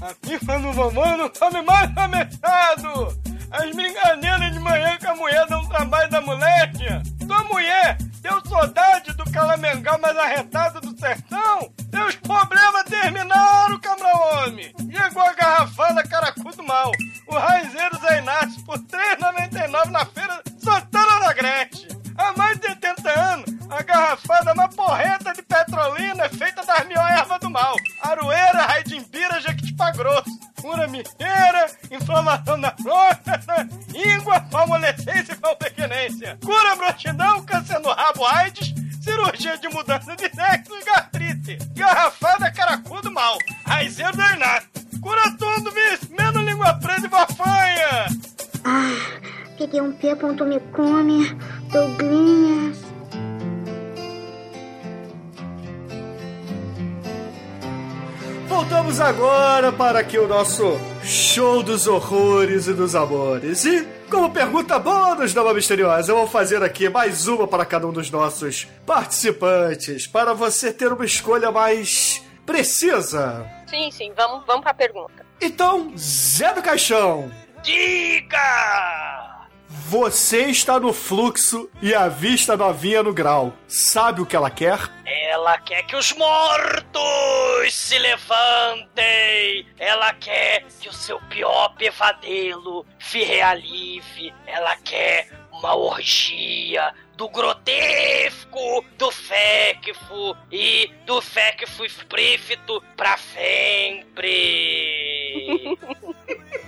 A 0.00 0.14
pifa 0.20 0.58
do 0.58 0.74
mamãe 0.74 1.16
não 1.16 1.28
come 1.28 1.62
mais 1.62 1.96
amechado! 1.96 3.31
As 3.52 3.70
brincadeiras 3.76 4.52
de 4.52 4.58
manhã 4.60 4.98
com 4.98 5.10
a 5.10 5.14
mulher 5.14 5.46
dão 5.46 5.68
trabalho 5.68 6.10
da 6.10 6.22
moleque! 6.22 6.86
Tua 7.26 7.44
mulher 7.44 7.98
deu 8.22 8.40
saudade 8.46 9.12
do 9.12 9.30
calamengão 9.30 9.98
mais 9.98 10.16
arretado 10.16 10.80
do 10.80 10.98
sertão? 10.98 11.70
Teus 11.90 12.16
problemas 12.16 12.84
terminaram, 12.84 13.78
cabra-homem! 13.78 14.74
Chegou 14.90 15.22
a 15.22 15.34
garrafada 15.34 16.02
caracudo 16.02 16.62
mal! 16.62 16.90
O 17.28 17.34
raizeiro 17.34 17.98
Zé 17.98 18.20
Inácio 18.20 18.64
por 18.64 18.76
R$ 18.78 18.84
3,99 19.20 19.90
na 19.90 20.06
feira 20.06 20.42
Santana 20.58 21.20
da 21.20 21.32
Gretchen! 21.34 21.88
Há 22.16 22.32
mais 22.36 22.58
de 22.58 22.68
80 22.68 23.20
anos, 23.20 23.50
a 23.70 23.82
garrafada 23.82 24.54
mais 24.54 24.74
porreta 24.74 25.32
de 25.34 25.42
petrolina 25.42 26.24
é 26.24 26.28
feita 26.30 26.64
das 26.64 26.86
melhores 26.86 27.18
ervas 27.18 27.40
do 27.40 27.50
mal. 27.50 27.76
Aroeira, 28.02 28.62
raidimbira, 28.62 29.40
jequitipá 29.40 29.90
grosso. 29.90 30.51
Cura 30.62 30.86
mineira, 30.86 31.66
inflamação 31.90 32.56
na 32.56 32.70
próstata, 32.70 33.68
íngua, 33.92 34.38
palmolescência 34.42 35.32
e 35.32 35.36
palpequenência. 35.36 36.38
Cura 36.40 36.76
broxidão, 36.76 37.44
câncer 37.44 37.80
no 37.80 37.90
rabo, 37.90 38.24
AIDS, 38.24 38.72
cirurgia 39.02 39.58
de 39.58 39.68
mudança 39.70 40.14
de 40.14 40.30
sexo 40.30 40.72
e 40.78 40.84
gastrite. 40.84 41.58
Garrafada 41.74 42.52
caracudo 42.52 43.10
mal. 43.10 43.36
Raizeiro 43.66 44.16
do 44.16 44.22
Inácio. 44.22 44.68
Cura 45.00 45.36
tudo, 45.36 45.72
bicho, 45.72 46.08
menos 46.16 46.44
língua 46.44 46.74
presa 46.74 47.06
e 47.06 47.10
bafanha. 47.10 48.06
Ah, 48.64 49.20
peguei 49.58 49.80
um 49.80 49.90
P. 49.90 50.14
Me 50.14 50.60
come, 50.72 51.28
Douglinhas. 51.72 52.81
Voltamos 58.52 59.00
agora 59.00 59.72
para 59.72 60.00
aqui 60.00 60.18
o 60.18 60.28
nosso 60.28 60.78
show 61.02 61.62
dos 61.62 61.86
horrores 61.86 62.66
e 62.66 62.74
dos 62.74 62.94
amores. 62.94 63.64
E, 63.64 63.88
como 64.10 64.30
pergunta 64.30 64.78
bônus 64.78 65.32
da 65.32 65.42
Uma 65.42 65.54
Misteriosa, 65.54 66.12
eu 66.12 66.16
vou 66.16 66.26
fazer 66.26 66.62
aqui 66.62 66.86
mais 66.86 67.26
uma 67.26 67.48
para 67.48 67.64
cada 67.64 67.86
um 67.86 67.92
dos 67.92 68.10
nossos 68.10 68.68
participantes, 68.86 70.06
para 70.06 70.34
você 70.34 70.70
ter 70.70 70.92
uma 70.92 71.04
escolha 71.06 71.50
mais 71.50 72.22
precisa. 72.44 73.50
Sim, 73.66 73.90
sim, 73.90 74.12
vamos, 74.14 74.44
vamos 74.46 74.62
pra 74.62 74.74
pergunta. 74.74 75.24
Então, 75.40 75.90
Zé 75.96 76.52
do 76.52 76.62
Caixão, 76.62 77.32
Diga! 77.62 79.31
Você 79.72 80.46
está 80.46 80.78
no 80.78 80.92
fluxo 80.92 81.70
e 81.80 81.94
a 81.94 82.06
vista 82.06 82.56
novinha 82.56 83.02
no 83.02 83.12
grau. 83.12 83.54
Sabe 83.66 84.20
o 84.20 84.26
que 84.26 84.36
ela 84.36 84.50
quer? 84.50 84.78
Ela 85.06 85.58
quer 85.58 85.82
que 85.84 85.96
os 85.96 86.12
mortos 86.12 87.72
se 87.72 87.98
levantem. 87.98 89.66
Ela 89.78 90.12
quer 90.14 90.66
que 90.78 90.90
o 90.90 90.92
seu 90.92 91.18
pior 91.22 91.74
pesadelo 91.76 92.84
se 92.98 93.24
realize. 93.24 94.34
Ela 94.46 94.76
quer 94.76 95.30
uma 95.50 95.74
orgia 95.74 96.92
do 97.16 97.28
grotesco, 97.28 98.84
do 98.96 99.10
féquifo 99.10 100.36
e 100.50 100.90
do 101.04 101.20
féquifo 101.20 101.84
explícito 101.84 102.82
pra 102.96 103.16
sempre. 103.16 104.28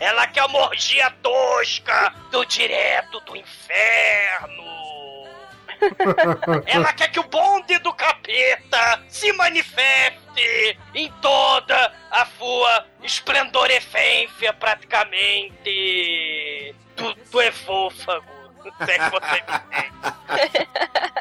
Ela 0.00 0.26
quer 0.26 0.44
uma 0.44 0.60
orgia 0.60 1.10
tosca 1.22 2.12
do 2.30 2.44
direto 2.44 3.20
do 3.20 3.36
inferno. 3.36 4.64
Ela 6.66 6.92
quer 6.92 7.10
que 7.10 7.20
o 7.20 7.24
bonde 7.24 7.78
do 7.78 7.92
capeta 7.92 9.02
se 9.08 9.32
manifeste 9.32 10.78
em 10.94 11.10
toda 11.20 11.92
a 12.10 12.26
sua 12.26 12.86
esplendorefência, 13.02 14.52
praticamente, 14.52 16.74
do, 16.96 17.14
do 17.14 17.42
esôfago. 17.42 18.33
É 18.80 19.10
você. 19.10 19.42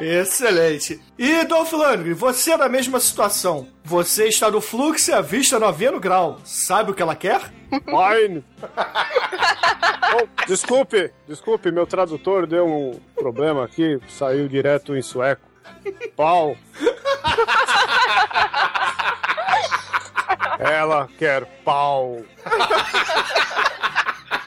Excelente. 0.00 1.00
E, 1.18 1.44
Dolph 1.44 1.72
Lundgren, 1.72 2.14
você 2.14 2.56
na 2.56 2.68
mesma 2.68 2.98
situação. 3.00 3.68
Você 3.84 4.28
está 4.28 4.50
no 4.50 4.60
fluxo 4.60 5.10
e 5.10 5.14
a 5.14 5.20
vista 5.20 5.58
no 5.58 6.00
grau. 6.00 6.40
Sabe 6.44 6.90
o 6.90 6.94
que 6.94 7.02
ela 7.02 7.14
quer? 7.14 7.52
Mine. 7.70 8.44
Oh, 10.16 10.28
desculpe, 10.46 11.10
desculpe, 11.26 11.72
meu 11.72 11.88
tradutor 11.88 12.46
deu 12.46 12.68
um 12.68 13.00
problema 13.16 13.64
aqui, 13.64 13.98
saiu 14.08 14.46
direto 14.46 14.94
em 14.94 15.02
sueco. 15.02 15.42
Pau. 16.14 16.56
Ela 20.58 21.08
quer 21.18 21.44
pau. 21.64 22.22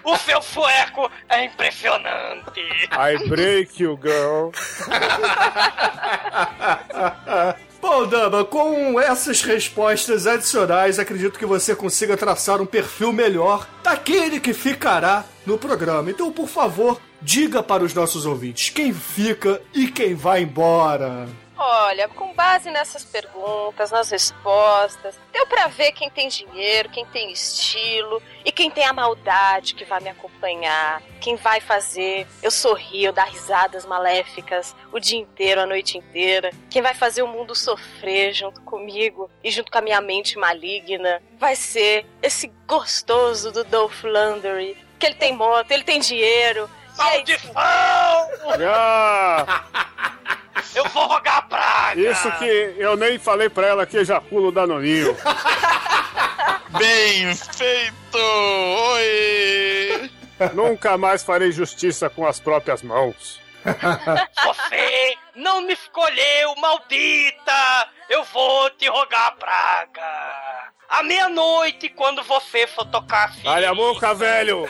O 0.08 0.18
seu 0.20 0.42
sueco 0.42 1.12
é 1.28 1.44
impressionante. 1.44 2.62
I 2.94 3.28
break 3.28 3.84
you, 3.84 4.00
girl. 4.02 4.52
Bom, 7.82 8.08
Dama, 8.08 8.46
com 8.46 8.98
essas 9.02 9.42
respostas 9.42 10.26
adicionais, 10.26 10.98
acredito 10.98 11.38
que 11.38 11.46
você 11.46 11.76
consiga 11.76 12.16
traçar 12.16 12.62
um 12.62 12.66
perfil 12.66 13.12
melhor 13.12 13.68
daquele 13.84 14.40
que 14.40 14.54
ficará 14.54 15.26
no 15.46 15.58
programa. 15.58 16.10
Então, 16.10 16.32
por 16.32 16.48
favor, 16.48 17.02
diga 17.22 17.62
para 17.62 17.84
os 17.84 17.94
nossos 17.94 18.26
ouvintes 18.26 18.70
quem 18.70 18.94
fica 18.94 19.62
e 19.74 19.90
quem 19.90 20.16
vai 20.16 20.44
embora. 20.44 21.28
Olha, 21.60 22.08
com 22.08 22.36
base 22.36 22.70
nessas 22.70 23.04
perguntas, 23.04 23.90
nas 23.90 24.12
respostas, 24.12 25.20
deu 25.34 25.48
pra 25.48 25.66
ver 25.66 25.92
quem 25.92 26.08
tem 26.08 26.28
dinheiro, 26.28 26.90
quem 26.90 27.04
tem 27.08 27.32
estilo 27.32 28.22
e 28.46 28.52
quem 28.52 28.70
tem 28.70 28.86
a 28.86 28.94
maldade 28.94 29.74
que 29.74 29.84
vai 29.84 30.00
me 30.00 30.10
acompanhar, 30.10 31.02
quem 31.20 31.36
vai 31.36 31.60
fazer 31.60 32.28
eu 32.44 32.52
sorrir, 32.52 33.06
eu 33.06 33.14
dar 33.14 33.26
risadas 33.26 33.88
maléficas 33.88 34.76
o 34.92 35.00
dia 35.00 35.18
inteiro, 35.18 35.62
a 35.62 35.66
noite 35.66 35.98
inteira, 35.98 36.52
quem 36.70 36.82
vai 36.82 36.94
fazer 36.94 37.24
o 37.24 37.28
mundo 37.28 37.56
sofrer 37.56 38.34
junto 38.34 38.62
comigo 38.62 39.28
e 39.44 39.50
junto 39.50 39.72
com 39.72 39.80
a 39.80 39.82
minha 39.82 40.00
mente 40.00 40.38
maligna, 40.38 41.24
vai 41.40 41.56
ser 41.56 42.06
esse 42.22 42.52
gostoso 42.68 43.52
do 43.52 43.64
Dolph 43.64 44.04
Lundgren, 44.04 44.76
que 45.00 45.08
ele 45.08 45.16
tem 45.16 45.34
moto, 45.34 45.72
ele 45.72 45.84
tem 45.84 46.00
dinheiro. 46.00 46.70
Maldição! 46.98 47.54
Já. 48.60 49.64
Eu 50.76 50.86
vou 50.90 51.08
rogar 51.08 51.48
praga! 51.48 52.00
Isso 52.00 52.32
que 52.34 52.76
eu 52.78 52.98
nem 52.98 53.18
falei 53.18 53.50
pra 53.50 53.68
ela 53.68 53.86
que 53.86 53.98
ejaculo 53.98 54.52
danoninho. 54.52 55.16
Bem 56.78 57.34
feito! 57.36 58.18
Oi! 58.18 60.12
Nunca 60.54 60.98
mais 60.98 61.24
farei 61.24 61.52
justiça 61.52 62.10
com 62.10 62.26
as 62.26 62.40
próprias 62.40 62.84
mãos. 62.84 63.40
Você 64.44 65.16
não 65.36 65.62
me 65.62 65.74
escolheu, 65.74 66.56
maldita! 66.58 67.90
Eu 68.10 68.24
vou 68.26 68.70
te 68.72 68.88
rogar 68.88 69.36
praga! 69.38 70.68
À 70.90 71.04
meia-noite, 71.04 71.90
quando 71.90 72.24
você 72.24 72.66
for 72.66 72.86
tocar 72.86 73.34
a 73.44 73.50
Olha 73.52 73.72
a 73.72 73.76
boca, 73.76 74.14
velho! 74.14 74.70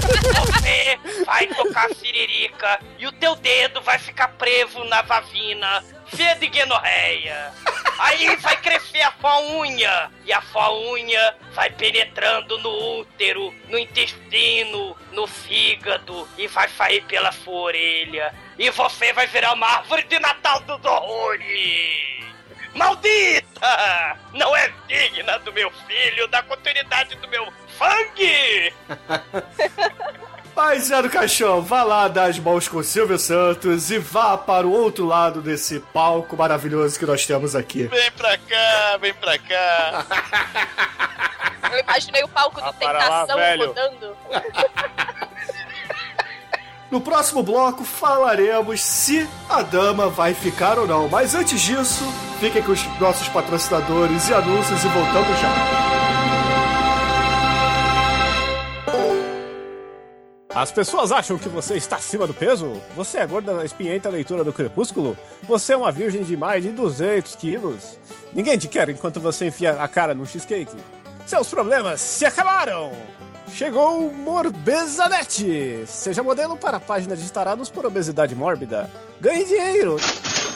Você 0.00 0.98
vai 1.24 1.46
tocar 1.46 1.88
siririca 1.94 2.80
e 2.98 3.06
o 3.06 3.12
teu 3.12 3.34
dedo 3.36 3.80
vai 3.82 3.98
ficar 3.98 4.28
preso 4.28 4.82
na 4.84 5.02
vagina, 5.02 5.84
cheia 6.14 6.34
de 6.36 6.46
guenorreia. 6.48 7.52
Aí 7.98 8.34
vai 8.36 8.56
crescer 8.60 9.02
a 9.02 9.12
sua 9.20 9.40
unha 9.40 10.10
e 10.24 10.32
a 10.32 10.42
sua 10.42 10.72
unha 10.74 11.36
vai 11.52 11.70
penetrando 11.70 12.58
no 12.58 13.00
útero, 13.00 13.54
no 13.68 13.78
intestino, 13.78 14.96
no 15.12 15.26
fígado 15.26 16.28
e 16.36 16.46
vai 16.48 16.68
sair 16.70 17.04
pela 17.04 17.30
sua 17.32 17.54
orelha. 17.54 18.34
E 18.58 18.70
você 18.70 19.12
vai 19.12 19.26
virar 19.26 19.52
uma 19.52 19.66
árvore 19.66 20.02
de 20.04 20.18
Natal 20.18 20.60
dos 20.60 20.84
horrores. 20.84 22.13
Maldita! 22.74 24.16
Não 24.32 24.54
é 24.56 24.70
digna 24.88 25.38
do 25.38 25.52
meu 25.52 25.70
filho, 25.86 26.26
da 26.28 26.42
continuidade 26.42 27.14
do 27.16 27.28
meu 27.28 27.46
Fang! 27.78 28.72
Mas, 30.54 30.84
Zé 30.88 31.02
do 31.02 31.10
Caixão, 31.10 31.62
vá 31.62 31.82
lá 31.82 32.08
dar 32.08 32.24
as 32.30 32.38
mãos 32.38 32.68
com 32.68 32.78
o 32.78 32.84
Silvio 32.84 33.18
Santos 33.18 33.90
e 33.90 33.98
vá 33.98 34.36
para 34.36 34.66
o 34.66 34.72
outro 34.72 35.04
lado 35.06 35.40
desse 35.40 35.80
palco 35.92 36.36
maravilhoso 36.36 36.98
que 36.98 37.06
nós 37.06 37.24
temos 37.26 37.54
aqui. 37.56 37.84
Vem 37.84 38.10
pra 38.12 38.36
cá, 38.38 38.96
vem 39.00 39.14
pra 39.14 39.38
cá. 39.38 40.04
Eu 41.72 41.80
imaginei 41.80 42.22
o 42.22 42.28
palco 42.28 42.60
do 42.60 42.66
lá, 42.66 42.72
Tentação 42.72 43.36
velho. 43.36 43.66
rodando. 43.66 44.16
No 46.94 47.00
próximo 47.00 47.42
bloco 47.42 47.82
falaremos 47.82 48.80
se 48.80 49.28
a 49.48 49.62
dama 49.62 50.08
vai 50.08 50.32
ficar 50.32 50.78
ou 50.78 50.86
não. 50.86 51.08
Mas 51.08 51.34
antes 51.34 51.60
disso, 51.60 52.04
fiquem 52.38 52.62
com 52.62 52.70
os 52.70 52.86
nossos 53.00 53.28
patrocinadores 53.30 54.28
e 54.28 54.32
anúncios 54.32 54.84
e 54.84 54.86
voltamos 54.86 55.40
já. 55.40 55.52
As 60.54 60.70
pessoas 60.70 61.10
acham 61.10 61.36
que 61.36 61.48
você 61.48 61.74
está 61.74 61.96
acima 61.96 62.28
do 62.28 62.32
peso? 62.32 62.80
Você 62.94 63.18
é 63.18 63.26
gorda 63.26 63.54
na 63.54 63.64
espinhenta 63.64 64.08
leitura 64.08 64.44
do 64.44 64.52
crepúsculo? 64.52 65.18
Você 65.42 65.72
é 65.72 65.76
uma 65.76 65.90
virgem 65.90 66.22
de 66.22 66.36
mais 66.36 66.62
de 66.62 66.70
200 66.70 67.34
quilos? 67.34 67.98
Ninguém 68.32 68.56
te 68.56 68.68
quer 68.68 68.88
enquanto 68.88 69.18
você 69.18 69.48
enfia 69.48 69.72
a 69.82 69.88
cara 69.88 70.14
num 70.14 70.24
cheesecake. 70.24 70.76
Seus 71.26 71.48
problemas 71.48 72.00
se 72.00 72.24
acabaram! 72.24 72.92
Chegou 73.54 74.08
o 74.08 74.12
Morbezanet! 74.12 75.86
Seja 75.86 76.24
modelo 76.24 76.56
para 76.56 76.78
a 76.78 76.80
página 76.80 77.16
de 77.16 77.30
tarados 77.30 77.70
por 77.70 77.86
obesidade 77.86 78.34
mórbida. 78.34 78.90
Ganhe 79.20 79.44
dinheiro! 79.44 79.96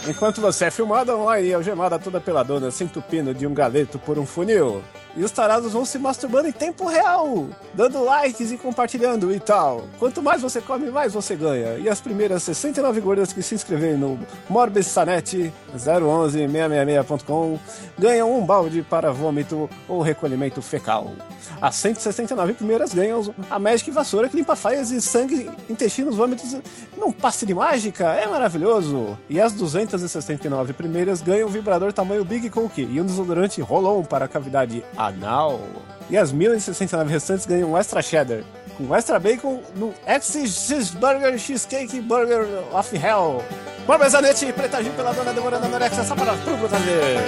Enquanto 0.09 0.41
você 0.41 0.65
é 0.65 0.71
filmada 0.73 1.17
online 1.17 1.47
e 1.47 1.55
algemada 1.55 1.97
toda 1.97 2.21
pela 2.21 2.43
dona 2.43 2.73
se 2.73 2.83
entupindo 2.83 3.33
de 3.33 3.47
um 3.47 3.55
galeto 3.55 4.01
por 4.01 4.19
um 4.19 4.27
funil. 4.27 4.83
E 5.17 5.25
os 5.25 5.31
tarados 5.31 5.73
vão 5.73 5.85
se 5.85 5.99
masturbando 5.99 6.49
em 6.49 6.53
tempo 6.53 6.87
real, 6.87 7.49
dando 7.75 8.05
likes 8.05 8.53
e 8.53 8.57
compartilhando 8.57 9.33
e 9.33 9.41
tal. 9.41 9.85
Quanto 9.99 10.23
mais 10.23 10.43
você 10.43 10.61
come, 10.61 10.91
mais 10.91 11.13
você 11.13 11.35
ganha. 11.35 11.79
E 11.79 11.89
as 11.89 12.01
primeiras 12.01 12.43
69 12.43 13.01
gordas 13.01 13.33
que 13.33 13.43
se 13.43 13.55
inscreverem 13.55 13.97
no 13.97 14.19
Morbesanet 14.49 15.53
011-666.com 15.77 17.59
ganham 17.99 18.39
um 18.39 18.45
balde 18.45 18.83
para 18.83 19.13
vômito 19.13 19.69
ou 19.89 20.03
recolhimento 20.03 20.63
fecal. 20.63 21.13
As 21.61 21.75
169 21.77 22.55
primeiras 22.55 22.95
ganham 22.95 23.35
a 23.51 23.59
Magic 23.59 23.91
Vassoura 23.91 24.29
que 24.29 24.37
limpa 24.37 24.55
faias 24.55 24.91
e 24.91 25.01
sangue, 25.01 25.51
intestinos, 25.69 26.17
vômitos 26.17 26.57
num 26.97 27.11
passe 27.11 27.45
de 27.45 27.55
mágica. 27.55 28.05
É 28.13 28.27
maravilhoso! 28.27 29.19
E 29.29 29.41
as 29.41 29.53
269 29.53 30.73
primeiras 30.73 31.21
ganham 31.21 31.49
um 31.49 31.51
vibrador 31.51 31.93
tamanho 31.93 32.25
Big 32.25 32.49
Cook 32.51 32.79
e 32.79 33.01
um 33.01 33.05
desodorante 33.05 33.61
Rolon 33.61 34.03
para 34.05 34.27
a 34.27 34.29
cavidade 34.29 34.85
anal. 35.09 35.61
E 36.09 36.17
as 36.17 36.33
1069 36.33 37.13
restantes 37.13 37.45
ganham 37.45 37.73
um 37.73 37.77
extra 37.77 38.01
cheddar 38.01 38.43
com 38.79 38.95
extra 38.95 39.19
bacon 39.19 39.61
no 39.75 39.93
X-Cheeseburger 40.07 41.37
Cheesecake 41.37 42.01
Burger 42.01 42.47
of 42.73 42.97
Hell. 42.97 43.45
Morbezanet, 43.87 44.53
Preta 44.53 44.83
Gil 44.83 44.93
pela 44.93 45.13
dona 45.13 45.33
demorando 45.33 45.67
anorexia, 45.67 46.05
só 46.05 46.15
para 46.15 46.35
pro 46.37 46.57
brutadeiro. 46.57 47.21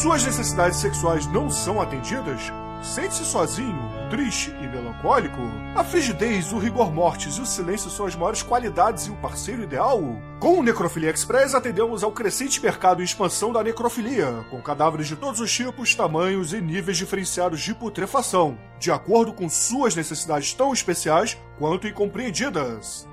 Suas 0.00 0.24
necessidades 0.24 0.78
sexuais 0.78 1.26
não 1.26 1.50
são 1.50 1.80
atendidas? 1.80 2.40
Sente-se 2.82 3.24
sozinho, 3.24 3.90
triste 4.08 4.50
e 4.62 4.66
melancólico? 4.66 5.42
A 5.72 5.84
frigidez, 5.84 6.52
o 6.52 6.58
rigor 6.58 6.92
mortis 6.92 7.36
e 7.36 7.40
o 7.40 7.46
silêncio 7.46 7.88
são 7.90 8.04
as 8.04 8.16
maiores 8.16 8.42
qualidades 8.42 9.06
e 9.06 9.10
o 9.10 9.16
parceiro 9.16 9.62
ideal? 9.62 10.00
Com 10.40 10.58
o 10.58 10.62
Necrofilia 10.64 11.12
Express 11.12 11.54
atendemos 11.54 12.02
ao 12.02 12.10
crescente 12.10 12.60
mercado 12.60 13.00
em 13.00 13.04
expansão 13.04 13.52
da 13.52 13.62
necrofilia, 13.62 14.44
com 14.50 14.60
cadáveres 14.60 15.06
de 15.06 15.14
todos 15.14 15.38
os 15.38 15.50
tipos, 15.50 15.94
tamanhos 15.94 16.52
e 16.52 16.60
níveis 16.60 16.98
diferenciados 16.98 17.60
de 17.60 17.72
putrefação, 17.72 18.58
de 18.80 18.90
acordo 18.90 19.32
com 19.32 19.48
suas 19.48 19.94
necessidades 19.94 20.52
tão 20.52 20.72
especiais 20.72 21.38
quanto 21.56 21.86
incompreendidas. 21.86 23.08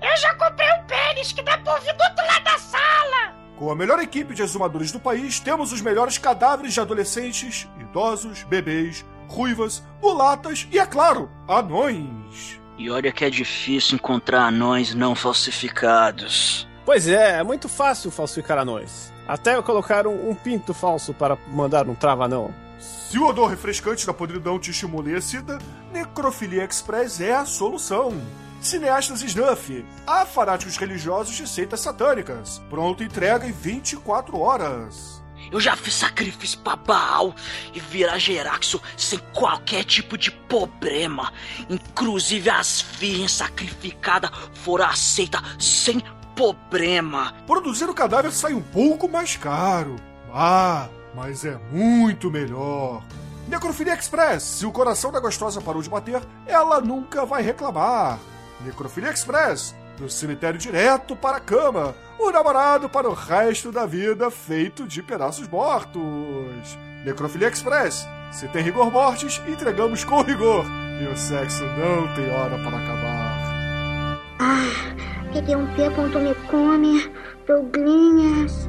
Eu 0.00 0.16
já 0.16 0.32
comprei 0.36 0.68
um 0.72 0.86
pênis 0.86 1.32
que 1.32 1.42
dá 1.42 1.58
pra 1.58 1.74
ouvir 1.74 1.92
do 1.94 2.04
outro 2.04 2.24
lado 2.24 2.44
da 2.44 2.58
sala! 2.58 3.34
Com 3.58 3.70
a 3.70 3.74
melhor 3.74 3.98
equipe 3.98 4.32
de 4.32 4.42
exumadores 4.42 4.92
do 4.92 5.00
país, 5.00 5.40
temos 5.40 5.72
os 5.72 5.82
melhores 5.82 6.18
cadáveres 6.18 6.72
de 6.72 6.80
adolescentes, 6.80 7.68
idosos, 7.80 8.44
bebês, 8.44 9.04
ruivas, 9.30 9.82
mulatas 10.02 10.66
e, 10.70 10.78
é 10.78 10.84
claro, 10.84 11.30
anões. 11.48 12.60
E 12.76 12.90
olha 12.90 13.12
que 13.12 13.24
é 13.24 13.30
difícil 13.30 13.96
encontrar 13.96 14.46
anões 14.46 14.94
não 14.94 15.14
falsificados. 15.14 16.68
Pois 16.84 17.06
é, 17.06 17.38
é 17.38 17.42
muito 17.42 17.68
fácil 17.68 18.10
falsificar 18.10 18.58
anões. 18.58 19.12
Até 19.28 19.54
eu 19.54 19.62
colocar 19.62 20.06
um, 20.06 20.30
um 20.30 20.34
pinto 20.34 20.74
falso 20.74 21.14
para 21.14 21.38
mandar 21.48 21.88
um 21.88 21.94
trava-não. 21.94 22.52
Se 22.78 23.18
o 23.18 23.26
odor 23.26 23.50
refrescante 23.50 24.06
da 24.06 24.14
podridão 24.14 24.58
te 24.58 24.70
estimula 24.70 25.10
e 25.10 25.14
excita, 25.14 25.58
Necrofilia 25.92 26.64
Express 26.64 27.20
é 27.20 27.34
a 27.34 27.44
solução. 27.44 28.12
Cineastas 28.60 29.22
Snuff, 29.22 29.84
a 30.06 30.26
fanáticos 30.26 30.76
religiosos 30.76 31.34
de 31.34 31.46
seitas 31.48 31.80
satânicas. 31.80 32.60
Pronta 32.68 33.04
entrega 33.04 33.46
em 33.46 33.52
24 33.52 34.38
horas. 34.38 35.19
Eu 35.50 35.60
já 35.60 35.74
fiz 35.76 35.94
sacrifício 35.94 36.58
pra 36.60 36.76
Baal 36.76 37.34
e 37.74 37.80
virar 37.80 38.18
Geraxo 38.18 38.80
sem 38.96 39.18
qualquer 39.32 39.84
tipo 39.84 40.16
de 40.16 40.30
problema. 40.30 41.32
Inclusive 41.68 42.48
as 42.48 42.80
virgens 42.80 43.32
sacrificadas 43.32 44.30
foram 44.54 44.86
aceitas 44.86 45.42
sem 45.58 46.00
problema. 46.34 47.34
Produzir 47.46 47.88
o 47.88 47.94
cadáver 47.94 48.32
sai 48.32 48.54
um 48.54 48.62
pouco 48.62 49.08
mais 49.08 49.36
caro. 49.36 49.96
Ah, 50.32 50.88
mas 51.14 51.44
é 51.44 51.58
muito 51.72 52.30
melhor. 52.30 53.02
Necrofilia 53.48 53.94
Express, 53.94 54.44
se 54.44 54.64
o 54.64 54.70
coração 54.70 55.10
da 55.10 55.18
gostosa 55.18 55.60
parou 55.60 55.82
de 55.82 55.90
bater, 55.90 56.22
ela 56.46 56.80
nunca 56.80 57.26
vai 57.26 57.42
reclamar. 57.42 58.18
Necrofilia 58.60 59.10
Express, 59.10 59.74
do 60.00 60.08
cemitério 60.08 60.58
direto 60.58 61.14
para 61.14 61.36
a 61.36 61.40
cama. 61.40 61.94
O 62.18 62.30
namorado 62.30 62.88
para 62.88 63.08
o 63.08 63.14
resto 63.14 63.70
da 63.70 63.86
vida 63.86 64.30
feito 64.30 64.86
de 64.86 65.02
pedaços 65.02 65.46
mortos. 65.46 66.78
Necrofilia 67.04 67.48
Express, 67.48 68.06
se 68.32 68.48
tem 68.48 68.62
rigor 68.62 68.90
mortis, 68.90 69.40
entregamos 69.46 70.04
com 70.04 70.22
rigor. 70.22 70.64
E 71.00 71.06
o 71.06 71.16
sexo 71.16 71.64
não 71.64 72.14
tem 72.14 72.30
hora 72.30 72.58
para 72.58 72.76
acabar. 72.76 74.20
Ah, 74.38 75.32
peguei 75.32 75.56
um 75.56 75.66
P 75.74 75.90
ponto 75.90 76.18
me 76.18 76.34
come, 76.50 77.10
Douglinhas. 77.46 78.68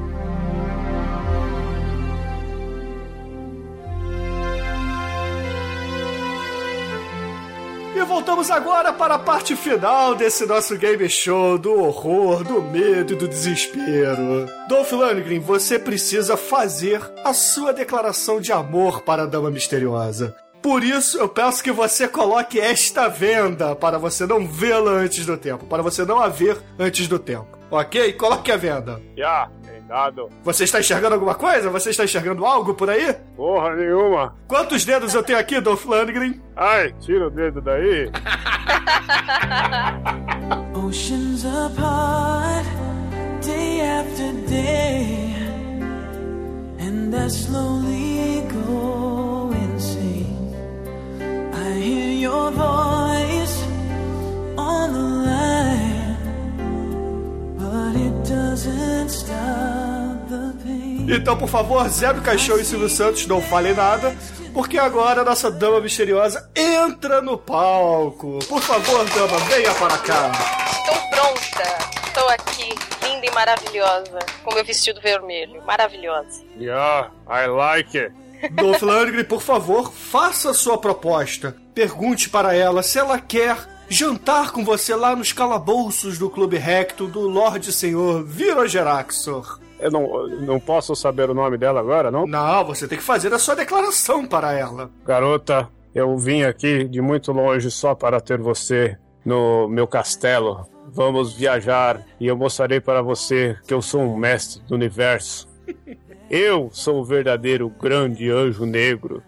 Voltamos 8.21 8.51
agora 8.51 8.93
para 8.93 9.15
a 9.15 9.19
parte 9.19 9.55
final 9.55 10.13
desse 10.13 10.45
nosso 10.45 10.77
game 10.77 11.09
show 11.09 11.57
do 11.57 11.73
horror, 11.73 12.43
do 12.43 12.61
medo 12.61 13.13
e 13.13 13.15
do 13.15 13.27
desespero. 13.27 14.45
Dolph 14.69 14.91
Lundgren, 14.91 15.39
você 15.39 15.79
precisa 15.79 16.37
fazer 16.37 17.01
a 17.23 17.33
sua 17.33 17.73
declaração 17.73 18.39
de 18.39 18.51
amor 18.51 19.01
para 19.01 19.23
a 19.23 19.25
Dama 19.25 19.49
Misteriosa. 19.49 20.35
Por 20.61 20.83
isso, 20.83 21.17
eu 21.17 21.27
peço 21.27 21.63
que 21.63 21.71
você 21.71 22.07
coloque 22.07 22.59
esta 22.59 23.07
venda 23.07 23.75
para 23.75 23.97
você 23.97 24.27
não 24.27 24.47
vê-la 24.47 24.91
antes 24.91 25.25
do 25.25 25.35
tempo, 25.35 25.65
para 25.65 25.81
você 25.81 26.05
não 26.05 26.19
a 26.19 26.27
ver 26.27 26.61
antes 26.77 27.07
do 27.07 27.17
tempo. 27.17 27.57
Ok? 27.71 28.13
Coloque 28.13 28.51
a 28.51 28.57
venda. 28.57 29.01
Tem 29.60 29.60
dado. 29.91 30.29
Você 30.43 30.63
está 30.63 30.79
enxergando 30.79 31.15
alguma 31.15 31.35
coisa? 31.35 31.69
Você 31.69 31.89
está 31.89 32.05
enxergando 32.05 32.45
algo 32.45 32.73
por 32.73 32.89
aí? 32.89 33.13
Porra 33.35 33.75
nenhuma. 33.75 34.33
Quantos 34.47 34.85
dedos 34.85 35.13
eu 35.13 35.21
tenho 35.21 35.37
aqui, 35.37 35.59
Dolph 35.59 35.85
Lundgren? 35.85 36.41
Ai, 36.55 36.93
tira 37.01 37.27
o 37.27 37.29
dedo 37.29 37.59
daí. 37.61 38.09
Oceans 40.73 41.45
apart, 41.45 42.65
day 43.45 43.81
after 43.81 44.31
day, 44.47 45.35
and 46.79 47.13
I 47.13 47.27
slowly 47.27 48.43
go 48.49 49.51
insane. 49.53 50.55
I 51.53 51.79
hear 51.79 52.13
your 52.27 52.51
voice 52.51 53.57
on 54.57 54.93
the 54.93 54.99
line, 55.27 55.80
Então, 61.07 61.37
por 61.37 61.47
favor, 61.47 61.87
Zé 61.89 62.13
do 62.13 62.21
Caixão 62.21 62.57
e 62.57 62.63
Silvio 62.63 62.89
Santos, 62.89 63.27
não 63.27 63.41
falem 63.41 63.73
nada, 63.73 64.15
porque 64.53 64.77
agora 64.77 65.21
a 65.21 65.25
nossa 65.25 65.51
dama 65.51 65.81
misteriosa 65.81 66.49
entra 66.55 67.21
no 67.21 67.37
palco. 67.37 68.39
Por 68.47 68.61
favor, 68.61 69.05
dama, 69.09 69.37
venha 69.49 69.73
para 69.73 69.97
cá. 69.97 70.31
Estou 70.71 71.09
pronta. 71.09 72.01
Estou 72.07 72.29
aqui, 72.29 72.75
linda 73.05 73.25
e 73.25 73.31
maravilhosa, 73.31 74.19
com 74.43 74.53
meu 74.53 74.65
vestido 74.65 75.01
vermelho. 75.01 75.61
Maravilhosa. 75.65 76.43
Yeah, 76.57 77.11
I 77.27 77.47
like 77.47 77.97
it. 77.97 78.13
Dolph 78.53 78.81
Lundgren, 78.81 79.23
por 79.25 79.41
favor, 79.41 79.91
faça 79.91 80.51
a 80.51 80.53
sua 80.53 80.77
proposta. 80.77 81.55
Pergunte 81.73 82.29
para 82.29 82.55
ela 82.55 82.81
se 82.83 82.97
ela 82.97 83.19
quer 83.19 83.55
jantar 83.91 84.51
com 84.51 84.63
você 84.63 84.95
lá 84.95 85.13
nos 85.13 85.33
calabouços 85.33 86.17
do 86.17 86.29
Clube 86.29 86.57
Recto 86.57 87.07
do 87.07 87.27
Lorde 87.27 87.73
Senhor 87.73 88.23
Virogeraxor. 88.23 89.59
Eu 89.77 89.91
não, 89.91 90.27
não 90.27 90.59
posso 90.61 90.95
saber 90.95 91.29
o 91.29 91.33
nome 91.33 91.57
dela 91.57 91.81
agora, 91.81 92.09
não? 92.09 92.25
Não, 92.25 92.63
você 92.63 92.87
tem 92.87 92.97
que 92.97 93.03
fazer 93.03 93.33
a 93.33 93.39
sua 93.39 93.53
declaração 93.53 94.25
para 94.25 94.53
ela. 94.53 94.89
Garota, 95.05 95.67
eu 95.93 96.17
vim 96.17 96.43
aqui 96.43 96.85
de 96.85 97.01
muito 97.01 97.33
longe 97.33 97.69
só 97.69 97.93
para 97.93 98.21
ter 98.21 98.39
você 98.39 98.97
no 99.25 99.67
meu 99.67 99.85
castelo. 99.85 100.65
Vamos 100.87 101.33
viajar 101.33 102.01
e 102.17 102.27
eu 102.27 102.37
mostrarei 102.37 102.79
para 102.79 103.01
você 103.01 103.57
que 103.67 103.73
eu 103.73 103.81
sou 103.81 104.01
um 104.01 104.15
mestre 104.15 104.61
do 104.63 104.75
universo. 104.75 105.49
Eu 106.33 106.69
sou 106.71 107.01
o 107.01 107.03
verdadeiro 107.03 107.67
grande 107.67 108.29
anjo 108.29 108.65
negro. 108.65 109.21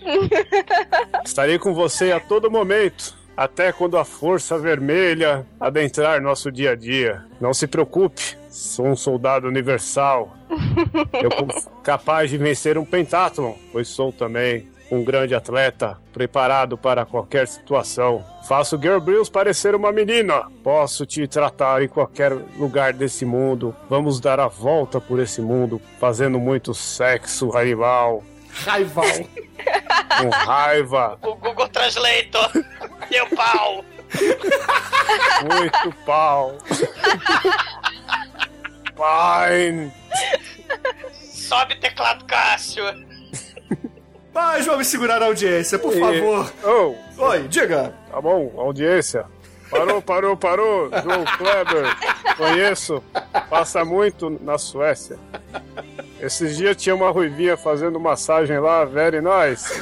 Estarei 1.22 1.58
com 1.58 1.74
você 1.74 2.12
a 2.12 2.18
todo 2.18 2.50
momento, 2.50 3.14
até 3.40 3.72
quando 3.72 3.96
a 3.96 4.04
força 4.04 4.58
vermelha 4.58 5.46
adentrar 5.58 6.20
nosso 6.20 6.52
dia 6.52 6.72
a 6.72 6.76
dia. 6.76 7.24
Não 7.40 7.54
se 7.54 7.66
preocupe, 7.66 8.36
sou 8.50 8.88
um 8.88 8.94
soldado 8.94 9.48
universal. 9.48 10.36
Eu 11.14 11.30
sou 11.58 11.72
capaz 11.82 12.28
de 12.28 12.36
vencer 12.36 12.76
um 12.76 12.84
pentátlon, 12.84 13.54
pois 13.72 13.88
sou 13.88 14.12
também 14.12 14.68
um 14.92 15.02
grande 15.02 15.34
atleta, 15.34 15.96
preparado 16.12 16.76
para 16.76 17.06
qualquer 17.06 17.48
situação. 17.48 18.22
Faço 18.46 18.78
Girl 18.78 19.00
Brills 19.00 19.30
parecer 19.30 19.74
uma 19.74 19.90
menina. 19.90 20.42
Posso 20.62 21.06
te 21.06 21.26
tratar 21.26 21.82
em 21.82 21.88
qualquer 21.88 22.32
lugar 22.58 22.92
desse 22.92 23.24
mundo. 23.24 23.74
Vamos 23.88 24.20
dar 24.20 24.38
a 24.38 24.48
volta 24.48 25.00
por 25.00 25.18
esse 25.18 25.40
mundo, 25.40 25.80
fazendo 25.98 26.38
muito 26.38 26.74
sexo 26.74 27.56
animal. 27.56 28.22
Raival. 28.66 29.06
Com 30.18 30.28
raiva. 30.28 31.18
O 31.22 31.36
Google 31.36 31.68
Translator. 31.68 32.50
Meu 33.10 33.26
pau. 33.28 33.84
Muito 35.42 35.96
pau. 36.04 36.58
Fine. 38.96 39.92
Sobe 41.22 41.76
teclado 41.76 42.24
Cássio. 42.24 42.84
Mas 44.32 44.66
vamos 44.66 44.86
segurar 44.86 45.22
a 45.22 45.26
audiência, 45.26 45.78
por 45.78 45.92
favor. 45.92 46.52
Oh, 46.64 46.94
Oi, 47.24 47.48
diga. 47.48 47.92
Tá 48.10 48.20
bom, 48.20 48.52
audiência. 48.56 49.24
Parou, 49.68 50.02
parou, 50.02 50.36
parou. 50.36 50.90
João 51.02 51.24
Kleber, 51.24 51.96
conheço. 52.36 53.02
Passa 53.48 53.84
muito 53.84 54.30
na 54.42 54.58
Suécia. 54.58 55.18
Esses 56.20 56.56
dias 56.56 56.76
tinha 56.76 56.94
uma 56.94 57.10
ruivinha 57.10 57.56
fazendo 57.56 57.98
massagem 57.98 58.58
lá, 58.58 58.84
very 58.84 59.20
nice. 59.20 59.80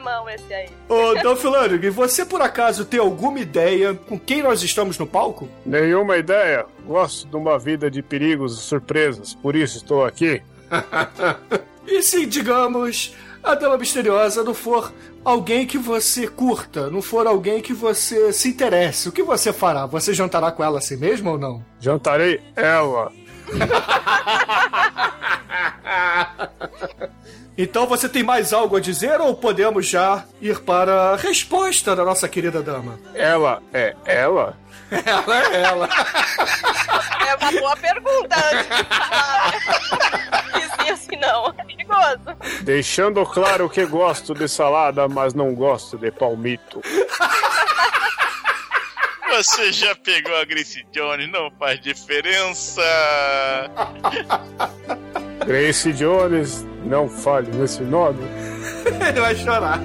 Programão 0.00 0.28
esse 0.28 0.52
aí. 0.52 0.68
Ô, 0.88 1.14
Don 1.22 1.36
Flanery, 1.36 1.90
você 1.90 2.24
por 2.24 2.40
acaso 2.40 2.84
tem 2.84 2.98
alguma 2.98 3.38
ideia 3.38 3.94
com 3.94 4.18
quem 4.18 4.42
nós 4.42 4.62
estamos 4.62 4.98
no 4.98 5.06
palco? 5.06 5.48
Nenhuma 5.64 6.16
ideia. 6.16 6.66
Gosto 6.86 7.28
de 7.28 7.36
uma 7.36 7.58
vida 7.58 7.90
de 7.90 8.02
perigos 8.02 8.58
e 8.58 8.62
surpresas, 8.62 9.34
por 9.34 9.54
isso 9.54 9.76
estou 9.76 10.04
aqui. 10.04 10.42
E 11.86 12.02
se, 12.02 12.24
digamos, 12.24 13.16
a 13.42 13.56
dama 13.56 13.76
misteriosa 13.76 14.44
não 14.44 14.54
for 14.54 14.92
alguém 15.24 15.66
que 15.66 15.76
você 15.76 16.28
curta, 16.28 16.88
não 16.88 17.02
for 17.02 17.26
alguém 17.26 17.60
que 17.60 17.72
você 17.72 18.32
se 18.32 18.50
interesse, 18.50 19.08
o 19.08 19.12
que 19.12 19.24
você 19.24 19.52
fará? 19.52 19.86
Você 19.86 20.14
jantará 20.14 20.52
com 20.52 20.62
ela 20.62 20.78
assim 20.78 20.96
mesmo 20.96 21.30
ou 21.30 21.38
não? 21.38 21.64
Jantarei 21.80 22.40
ela. 22.54 23.10
Então 27.62 27.86
você 27.86 28.08
tem 28.08 28.22
mais 28.22 28.54
algo 28.54 28.74
a 28.78 28.80
dizer 28.80 29.20
ou 29.20 29.34
podemos 29.36 29.86
já 29.86 30.24
ir 30.40 30.60
para 30.60 31.10
a 31.10 31.16
resposta 31.16 31.94
da 31.94 32.02
nossa 32.02 32.26
querida 32.26 32.62
dama? 32.62 32.98
Ela 33.14 33.62
é 33.70 33.94
ela? 34.06 34.56
Ela 34.90 35.44
é 35.44 35.62
ela. 35.62 35.88
É 37.30 37.36
uma 37.36 37.52
boa 37.52 37.76
pergunta 37.76 38.34
antes 38.34 38.76
de 38.76 38.84
falar. 38.84 39.52
Dizer 40.58 40.90
assim 40.90 41.16
não, 41.16 41.48
é 41.48 41.64
perigoso. 41.64 42.62
Deixando 42.62 43.24
claro 43.26 43.70
que 43.70 43.86
gosto 43.86 44.34
de 44.34 44.48
salada, 44.48 45.06
mas 45.06 45.32
não 45.32 45.54
gosto 45.54 45.96
de 45.96 46.10
palmito. 46.10 46.80
Você 49.28 49.70
já 49.72 49.94
pegou 49.94 50.34
a 50.34 50.44
Grace 50.44 50.84
Jones, 50.92 51.30
não 51.30 51.52
faz 51.52 51.78
diferença. 51.80 52.82
Grace 55.46 55.92
Jones, 55.92 56.66
não 56.84 57.08
fale 57.08 57.50
nesse 57.56 57.82
nome. 57.82 58.20
Ele 59.08 59.20
vai 59.20 59.34
chorar. 59.34 59.80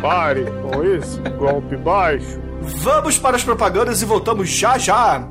Pare 0.00 0.44
com 0.62 0.84
isso, 0.84 1.20
golpe 1.38 1.76
baixo. 1.76 2.40
Vamos 2.60 3.18
para 3.18 3.36
as 3.36 3.44
propagandas 3.44 4.02
e 4.02 4.04
voltamos 4.04 4.48
já 4.48 4.78
já. 4.78 5.26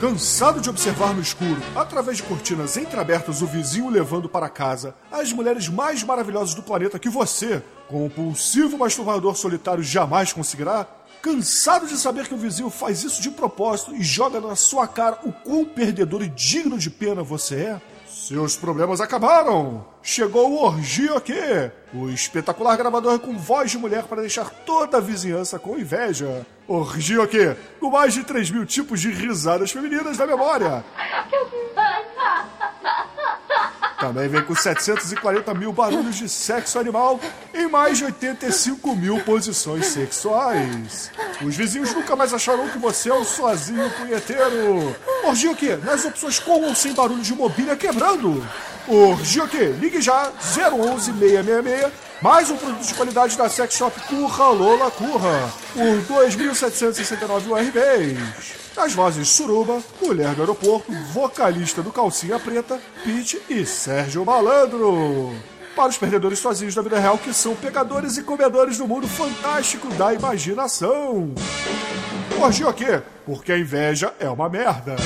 Cansado 0.00 0.60
de 0.60 0.68
observar 0.68 1.14
no 1.14 1.22
escuro, 1.22 1.62
através 1.76 2.16
de 2.16 2.24
cortinas 2.24 2.76
entreabertas, 2.76 3.40
o 3.40 3.46
vizinho 3.46 3.88
levando 3.88 4.28
para 4.28 4.48
casa 4.48 4.96
as 5.12 5.32
mulheres 5.32 5.68
mais 5.68 6.02
maravilhosas 6.02 6.54
do 6.54 6.62
planeta 6.62 6.98
que 6.98 7.08
você, 7.08 7.62
compulsivo 7.86 8.76
masturbador 8.76 9.36
solitário, 9.36 9.82
jamais 9.82 10.32
conseguirá? 10.32 10.88
Cansado 11.22 11.86
de 11.86 11.96
saber 11.96 12.26
que 12.26 12.34
o 12.34 12.36
vizinho 12.36 12.68
faz 12.68 13.04
isso 13.04 13.22
de 13.22 13.30
propósito 13.30 13.94
e 13.94 14.02
joga 14.02 14.40
na 14.40 14.56
sua 14.56 14.88
cara 14.88 15.20
o 15.22 15.32
quão 15.32 15.64
perdedor 15.64 16.20
e 16.20 16.28
digno 16.28 16.76
de 16.76 16.90
pena 16.90 17.22
você 17.22 17.54
é? 17.54 17.80
Seus 18.08 18.56
problemas 18.56 19.00
acabaram! 19.00 19.86
Chegou 20.02 20.50
o 20.50 20.64
Orgia 20.64 21.16
aqui! 21.16 21.32
O 21.94 22.10
espetacular 22.10 22.76
gravador 22.76 23.20
com 23.20 23.38
voz 23.38 23.70
de 23.70 23.78
mulher 23.78 24.02
para 24.02 24.20
deixar 24.20 24.50
toda 24.50 24.98
a 24.98 25.00
vizinhança 25.00 25.60
com 25.60 25.78
inveja. 25.78 26.44
Orgia 26.66 27.22
aqui, 27.22 27.54
com 27.78 27.90
mais 27.90 28.14
de 28.14 28.24
3 28.24 28.50
mil 28.50 28.66
tipos 28.66 29.00
de 29.00 29.10
risadas 29.10 29.70
femininas 29.70 30.18
na 30.18 30.26
memória. 30.26 30.84
Também 34.02 34.26
vem 34.26 34.42
com 34.42 34.52
740 34.52 35.54
mil 35.54 35.72
barulhos 35.72 36.16
de 36.16 36.28
sexo 36.28 36.76
animal 36.76 37.20
em 37.54 37.68
mais 37.68 37.98
de 37.98 38.06
85 38.06 38.96
mil 38.96 39.20
posições 39.20 39.86
sexuais. 39.86 41.08
Os 41.40 41.54
vizinhos 41.54 41.94
nunca 41.94 42.16
mais 42.16 42.34
acharão 42.34 42.68
que 42.68 42.78
você 42.78 43.10
é 43.10 43.14
um 43.14 43.22
sozinho 43.22 43.88
punheteiro. 43.90 44.96
Orgia 45.22 45.52
aqui, 45.52 45.76
nas 45.76 46.04
opções 46.04 46.40
com 46.40 46.62
ou 46.62 46.74
sem 46.74 46.92
barulho 46.94 47.22
de 47.22 47.32
mobília 47.32 47.76
quebrando. 47.76 48.44
Orgia 48.88 49.44
aqui, 49.44 49.66
ligue 49.66 50.00
já 50.00 50.32
011 50.42 51.12
666 51.12 51.92
mais 52.20 52.50
um 52.50 52.56
produto 52.56 52.84
de 52.84 52.94
qualidade 52.94 53.38
da 53.38 53.48
Sex 53.48 53.76
Shop 53.76 54.00
Curra 54.08 54.48
Lola 54.48 54.90
Curra 54.90 55.52
por 55.74 56.16
2.769 56.16 57.46
URBs. 57.46 58.61
As 58.76 58.94
vozes 58.94 59.28
Suruba, 59.28 59.82
Mulher 60.00 60.34
do 60.34 60.42
Aeroporto, 60.42 60.90
vocalista 61.12 61.82
do 61.82 61.92
Calcinha 61.92 62.38
Preta, 62.38 62.80
Pete 63.04 63.40
e 63.48 63.66
Sérgio 63.66 64.24
Malandro. 64.24 65.32
Para 65.76 65.88
os 65.88 65.98
perdedores 65.98 66.38
sozinhos 66.38 66.74
da 66.74 66.82
vida 66.82 66.98
real 66.98 67.18
que 67.18 67.32
são 67.32 67.54
pegadores 67.54 68.16
e 68.16 68.22
comedores 68.22 68.78
do 68.78 68.88
mundo 68.88 69.06
fantástico 69.06 69.88
da 69.94 70.12
imaginação. 70.12 71.32
Orgia 72.40 72.68
o 72.68 72.72
quê? 72.72 73.02
Porque 73.24 73.52
a 73.52 73.58
inveja 73.58 74.12
é 74.18 74.28
uma 74.28 74.48
merda. 74.48 74.96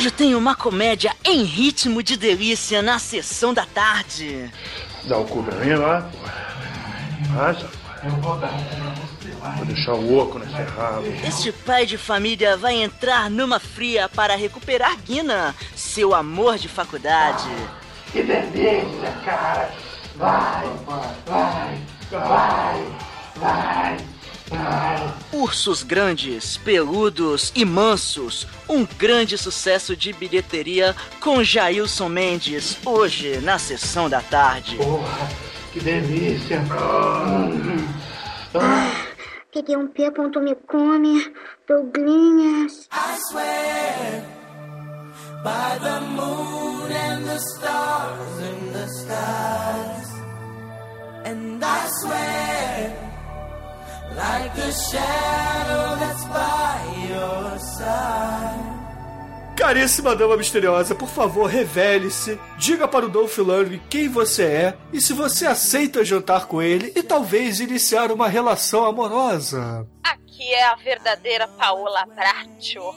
Hoje 0.00 0.10
tem 0.10 0.34
uma 0.34 0.54
comédia 0.54 1.14
em 1.22 1.42
ritmo 1.42 2.02
de 2.02 2.16
delícia 2.16 2.80
na 2.80 2.98
sessão 2.98 3.52
da 3.52 3.66
tarde. 3.66 4.50
Dá 5.04 5.18
o 5.18 5.26
cu 5.26 5.42
pra 5.42 5.54
mim 5.56 5.74
lá. 5.74 6.10
Racha. 7.34 7.68
Eu 8.02 8.10
vou 8.12 8.38
dar. 8.38 8.50
Vou 9.58 9.66
deixar 9.66 9.92
o 9.92 10.18
oco 10.18 10.38
nesse 10.38 10.54
rabo. 10.54 11.04
Este 11.22 11.52
pai 11.52 11.84
de 11.84 11.98
família 11.98 12.56
vai 12.56 12.76
entrar 12.76 13.28
numa 13.28 13.60
fria 13.60 14.08
para 14.08 14.34
recuperar 14.36 14.96
Guina, 15.04 15.54
seu 15.76 16.14
amor 16.14 16.56
de 16.56 16.66
faculdade. 16.66 17.50
Que 18.10 18.22
delícia, 18.22 19.12
cara! 19.22 19.70
Vai, 20.16 20.66
vai, 20.86 21.14
vai, 21.26 21.78
vai, 22.10 22.86
vai. 23.36 23.96
Ursos 25.32 25.82
grandes, 25.82 26.56
peludos 26.56 27.52
e 27.54 27.64
mansos. 27.64 28.46
Um 28.68 28.84
grande 28.84 29.38
sucesso 29.38 29.96
de 29.96 30.12
bilheteria 30.12 30.94
com 31.20 31.42
Jailson 31.42 32.08
Mendes, 32.08 32.78
hoje 32.84 33.40
na 33.40 33.58
sessão 33.58 34.10
da 34.10 34.20
tarde. 34.20 34.76
Porra, 34.76 35.28
que 35.72 35.80
delícia! 35.80 36.62
Peguei 39.52 39.76
um 39.76 39.88
pé, 39.88 40.10
ponto 40.10 40.40
me 40.40 40.54
come, 40.66 41.32
Douglinhas. 41.66 42.88
I 42.92 43.18
swear 43.30 44.24
by 45.42 45.78
the 45.80 46.00
moon 46.00 46.92
and 46.92 47.24
the 47.24 47.38
stars 47.38 48.38
in 48.40 48.72
the 48.72 48.86
skies. 48.88 50.10
And 51.24 51.64
I 51.64 51.88
swear 52.00 53.09
Caríssima 59.56 60.16
dama 60.16 60.36
misteriosa, 60.38 60.94
por 60.94 61.08
favor, 61.08 61.46
revele-se, 61.46 62.40
diga 62.56 62.88
para 62.88 63.04
o 63.04 63.10
Dolph 63.10 63.36
Lundgren 63.38 63.80
quem 63.90 64.08
você 64.08 64.44
é 64.44 64.74
e 64.92 65.00
se 65.02 65.12
você 65.12 65.46
aceita 65.46 66.04
jantar 66.04 66.46
com 66.46 66.62
ele 66.62 66.90
e 66.96 67.02
talvez 67.02 67.60
iniciar 67.60 68.10
uma 68.10 68.26
relação 68.26 68.86
amorosa. 68.86 69.86
Aqui 70.02 70.54
é 70.54 70.64
a 70.64 70.74
verdadeira 70.76 71.46
Paola 71.46 72.06
Bracho. 72.06 72.80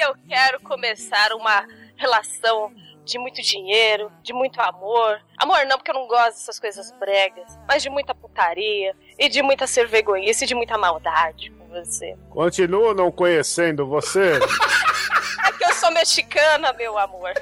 Eu 0.00 0.14
quero 0.28 0.60
começar 0.60 1.32
uma 1.32 1.64
relação 1.96 2.70
de 3.10 3.18
muito 3.18 3.42
dinheiro, 3.42 4.10
de 4.22 4.32
muito 4.32 4.60
amor. 4.60 5.20
Amor 5.36 5.66
não, 5.66 5.76
porque 5.76 5.90
eu 5.90 5.94
não 5.94 6.06
gosto 6.06 6.34
dessas 6.38 6.58
coisas 6.60 6.92
bregas, 6.92 7.58
mas 7.66 7.82
de 7.82 7.90
muita 7.90 8.14
putaria 8.14 8.94
e 9.18 9.28
de 9.28 9.42
muita 9.42 9.66
servergonhice 9.66 10.44
e 10.44 10.46
de 10.48 10.54
muita 10.54 10.78
maldade 10.78 11.50
com 11.50 11.66
você. 11.68 12.16
Continuo 12.30 12.94
não 12.94 13.10
conhecendo 13.10 13.86
você, 13.86 14.38
É 15.46 15.52
que 15.52 15.64
eu 15.64 15.72
sou 15.74 15.90
mexicana, 15.90 16.72
meu 16.74 16.96
amor. 16.98 17.32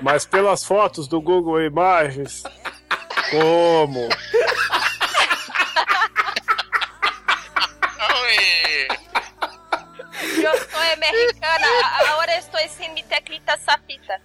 mas 0.00 0.24
pelas 0.24 0.64
fotos 0.64 1.06
do 1.06 1.20
Google 1.20 1.60
Imagens, 1.60 2.42
como? 3.30 4.08
Eu 7.98 8.26
sou 10.88 10.96
mexicana, 10.96 11.66
agora 12.00 12.36
estou 12.38 12.60
sem 12.68 12.92
mi 12.94 13.02
teclita 13.02 13.56
sapita. 13.58 14.20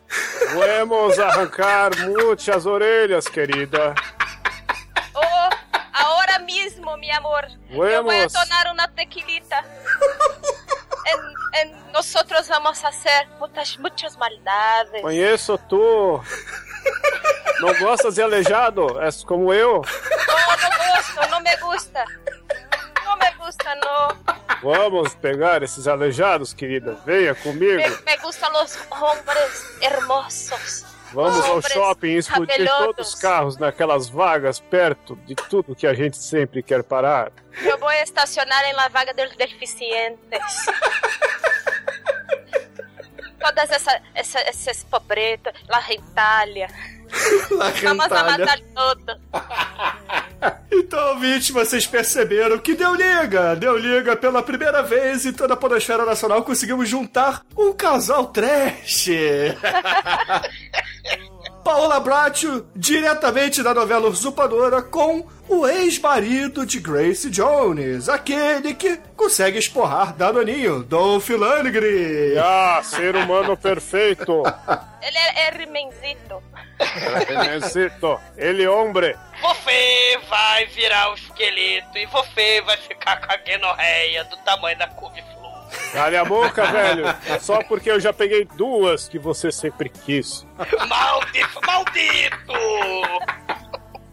Vamos 0.53 1.19
arrancar 1.19 1.91
muitas 1.99 2.65
orelhas, 2.65 3.27
querida. 3.27 3.93
Oh, 5.13 5.49
ahora 5.93 6.39
mismo, 6.39 6.95
mi 6.97 7.11
amor. 7.11 7.47
Yo 7.69 7.77
voy 7.77 7.93
a 7.93 8.01
Vamos. 8.01 8.33
tonar 8.33 8.71
una 8.71 8.87
tequilita. 8.87 9.63
En, 11.05 11.69
en 11.69 11.91
nosotros 11.91 12.47
vamos 12.47 12.83
a 12.83 12.87
hacer 12.89 13.27
muchas, 13.39 13.77
muchas 13.77 14.17
maldades. 14.17 15.01
Conheço 15.01 15.57
tu. 15.57 16.21
Não 17.61 17.73
gostas 17.79 18.15
de 18.15 18.21
aleijado? 18.21 19.01
És 19.01 19.23
como 19.23 19.53
eu? 19.53 19.81
No, 19.81 20.57
no 20.57 20.95
gusto, 20.95 21.29
no 21.31 21.39
me 21.41 21.55
gusta. 21.57 22.05
Gusta, 23.45 23.75
no. 23.75 24.17
Vamos 24.63 25.13
pegar 25.13 25.61
esses 25.61 25.87
aleijados, 25.87 26.51
querida. 26.51 26.97
Venha 27.05 27.35
comigo. 27.35 27.75
Me, 27.75 27.89
me 27.89 28.17
gustan 28.17 28.51
los 28.53 28.75
hombres 28.89 29.77
hermosos. 29.81 30.83
Vamos 31.13 31.45
ao 31.45 31.61
shopping 31.61 32.07
e 32.07 32.17
explodir 32.17 32.65
cabeludos. 32.65 32.95
todos 32.95 33.13
os 33.13 33.21
carros 33.21 33.57
naquelas 33.57 34.09
vagas 34.09 34.59
perto 34.59 35.15
de 35.27 35.35
tudo 35.35 35.75
que 35.75 35.85
a 35.85 35.93
gente 35.93 36.17
sempre 36.17 36.63
quer 36.63 36.83
parar. 36.83 37.31
Eu 37.61 37.77
vou 37.77 37.91
estacionar 37.91 38.65
em 38.65 38.73
la 38.73 38.87
vaga 38.87 39.13
dos 39.13 39.35
deficientes. 39.35 40.17
Todas 43.39 43.69
essa, 43.69 44.01
essa, 44.15 44.41
esses 44.49 44.83
pobretos, 44.85 45.53
la 45.69 45.81
gentalha. 45.81 46.67
La. 47.51 47.71
Então, 50.71 51.13
ouvintes, 51.13 51.49
vocês 51.49 51.87
perceberam 51.87 52.59
que 52.59 52.75
deu 52.75 52.93
liga, 52.93 53.55
deu 53.55 53.77
liga 53.77 54.15
pela 54.15 54.43
primeira 54.43 54.83
vez 54.83 55.25
em 55.25 55.33
toda 55.33 55.53
a 55.53 55.57
Podosfera 55.57 56.05
Nacional. 56.05 56.43
Conseguimos 56.43 56.87
juntar 56.87 57.41
um 57.57 57.73
casal 57.73 58.27
trash. 58.27 59.09
Paola 61.65 61.99
Bracho, 61.99 62.63
diretamente 62.75 63.63
da 63.63 63.73
novela 63.73 64.07
Usurpadora, 64.07 64.83
com 64.83 65.25
o 65.49 65.67
ex-marido 65.67 66.63
de 66.63 66.79
Grace 66.79 67.27
Jones, 67.27 68.07
aquele 68.07 68.75
que 68.75 68.99
consegue 69.15 69.57
esporrar 69.57 70.15
Danoninho, 70.15 70.83
Dolph 70.83 71.27
Lundgren. 71.29 72.37
Ah, 72.37 72.81
ser 72.83 73.15
humano 73.15 73.57
perfeito. 73.57 74.43
Ele 75.01 75.17
é, 75.17 75.47
é 75.47 75.57
rimenzito. 75.57 76.39
Necesito. 77.51 78.19
Ele 78.37 78.67
hombre. 78.67 79.15
Você 79.41 80.19
vai 80.29 80.65
virar 80.67 81.11
o 81.11 81.15
esqueleto 81.15 81.97
e 81.97 82.05
você 82.07 82.61
vai 82.61 82.77
ficar 82.77 83.17
com 83.25 83.31
a 83.31 83.37
guenorreia 83.37 84.23
do 84.25 84.37
tamanho 84.37 84.77
da 84.77 84.87
couve-flor. 84.87 85.35
Cale 85.91 86.17
a 86.17 86.25
boca, 86.25 86.65
velho. 86.65 87.05
É 87.27 87.39
só 87.39 87.63
porque 87.63 87.89
eu 87.89 87.99
já 87.99 88.13
peguei 88.13 88.45
duas 88.55 89.07
que 89.07 89.17
você 89.17 89.51
sempre 89.51 89.89
quis. 89.89 90.45
Maldito, 90.87 91.59
maldito! 91.65 92.53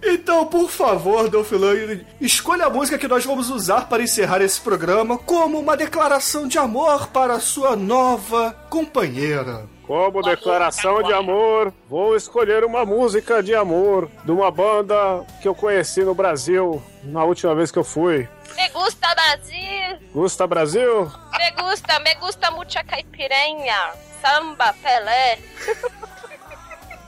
Então, 0.04 0.46
por 0.46 0.68
favor, 0.68 1.28
Dolph 1.28 1.52
Lundgren, 1.52 2.04
escolha 2.20 2.66
a 2.66 2.70
música 2.70 2.98
que 2.98 3.06
nós 3.06 3.24
vamos 3.24 3.50
usar 3.50 3.88
para 3.88 4.02
encerrar 4.02 4.42
esse 4.42 4.60
programa 4.60 5.16
como 5.16 5.60
uma 5.60 5.76
declaração 5.76 6.48
de 6.48 6.58
amor 6.58 7.06
para 7.08 7.34
a 7.34 7.40
sua 7.40 7.76
nova 7.76 8.52
companheira. 8.68 9.68
Como 9.86 10.22
declaração 10.22 11.02
de 11.02 11.12
amor, 11.12 11.72
vou 11.88 12.16
escolher 12.16 12.64
uma 12.64 12.84
música 12.84 13.42
de 13.42 13.54
amor 13.54 14.08
de 14.24 14.32
uma 14.32 14.50
banda 14.50 15.24
que 15.40 15.46
eu 15.46 15.54
conheci 15.54 16.02
no 16.02 16.14
Brasil 16.14 16.82
na 17.04 17.22
última 17.24 17.54
vez 17.54 17.70
que 17.70 17.78
eu 17.78 17.84
fui. 17.84 18.28
Me 18.56 18.68
gusta 18.70 19.08
Brasil. 19.14 19.98
Gusta 20.12 20.46
Brasil? 20.46 21.12
Me 21.38 21.62
gusta, 21.62 21.98
me 22.00 22.14
gusta 22.16 22.50
mucha 22.50 22.82
caipirenha. 22.82 23.92
Samba, 24.20 24.74
Pelé. 24.82 25.38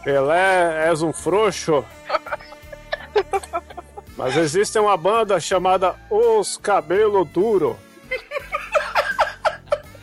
Pelé, 0.05 0.88
és 0.90 1.01
um 1.01 1.12
frouxo. 1.12 1.84
Mas 4.16 4.36
existe 4.36 4.78
uma 4.78 4.96
banda 4.96 5.40
chamada 5.40 5.94
Os 6.08 6.56
Cabelo 6.56 7.24
Duro. 7.24 7.76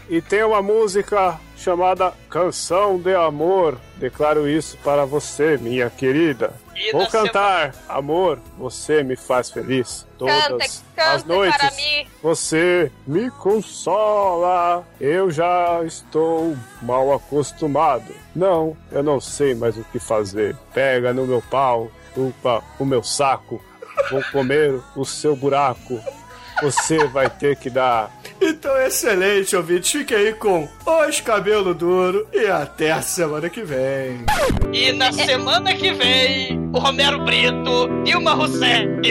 E 0.09 0.21
tem 0.21 0.43
uma 0.43 0.61
música 0.61 1.39
chamada 1.55 2.13
Canção 2.29 2.99
de 2.99 3.15
Amor. 3.15 3.77
Declaro 3.95 4.49
isso 4.49 4.77
para 4.83 5.05
você, 5.05 5.57
minha 5.57 5.89
querida. 5.89 6.53
E 6.75 6.91
Vou 6.91 7.07
cantar, 7.07 7.73
amor, 7.87 8.39
você 8.57 9.03
me 9.03 9.15
faz 9.15 9.51
feliz. 9.51 10.05
Todas 10.17 10.47
Cante, 10.47 10.63
as 10.63 10.83
cante 10.95 11.27
noites. 11.27 11.57
para 11.57 11.71
mim. 11.71 12.07
Você 12.21 12.91
me 13.05 13.29
consola. 13.31 14.83
Eu 14.99 15.29
já 15.31 15.81
estou 15.85 16.57
mal 16.81 17.13
acostumado. 17.13 18.13
Não, 18.35 18.75
eu 18.91 19.03
não 19.03 19.21
sei 19.21 19.53
mais 19.53 19.77
o 19.77 19.83
que 19.91 19.99
fazer. 19.99 20.57
Pega 20.73 21.13
no 21.13 21.25
meu 21.27 21.41
pau, 21.49 21.91
chupa 22.13 22.63
o 22.79 22.85
meu 22.85 23.03
saco. 23.03 23.61
Vou 24.09 24.23
comer 24.31 24.79
o 24.95 25.05
seu 25.05 25.35
buraco. 25.35 25.99
Você 26.61 27.07
vai 27.07 27.29
ter 27.29 27.55
que 27.55 27.69
dar. 27.69 28.11
Então, 28.39 28.77
excelente, 28.77 29.55
ouvinte. 29.55 29.97
Fique 29.97 30.13
aí 30.13 30.33
com 30.33 30.67
Os 30.85 31.19
Cabelo 31.19 31.73
Duro 31.73 32.27
e 32.31 32.45
até 32.47 32.91
a 32.91 33.01
semana 33.01 33.49
que 33.49 33.63
vem. 33.63 34.25
E 34.71 34.91
na 34.91 35.11
semana 35.11 35.73
que 35.73 35.91
vem, 35.93 36.69
o 36.73 36.79
Romero 36.79 37.23
Brito, 37.23 37.89
Dilma 38.03 38.33
Rousseff 38.33 38.87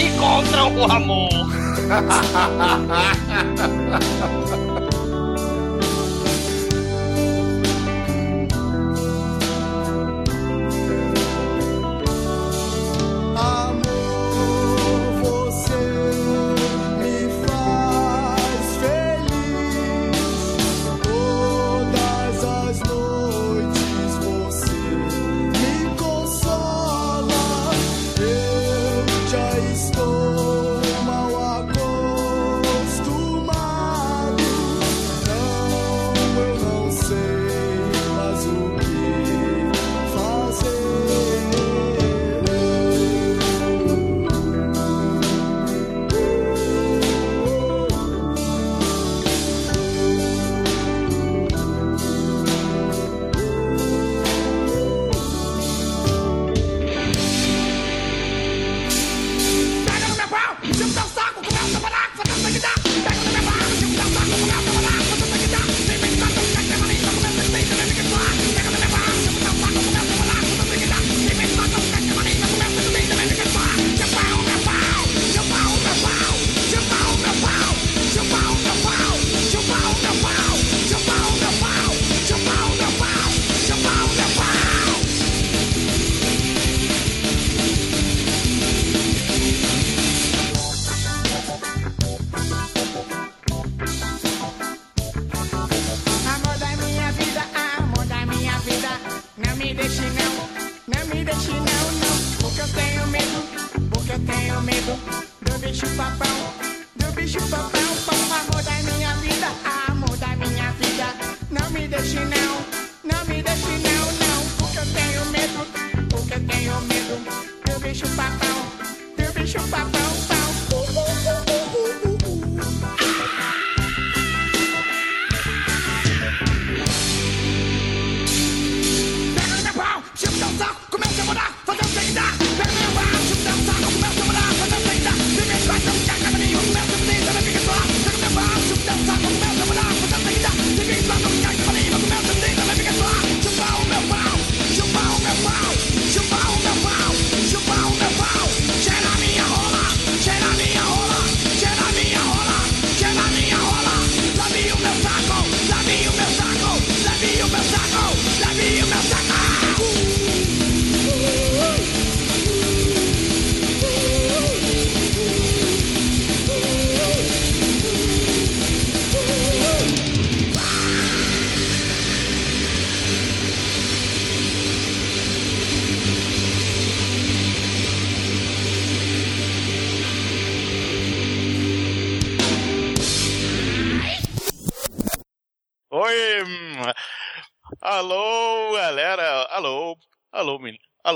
encontram 0.00 0.76
o 0.76 0.90
amor. 0.90 1.46
Amor, 1.88 2.96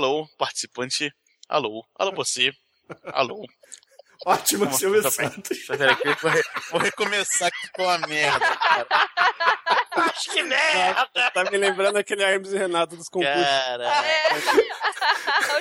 Alô, 0.01 0.27
participante. 0.35 1.13
Alô. 1.47 1.85
Alô, 1.95 2.11
você. 2.13 2.51
Alô. 3.13 3.45
Ótimo, 4.25 4.65
Como- 4.65 4.75
Silvio 4.77 5.03
Tá, 5.03 5.11
Santos. 5.11 5.59
Tá, 5.67 5.75
vou, 6.19 6.31
re- 6.31 6.43
vou 6.71 6.79
recomeçar 6.81 7.49
aqui 7.49 7.67
com 7.71 7.87
a 7.87 7.99
merda, 7.99 8.57
cara. 8.57 8.87
Mas 9.95 10.23
que 10.23 10.41
merda! 10.41 11.31
Tá 11.31 11.43
me 11.51 11.55
lembrando 11.57 11.97
aquele 11.97 12.23
Hermes 12.23 12.51
e 12.51 12.57
Renato 12.57 12.95
dos 12.97 13.07
concursos. 13.09 13.43
Cara. 13.45 13.83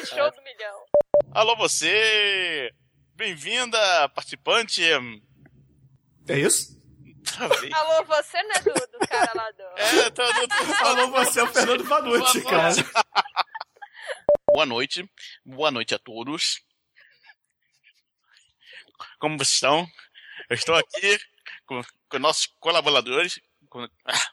o 0.00 0.06
show 0.06 0.30
do 0.30 0.42
milhão. 0.42 0.84
Alô, 1.32 1.54
você. 1.56 2.70
Bem-vinda, 3.16 3.78
participante. 4.14 4.82
É 6.28 6.38
isso? 6.38 6.80
Alô, 7.74 8.04
você 8.06 8.42
não 8.44 8.52
é 8.52 8.58
do, 8.60 8.72
do 8.72 9.06
cara 9.06 9.32
lá 9.34 9.50
do. 9.50 9.62
É, 9.76 10.10
tô, 10.10 10.22
tô, 10.32 10.48
tô... 10.48 10.86
Alô, 10.86 11.10
você 11.10 11.40
é 11.40 11.42
o 11.42 11.46
Fernando 11.48 11.84
Vanucci, 11.84 12.42
cara. 12.44 12.70
Boa 14.52 14.66
noite. 14.66 15.04
Boa 15.44 15.70
noite 15.70 15.94
a 15.94 15.98
todos. 15.98 16.60
Como 19.18 19.36
vocês 19.38 19.50
estão? 19.54 19.86
Eu 20.48 20.54
estou 20.54 20.74
aqui 20.74 21.18
com, 21.66 21.80
com 22.08 22.18
nossos 22.18 22.46
colaboradores. 22.58 23.40
com- 23.68 23.88
ah, 24.06 24.26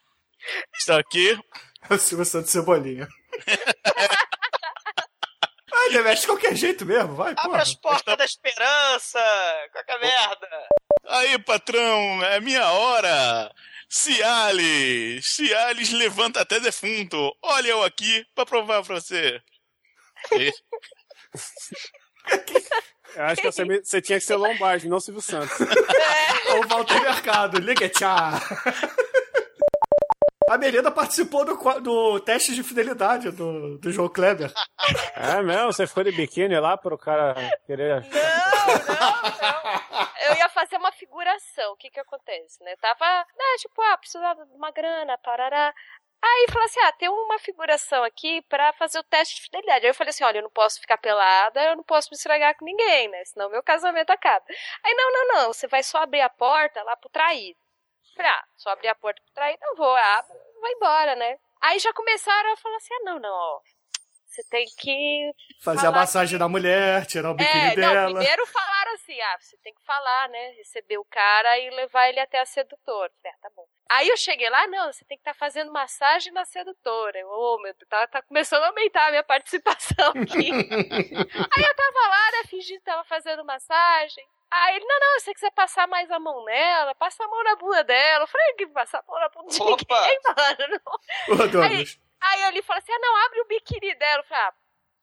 estou 0.76 0.98
aqui. 0.98 1.38
O 1.90 1.98
Silvio 1.98 2.26
Santos 2.26 2.50
Cebolinha. 2.52 3.08
Ai, 5.74 5.90
Demetrio, 5.92 6.20
de 6.22 6.28
qualquer 6.28 6.54
jeito 6.56 6.86
mesmo, 6.86 7.16
vai, 7.16 7.30
Abre 7.32 7.44
porra. 7.44 7.62
as 7.62 7.74
portas 7.76 8.18
da 8.18 8.26
esperança! 8.26 9.20
Qualquer 9.72 9.98
merda! 10.02 10.68
Aí, 11.06 11.40
patrão, 11.40 12.22
é 12.26 12.42
minha 12.42 12.70
hora. 12.72 13.54
Cialis, 13.88 15.26
Cialis 15.36 15.92
levanta 15.94 16.42
até 16.42 16.60
defunto. 16.60 17.34
Olha 17.42 17.70
eu 17.70 17.82
aqui 17.84 18.26
pra 18.36 18.46
provar 18.46 18.84
pra 18.84 18.96
você. 18.96 19.42
Eu 23.16 23.24
acho 23.24 23.42
que 23.42 23.52
você, 23.52 23.66
você 23.66 24.02
tinha 24.02 24.20
que 24.20 24.26
ser 24.26 24.36
Lombardi, 24.36 24.88
não 24.88 25.00
Silvio 25.00 25.22
Santos. 25.22 25.58
Ou 26.56 26.68
Walter 26.68 27.02
Mercado, 27.02 27.60
liga 27.60 27.90
tchau. 27.90 28.32
A 30.50 30.58
Melinda 30.58 30.90
participou 30.90 31.44
do, 31.44 31.58
do 31.82 32.22
teste 32.22 32.56
de 32.56 32.64
fidelidade 32.64 33.32
do, 33.32 33.78
do 33.78 33.92
João 33.92 34.08
Kleber. 34.08 34.52
É 35.20 35.42
mesmo? 35.42 35.74
Você 35.74 35.86
foi 35.88 36.06
de 36.06 36.12
biquíni 36.12 36.58
lá 36.60 36.78
pro 36.78 36.98
cara 36.98 37.36
querer. 37.66 38.06
Eu 40.22 40.36
ia 40.36 40.48
fazer 40.50 40.78
uma 40.78 40.92
figuração. 40.92 41.74
O 41.74 41.76
que 41.76 41.90
que 41.90 42.00
acontece, 42.00 42.64
né? 42.64 42.76
Tava, 42.78 43.06
né, 43.36 43.46
tipo, 43.60 43.82
ah, 43.82 43.98
precisava 43.98 44.46
de 44.46 44.54
uma 44.54 44.72
grana, 44.72 45.18
parará. 45.18 45.74
Aí 46.24 46.48
falou 46.52 46.66
assim: 46.66 46.80
ah, 46.82 46.92
tem 46.94 47.10
uma 47.10 47.40
figuração 47.40 48.04
aqui 48.04 48.42
pra 48.44 48.72
fazer 48.74 49.00
o 49.00 49.04
teste 49.04 49.36
de 49.36 49.42
fidelidade. 49.42 49.86
Aí 49.86 49.90
eu 49.90 49.96
falei 49.96 50.10
assim: 50.12 50.24
olha, 50.24 50.38
eu 50.38 50.44
não 50.44 50.52
posso 50.52 50.80
ficar 50.80 50.98
pelada, 50.98 51.62
eu 51.64 51.76
não 51.76 51.84
posso 51.84 52.10
me 52.12 52.16
estragar 52.16 52.56
com 52.56 52.64
ninguém, 52.64 53.10
né? 53.10 53.26
Senão 53.26 53.50
meu 53.50 53.64
casamento 53.64 54.12
acaba. 54.12 54.46
Aí, 54.84 54.94
não, 54.94 55.12
não, 55.12 55.28
não, 55.28 55.54
você 55.54 55.68
vai 55.68 55.84
só 55.84 55.98
abrir 55.98 56.22
a 56.22 56.30
porta 56.30 56.82
lá 56.84 56.96
pro 56.96 57.10
traído. 57.10 57.60
Ah, 58.26 58.46
só 58.56 58.70
abrir 58.70 58.88
a 58.90 58.96
porta 58.96 59.22
pro 59.22 59.34
traído, 59.34 59.64
eu 59.64 59.76
vou, 59.76 59.96
abro, 59.96 60.36
vai 60.62 60.72
embora, 60.74 61.16
né? 61.16 61.38
Aí 61.62 61.80
já 61.80 61.94
começaram 61.94 62.54
a 62.54 62.58
falar 62.58 62.78
assim: 62.78 62.94
ah, 62.94 63.04
não, 63.04 63.20
não, 63.20 63.34
ó. 63.34 63.62
Você 64.38 64.44
tem 64.50 64.68
que. 64.78 65.32
Fazer 65.64 65.88
a 65.88 65.92
massagem 65.92 66.38
da 66.38 66.48
mulher, 66.48 67.08
tirar 67.08 67.32
o 67.32 67.34
biquíni 67.34 67.72
é, 67.72 67.76
dela. 67.76 68.02
não, 68.02 68.14
primeiro 68.14 68.46
falaram 68.46 68.94
assim, 68.94 69.20
ah, 69.20 69.38
você 69.40 69.58
tem 69.64 69.74
que 69.74 69.84
falar, 69.84 70.30
né, 70.30 70.50
receber 70.52 71.00
o 71.00 71.06
cara 71.06 71.58
e 71.58 71.72
levar 71.72 72.08
ele 72.10 72.20
até 72.20 72.40
a 72.40 72.46
sedutora. 72.46 73.12
Ah, 73.26 73.30
tá 73.42 73.50
bom. 73.56 73.66
Aí 73.90 74.08
eu 74.08 74.18
cheguei 74.18 74.48
lá, 74.50 74.68
não, 74.68 74.94
você 74.94 75.04
tem 75.06 75.18
que 75.18 75.22
estar 75.22 75.34
fazendo 75.34 75.72
massagem 75.72 76.32
na 76.34 76.46
sedutora. 76.46 77.18
Eu, 77.18 77.28
Ô, 77.30 77.60
meu 77.62 77.74
Deus, 77.74 77.90
tá, 77.90 78.06
tá 78.06 78.22
começando 78.22 78.64
a 78.64 78.68
aumentar 78.68 79.08
a 79.08 79.10
minha 79.10 79.24
participação 79.26 80.10
aqui. 80.10 80.52
Aí 80.52 81.64
eu 81.64 81.76
tava 81.76 82.08
lá, 82.08 82.32
né, 82.34 82.44
fingindo 82.48 82.80
que 82.80 82.86
tava 82.86 83.04
fazendo 83.06 83.44
massagem. 83.44 84.28
Aí 84.50 84.76
ele, 84.76 84.86
não, 84.86 85.00
não, 85.00 85.20
se 85.20 85.26
você 85.26 85.34
quiser 85.34 85.52
passar 85.52 85.88
mais 85.88 86.10
a 86.10 86.20
mão 86.20 86.44
nela, 86.46 86.96
passa 86.96 87.24
a 87.24 87.28
mão 87.28 87.44
na 87.44 87.56
bunda 87.56 87.84
dela. 87.84 88.24
Eu 88.24 88.28
falei, 88.28 88.54
que 88.54 88.68
passar 88.68 89.00
a 89.00 89.04
mão 89.08 89.20
na 89.20 89.30
bunda 89.30 89.50
de 89.50 89.62
Opa! 89.62 90.02
ninguém, 90.02 90.20
mano. 90.26 90.82
Ô, 91.30 91.48
Douglas. 91.48 92.00
Aí 92.22 92.44
ele 92.46 92.62
falou 92.64 92.80
assim: 92.80 92.92
ah, 92.92 93.00
não, 93.00 93.26
abre 93.26 93.42
o 93.42 93.48
biquíni 93.48 93.94
dela. 93.96 94.22
Eu 94.22 94.24
falei, 94.26 94.44
ah, 94.44 94.54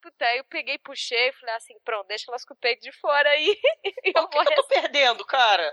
puta, 0.03 0.25
aí 0.27 0.39
eu 0.39 0.45
peguei, 0.45 0.79
puxei, 0.79 1.33
falei 1.33 1.55
assim, 1.55 1.75
pronto, 1.85 2.07
deixa 2.07 2.31
elas 2.31 2.45
com 2.45 2.55
o 2.55 2.57
peito 2.57 2.83
de 2.83 2.93
fora 2.93 3.29
aí. 3.29 3.59
E 4.05 4.13
eu 4.15 4.29
vou 4.31 4.43
Eu 4.43 4.55
tô 4.57 4.65
perdendo, 4.65 5.25
cara! 5.25 5.73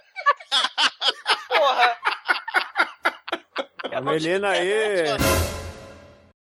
Porra! 1.49 1.99
A 3.93 4.01
Melina 4.01 4.51
aí 4.51 5.05